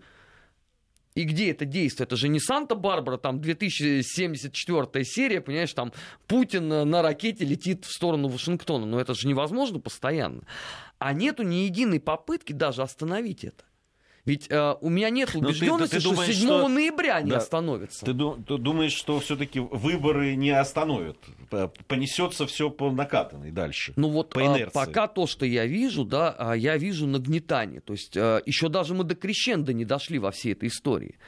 И 1.15 1.25
где 1.25 1.51
это 1.51 1.65
действие? 1.65 2.05
Это 2.07 2.17
же 2.17 2.29
не 2.29 2.41
Санта-Барбара, 2.41 3.19
там 3.19 3.41
2074 3.41 5.05
серия, 5.05 5.41
понимаешь, 5.41 5.73
там 5.75 5.93
Путин 6.27 6.69
на 6.69 7.03
ракете 7.03 7.45
летит 7.45 7.85
в 7.85 7.93
сторону 7.93 8.29
Вашингтона. 8.29 8.87
Но 8.87 9.01
это 9.01 9.15
же 9.15 9.29
невозможно 9.29 9.79
постоянно. 9.79 10.43
А 10.99 11.13
нету 11.13 11.43
ни 11.43 11.65
единой 11.67 12.01
попытки 12.01 12.53
даже 12.53 12.83
остановить 12.83 13.45
это. 13.45 13.65
Ведь 14.25 14.49
э, 14.51 14.77
у 14.81 14.89
меня 14.89 15.11
нет 15.11 15.35
убежденности, 15.35 15.95
ты, 15.95 15.97
ты 15.97 16.01
что 16.01 16.11
думаешь, 16.11 16.37
7 16.37 16.47
что... 16.47 16.69
ноября 16.69 17.21
не 17.23 17.31
да. 17.31 17.39
остановится. 17.39 18.07
Ты, 18.07 18.15
ты 18.15 18.57
думаешь, 18.59 18.93
что 18.93 19.19
все-таки 19.19 19.59
выборы 19.59 20.37
не 20.37 20.51
остановят? 20.51 21.17
Понесется 21.89 22.47
все 22.47 22.71
по 22.71 22.93
накатанной 22.93 23.51
дальше. 23.51 23.93
Ну 23.97 24.11
вот 24.11 24.31
по 24.31 24.41
а, 24.41 24.45
инерции. 24.45 24.73
пока 24.73 25.09
то, 25.09 25.27
что 25.27 25.45
я 25.45 25.67
вижу, 25.67 26.05
да, 26.05 26.35
а, 26.39 26.53
я 26.53 26.77
вижу 26.77 27.09
нагнетание. 27.09 27.81
То 27.81 27.95
есть 27.95 28.17
э, 28.17 28.43
еще 28.47 28.69
даже 28.69 28.95
мы 28.95 29.03
до 29.03 29.17
крещенда 29.17 29.73
не 29.73 29.85
дошли 29.85 30.21
во 30.21 30.31
всей 30.31 30.53
этой 30.53 30.69
истории. 30.69 31.19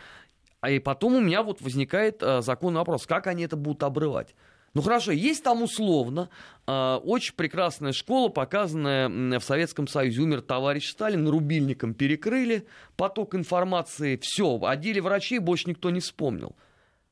А 0.61 0.71
и 0.71 0.79
потом 0.79 1.15
у 1.15 1.21
меня 1.21 1.43
вот 1.43 1.61
возникает 1.63 2.23
э, 2.23 2.43
законный 2.43 2.79
вопрос, 2.79 3.07
как 3.07 3.27
они 3.27 3.43
это 3.43 3.57
будут 3.57 3.83
обрывать. 3.83 4.37
Ну 4.75 4.83
хорошо, 4.83 5.13
есть 5.13 5.45
там 5.45 5.63
условно 5.63 6.29
э, 6.67 6.99
очень 7.05 7.35
прекрасная 7.35 7.93
школа, 7.93 8.29
показанная 8.29 9.39
в 9.39 9.45
Советском 9.45 9.87
Союзе. 9.87 10.23
Умер 10.23 10.43
товарищ 10.43 10.91
Сталин, 10.91 11.29
рубильником 11.29 11.95
перекрыли 11.95 12.67
поток 12.97 13.37
информации. 13.37 14.19
Все, 14.21 14.59
о 14.61 14.77
деле 14.77 15.01
врачей 15.01 15.39
больше 15.39 15.71
никто 15.71 15.91
не 15.91 16.01
вспомнил. 16.01 16.57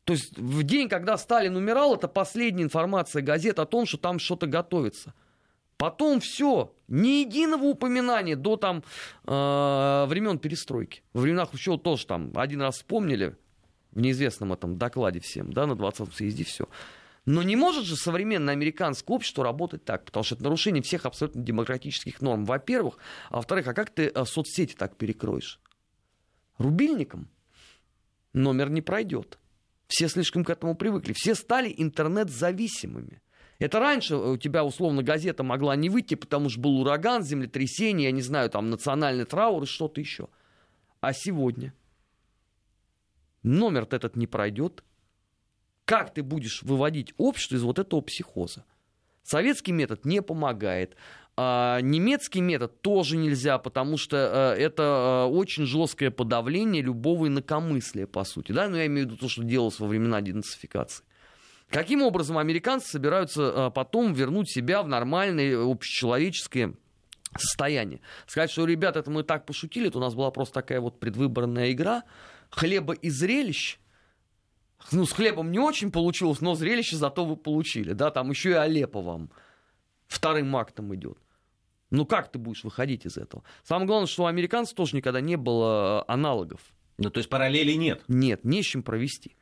То 0.04 0.14
есть 0.14 0.36
в 0.36 0.64
день, 0.64 0.88
когда 0.88 1.16
Сталин 1.16 1.54
умирал, 1.54 1.94
это 1.94 2.08
последняя 2.08 2.64
информация 2.64 3.22
газет 3.22 3.60
о 3.60 3.66
том, 3.66 3.86
что 3.86 3.96
там 3.96 4.18
что-то 4.18 4.48
готовится. 4.48 5.14
Потом 5.76 6.20
все, 6.20 6.74
ни 6.88 7.22
единого 7.24 7.64
упоминания 7.64 8.34
до 8.34 8.56
там 8.56 8.82
э, 9.24 10.04
времен 10.08 10.38
перестройки. 10.38 11.02
Во 11.12 11.20
времена 11.20 11.46
Хрущева 11.46 11.78
тоже 11.78 12.06
там 12.06 12.32
один 12.34 12.62
раз 12.62 12.76
вспомнили 12.76 13.36
в 13.92 14.00
неизвестном 14.00 14.52
этом 14.52 14.78
докладе 14.78 15.20
всем, 15.20 15.52
да, 15.52 15.66
на 15.66 15.72
20-м 15.72 16.10
съезде 16.12 16.44
все. 16.44 16.66
Но 17.24 17.42
не 17.42 17.54
может 17.54 17.84
же 17.84 17.96
современное 17.96 18.52
американское 18.52 19.14
общество 19.14 19.44
работать 19.44 19.84
так, 19.84 20.04
потому 20.04 20.24
что 20.24 20.34
это 20.34 20.44
нарушение 20.44 20.82
всех 20.82 21.06
абсолютно 21.06 21.42
демократических 21.42 22.20
норм, 22.20 22.44
во-первых. 22.44 22.98
А 23.30 23.36
во-вторых, 23.36 23.68
а 23.68 23.74
как 23.74 23.90
ты 23.90 24.08
а, 24.08 24.24
соцсети 24.24 24.74
так 24.74 24.96
перекроешь? 24.96 25.60
Рубильником 26.58 27.28
номер 28.32 28.70
не 28.70 28.82
пройдет. 28.82 29.38
Все 29.86 30.08
слишком 30.08 30.44
к 30.44 30.50
этому 30.50 30.74
привыкли. 30.74 31.12
Все 31.12 31.34
стали 31.36 31.72
интернет-зависимыми. 31.76 33.22
Это 33.60 33.78
раньше 33.78 34.16
у 34.16 34.36
тебя, 34.36 34.64
условно, 34.64 35.04
газета 35.04 35.44
могла 35.44 35.76
не 35.76 35.88
выйти, 35.88 36.16
потому 36.16 36.48
что 36.48 36.60
был 36.60 36.80
ураган, 36.80 37.22
землетрясение, 37.22 38.06
я 38.06 38.10
не 38.10 38.22
знаю, 38.22 38.50
там 38.50 38.70
национальный 38.70 39.24
траур 39.24 39.62
и 39.62 39.66
что-то 39.66 40.00
еще. 40.00 40.28
А 41.00 41.12
сегодня 41.12 41.72
номер 43.44 43.86
этот 43.88 44.16
не 44.16 44.26
пройдет, 44.26 44.82
как 45.84 46.14
ты 46.14 46.22
будешь 46.22 46.62
выводить 46.62 47.14
общество 47.16 47.56
из 47.56 47.62
вот 47.62 47.78
этого 47.78 48.00
психоза? 48.00 48.64
Советский 49.22 49.72
метод 49.72 50.04
не 50.04 50.22
помогает. 50.22 50.96
А 51.34 51.80
немецкий 51.80 52.42
метод 52.42 52.82
тоже 52.82 53.16
нельзя, 53.16 53.58
потому 53.58 53.96
что 53.96 54.16
а, 54.18 54.54
это 54.54 54.82
а, 54.82 55.26
очень 55.26 55.64
жесткое 55.64 56.10
подавление 56.10 56.82
любого 56.82 57.28
инакомыслия, 57.28 58.06
по 58.06 58.24
сути. 58.24 58.52
Да? 58.52 58.64
Но 58.64 58.72
ну, 58.72 58.76
я 58.76 58.86
имею 58.86 59.06
в 59.06 59.10
виду 59.10 59.16
то, 59.18 59.28
что 59.28 59.42
делалось 59.42 59.80
во 59.80 59.86
времена 59.86 60.20
денацификации. 60.20 61.04
Каким 61.70 62.02
образом 62.02 62.36
американцы 62.36 62.90
собираются 62.90 63.66
а, 63.66 63.70
потом 63.70 64.12
вернуть 64.12 64.50
себя 64.50 64.82
в 64.82 64.88
нормальное 64.88 65.56
общечеловеческое 65.58 66.74
состояние? 67.34 68.02
Сказать, 68.26 68.50
что, 68.50 68.66
ребята, 68.66 68.98
это 68.98 69.10
мы 69.10 69.22
так 69.22 69.46
пошутили, 69.46 69.88
это 69.88 69.96
у 69.96 70.02
нас 70.02 70.14
была 70.14 70.30
просто 70.30 70.52
такая 70.52 70.82
вот 70.82 71.00
предвыборная 71.00 71.72
игра, 71.72 72.02
хлеба 72.50 72.92
и 72.92 73.08
зрелищ, 73.08 73.78
ну, 74.90 75.06
с 75.06 75.12
хлебом 75.12 75.52
не 75.52 75.58
очень 75.58 75.92
получилось, 75.92 76.40
но 76.40 76.54
зрелище 76.54 76.96
зато 76.96 77.24
вы 77.24 77.36
получили, 77.36 77.92
да, 77.92 78.10
там 78.10 78.30
еще 78.30 78.50
и 78.50 78.54
Алеппо 78.54 79.00
вам 79.00 79.30
вторым 80.06 80.56
актом 80.56 80.94
идет. 80.94 81.18
Ну, 81.90 82.06
как 82.06 82.32
ты 82.32 82.38
будешь 82.38 82.64
выходить 82.64 83.04
из 83.04 83.18
этого? 83.18 83.44
Самое 83.64 83.86
главное, 83.86 84.06
что 84.06 84.24
у 84.24 84.26
американцев 84.26 84.74
тоже 84.74 84.96
никогда 84.96 85.20
не 85.20 85.36
было 85.36 86.00
э, 86.00 86.12
аналогов. 86.12 86.60
Ну, 86.96 87.10
то 87.10 87.18
есть 87.18 87.28
параллелей 87.28 87.76
нет? 87.76 88.02
Нет, 88.08 88.44
не 88.44 88.62
с 88.62 88.66
чем 88.66 88.82
провести. 88.82 89.36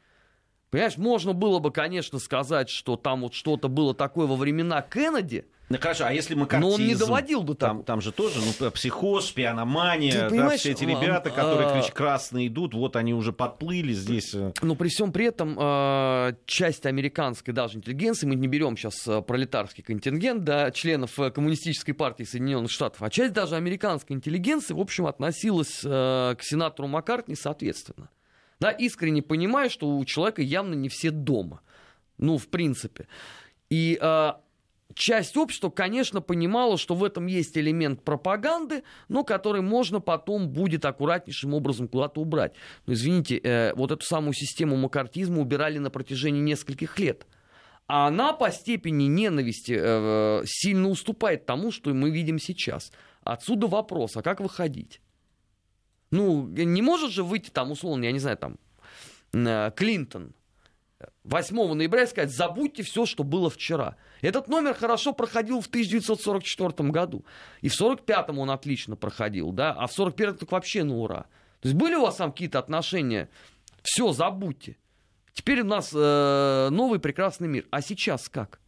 Понимаешь, 0.71 0.97
можно 0.97 1.33
было 1.33 1.59
бы, 1.59 1.73
конечно, 1.73 2.19
сказать, 2.19 2.69
что 2.69 2.97
там 2.97 3.23
вот 3.23 3.35
что-то 3.35 3.69
было 3.69 3.95
такое 3.95 4.27
во 4.27 4.37
времена 4.37 4.83
Кеннеди, 4.83 5.47
Ну 5.71 5.79
хорошо, 5.81 6.07
а 6.07 6.13
если 6.13 6.35
макартизм? 6.35 6.69
Но 6.69 6.75
он 6.75 6.85
не 6.85 6.97
доводил 6.97 7.45
до 7.45 7.55
того. 7.55 7.75
Там, 7.75 7.85
там 7.85 8.01
же 8.01 8.11
тоже 8.11 8.41
ну, 8.41 8.71
психоз, 8.73 9.31
пианомания, 9.31 10.29
да, 10.29 10.51
все 10.57 10.73
эти 10.73 10.83
ребята, 10.83 11.31
которые 11.31 11.69
а... 11.69 11.91
красные 11.93 12.49
идут, 12.49 12.75
вот 12.75 12.97
они 12.97 13.15
уже 13.15 13.33
подплыли 13.33 13.93
здесь. 13.93 14.35
Э. 14.35 14.53
Но 14.63 14.75
при 14.75 14.89
всем 14.89 15.13
при 15.13 15.27
этом 15.27 15.57
э, 15.57 16.33
часть 16.45 16.87
американской 16.87 17.55
даже 17.55 17.79
интеллигенции, 17.79 18.27
мы 18.27 18.35
не 18.35 18.49
берем 18.49 18.77
сейчас 18.77 19.07
э, 19.07 19.23
пролетарский 19.23 19.85
контингент, 19.85 20.43
да, 20.43 20.73
членов 20.73 21.15
коммунистической 21.15 21.95
партии 21.95 22.25
Соединенных 22.25 22.73
Штатов, 22.73 23.05
а 23.05 23.09
часть 23.09 23.33
даже 23.33 23.55
американской 23.55 24.17
интеллигенции, 24.17 24.75
в 24.75 24.81
общем, 24.81 25.07
относилась 25.07 25.83
к 25.83 26.39
сенатору 26.41 26.89
Маккартни 26.89 27.37
соответственно. 27.37 28.11
Да, 28.59 28.73
искренне 28.73 29.23
понимая, 29.23 29.69
что 29.69 29.97
у 29.97 30.05
человека 30.05 30.43
явно 30.43 30.75
не 30.75 30.89
все 30.89 31.13
дома. 31.13 31.61
Ну, 32.19 32.39
в 32.39 32.49
принципе. 32.49 33.07
И 33.71 33.97
часть 34.95 35.37
общества, 35.37 35.71
конечно, 35.71 36.21
понимала, 36.21 36.79
что 36.79 36.95
в 36.95 37.05
этом 37.05 37.27
есть 37.27 37.57
элемент 37.57 38.03
пропаганды, 38.03 38.83
но 39.09 39.25
который 39.25 39.63
можно 39.63 40.01
потом 40.01 40.49
будет 40.49 40.85
аккуратнейшим 40.85 41.55
образом 41.55 41.89
куда-то 41.89 42.21
убрать. 42.21 42.55
Но, 42.87 42.93
извините, 42.93 43.39
э, 43.39 43.73
вот 43.75 43.91
эту 43.91 44.05
самую 44.05 44.35
систему 44.35 44.77
макартизма 44.77 45.41
убирали 45.41 45.79
на 45.79 45.91
протяжении 45.91 46.41
нескольких 46.41 46.99
лет. 46.99 47.27
А 47.87 48.07
она 48.07 48.33
по 48.33 48.51
степени 48.53 49.05
ненависти 49.05 49.77
э, 49.77 50.43
сильно 50.47 50.89
уступает 50.89 51.47
тому, 51.47 51.73
что 51.73 51.93
мы 51.93 52.11
видим 52.11 52.39
сейчас. 52.39 52.93
Отсюда 53.23 53.67
вопрос, 53.67 54.17
а 54.17 54.23
как 54.23 54.41
выходить? 54.41 55.01
Ну, 56.11 56.47
не 56.47 56.83
может 56.83 57.11
же 57.11 57.23
выйти 57.23 57.51
там, 57.51 57.71
условно, 57.71 58.05
я 58.05 58.13
не 58.13 58.19
знаю, 58.19 58.37
там, 58.37 58.59
э, 59.33 59.71
Клинтон, 59.75 60.35
8 61.25 61.75
ноября 61.75 62.07
сказать, 62.07 62.31
забудьте 62.31 62.83
все, 62.83 63.07
что 63.07 63.25
было 63.25 63.51
вчера. 63.51 63.97
Этот 64.21 64.49
номер 64.49 64.75
хорошо 64.75 65.13
проходил 65.13 65.61
в 65.61 65.67
1944 65.67 66.91
году. 66.91 67.25
И 67.61 67.69
в 67.69 67.75
1945 67.75 68.39
он 68.39 68.51
отлично 68.51 68.97
проходил, 68.97 69.53
да, 69.53 69.71
а 69.71 69.87
в 69.87 69.93
1941 69.93 70.37
так 70.37 70.53
вообще 70.53 70.85
на 70.85 70.97
ура. 70.97 71.27
То 71.61 71.69
есть 71.69 71.75
были 71.75 71.95
у 71.95 72.03
вас 72.03 72.17
там 72.17 72.33
какие-то 72.33 72.59
отношения? 72.59 73.29
Все, 73.83 74.13
забудьте. 74.13 74.77
Теперь 75.33 75.61
у 75.61 75.65
нас 75.65 75.91
э, 75.95 76.69
новый 76.71 76.99
прекрасный 76.99 77.49
мир. 77.49 77.67
А 77.71 77.81
сейчас 77.81 78.29
как? 78.29 78.61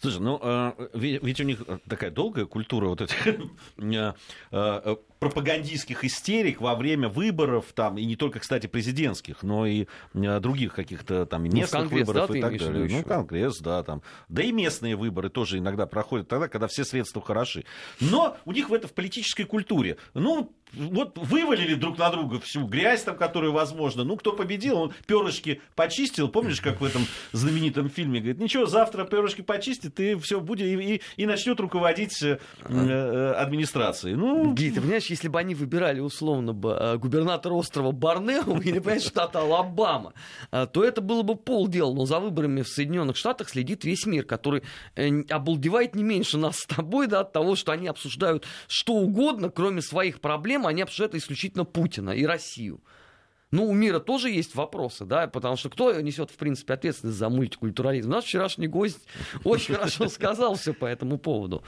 Слушай, 0.00 0.20
ну 0.20 0.38
э, 0.42 0.88
ведь 0.94 1.40
у 1.40 1.44
них 1.44 1.62
такая 1.88 2.10
долгая 2.10 2.46
культура 2.46 2.88
вот 2.88 3.00
этих 3.00 3.26
э, 3.78 4.12
э, 4.50 4.96
пропагандистских 5.18 6.04
истерик 6.04 6.60
во 6.60 6.74
время 6.74 7.08
выборов, 7.08 7.66
там, 7.74 7.98
и 7.98 8.04
не 8.04 8.16
только, 8.16 8.40
кстати, 8.40 8.66
президентских, 8.66 9.42
но 9.42 9.66
и 9.66 9.86
других 10.12 10.74
каких-то 10.74 11.26
там 11.26 11.44
ну, 11.44 11.56
местных 11.56 11.90
ну, 11.90 11.98
выборов 11.98 12.30
да, 12.30 12.38
и 12.38 12.40
так 12.40 12.58
далее. 12.58 12.88
Ну, 12.90 13.02
Конгресс, 13.04 13.58
да, 13.58 13.82
там. 13.82 14.02
Да 14.28 14.42
и 14.42 14.52
местные 14.52 14.96
выборы 14.96 15.30
тоже 15.30 15.58
иногда 15.58 15.86
проходят 15.86 16.28
тогда, 16.28 16.48
когда 16.48 16.66
все 16.66 16.84
средства 16.84 17.22
хороши. 17.22 17.64
Но 18.00 18.36
у 18.44 18.52
них 18.52 18.68
в 18.68 18.74
это 18.74 18.88
в 18.88 18.92
политической 18.92 19.44
культуре. 19.44 19.96
Ну, 20.14 20.52
вот 20.76 21.16
вывалили 21.16 21.74
друг 21.74 21.98
на 21.98 22.10
друга 22.10 22.40
всю 22.40 22.66
грязь, 22.66 23.02
там, 23.02 23.16
которую 23.16 23.52
возможно. 23.52 24.04
Ну, 24.04 24.16
кто 24.16 24.32
победил, 24.32 24.78
он 24.78 24.92
перышки 25.06 25.60
почистил. 25.74 26.28
Помнишь, 26.28 26.60
как 26.60 26.80
в 26.80 26.84
этом 26.84 27.06
знаменитом 27.32 27.88
фильме? 27.88 28.20
Говорит, 28.20 28.40
ничего, 28.40 28.66
завтра 28.66 29.04
перышки 29.04 29.42
почистит, 29.42 29.98
и 30.00 30.16
все 30.16 30.40
будет, 30.40 30.66
и, 30.66 30.94
и, 30.96 31.02
и 31.16 31.26
начнет 31.26 31.58
руководить 31.60 32.22
э, 32.22 32.38
э, 32.68 33.32
администрацией. 33.32 34.16
Ну, 34.16 34.52
Гей, 34.52 34.70
ты 34.70 34.80
понимаешь, 34.80 35.03
если 35.10 35.28
бы 35.28 35.38
они 35.38 35.54
выбирали 35.54 36.00
условно 36.00 36.52
бы 36.52 36.70
э, 36.72 36.96
губернатора 36.98 37.54
острова 37.54 37.92
Борнео 37.92 38.60
или, 38.60 38.78
понимаешь, 38.78 39.02
штата 39.02 39.40
Алабама, 39.40 40.14
э, 40.50 40.66
то 40.72 40.84
это 40.84 41.00
было 41.00 41.22
бы 41.22 41.36
полдела. 41.36 41.92
Но 41.92 42.06
за 42.06 42.20
выборами 42.20 42.62
в 42.62 42.68
Соединенных 42.68 43.16
Штатах 43.16 43.48
следит 43.48 43.84
весь 43.84 44.06
мир, 44.06 44.24
который 44.24 44.62
э, 44.96 45.22
обалдевает 45.30 45.94
не 45.94 46.02
меньше 46.02 46.38
нас 46.38 46.58
с 46.58 46.66
тобой, 46.66 47.06
да, 47.06 47.20
от 47.20 47.32
того, 47.32 47.56
что 47.56 47.72
они 47.72 47.88
обсуждают 47.88 48.46
что 48.68 48.94
угодно, 48.94 49.50
кроме 49.50 49.82
своих 49.82 50.20
проблем, 50.20 50.66
они 50.66 50.82
обсуждают 50.82 51.14
исключительно 51.14 51.64
Путина 51.64 52.10
и 52.10 52.24
Россию. 52.24 52.80
Ну, 53.54 53.68
у 53.68 53.72
мира 53.72 54.00
тоже 54.00 54.30
есть 54.30 54.56
вопросы, 54.56 55.04
да, 55.04 55.28
потому 55.28 55.56
что 55.56 55.70
кто 55.70 55.92
несет, 56.00 56.30
в 56.30 56.34
принципе, 56.34 56.74
ответственность 56.74 57.18
за 57.18 57.28
мультикультурализм? 57.28 58.10
Наш 58.10 58.24
вчерашний 58.24 58.66
гость 58.66 59.06
очень 59.44 59.74
хорошо 59.74 60.08
сказал 60.08 60.56
все 60.56 60.74
по 60.74 60.86
этому 60.86 61.18
поводу. 61.18 61.62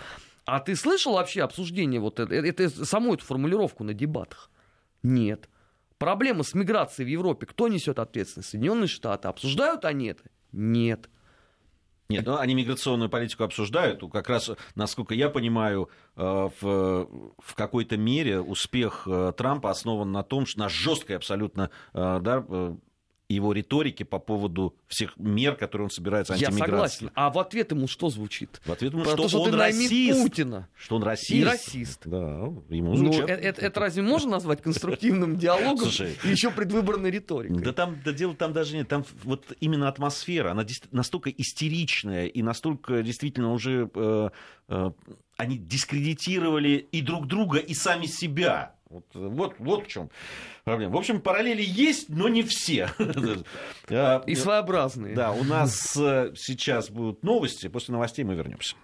А 0.46 0.60
ты 0.60 0.76
слышал 0.76 1.14
вообще 1.14 1.42
обсуждение 1.42 2.00
вот 2.00 2.20
это, 2.20 2.32
это, 2.32 2.70
саму 2.84 3.14
эту 3.14 3.24
формулировку 3.24 3.82
на 3.82 3.92
дебатах? 3.92 4.48
Нет. 5.02 5.48
Проблема 5.98 6.44
с 6.44 6.54
миграцией 6.54 7.06
в 7.06 7.10
Европе. 7.10 7.46
Кто 7.46 7.66
несет 7.66 7.98
ответственность? 7.98 8.50
Соединенные 8.50 8.86
Штаты. 8.86 9.26
Обсуждают 9.26 9.84
они 9.84 10.06
это? 10.06 10.22
Нет. 10.52 11.10
Нет, 12.08 12.24
ну, 12.24 12.36
они 12.36 12.54
миграционную 12.54 13.10
политику 13.10 13.42
обсуждают. 13.42 14.00
Как 14.12 14.28
раз, 14.28 14.52
насколько 14.76 15.14
я 15.14 15.28
понимаю, 15.28 15.90
э, 16.14 16.22
в, 16.22 16.52
в 17.38 17.54
какой-то 17.56 17.96
мере 17.96 18.40
успех 18.40 19.08
э, 19.10 19.32
Трампа 19.36 19.70
основан 19.70 20.12
на 20.12 20.22
том, 20.22 20.46
что 20.46 20.60
на 20.60 20.68
жесткой 20.68 21.16
абсолютно 21.16 21.70
э, 21.92 22.20
да, 22.22 22.44
его 23.28 23.52
риторики 23.52 24.04
по 24.04 24.18
поводу 24.18 24.74
всех 24.86 25.16
мер, 25.16 25.56
которые 25.56 25.86
он 25.86 25.90
собирается 25.90 26.34
антимиграции. 26.34 26.60
Я 26.60 26.66
согласен. 26.66 27.10
А 27.14 27.30
в 27.30 27.38
ответ 27.38 27.72
ему 27.72 27.88
что 27.88 28.08
звучит? 28.08 28.60
В 28.64 28.72
ответ 28.72 28.92
ему, 28.92 29.02
Про 29.02 29.12
что, 29.12 29.22
то, 29.22 29.28
что 29.28 29.42
он 29.42 29.54
расист. 29.54 30.22
Путина. 30.22 30.68
Что 30.76 30.96
он 30.96 31.02
расист. 31.02 31.30
И 31.30 31.44
расист. 31.44 32.02
Да, 32.04 32.18
ему 32.68 32.94
ну, 32.94 33.12
это, 33.22 33.32
это, 33.32 33.60
это 33.60 33.80
разве 33.80 34.02
можно 34.02 34.32
назвать 34.32 34.62
конструктивным 34.62 35.36
диалогом 35.38 35.78
Слушай, 35.78 36.16
и 36.24 36.28
еще 36.28 36.50
предвыборной 36.50 37.10
риторикой? 37.10 37.62
Да 37.62 37.72
там, 37.72 38.00
да 38.04 38.12
дело 38.12 38.34
там 38.34 38.52
даже 38.52 38.76
нет. 38.76 38.88
Там 38.88 39.04
вот 39.24 39.52
именно 39.60 39.88
атмосфера, 39.88 40.52
она 40.52 40.64
настолько 40.92 41.30
истеричная 41.30 42.26
и 42.26 42.42
настолько 42.42 43.02
действительно 43.02 43.52
уже... 43.52 43.90
Э, 43.94 44.30
э, 44.68 44.90
они 45.36 45.58
дискредитировали 45.58 46.88
и 46.92 47.02
друг 47.02 47.26
друга, 47.26 47.58
и 47.58 47.74
сами 47.74 48.06
себя. 48.06 48.75
Вот, 48.88 49.04
вот, 49.14 49.54
вот 49.58 49.84
в 49.84 49.88
чем 49.88 50.10
проблема. 50.64 50.94
В 50.94 50.98
общем, 50.98 51.20
параллели 51.20 51.62
есть, 51.62 52.08
но 52.08 52.28
не 52.28 52.42
все. 52.42 52.88
И 54.26 54.34
своеобразные. 54.34 55.14
Да, 55.14 55.32
у 55.32 55.42
нас 55.44 55.96
э, 55.96 56.32
сейчас 56.36 56.90
будут 56.90 57.22
новости. 57.24 57.68
После 57.68 57.92
новостей 57.92 58.24
мы 58.24 58.34
вернемся. 58.34 58.76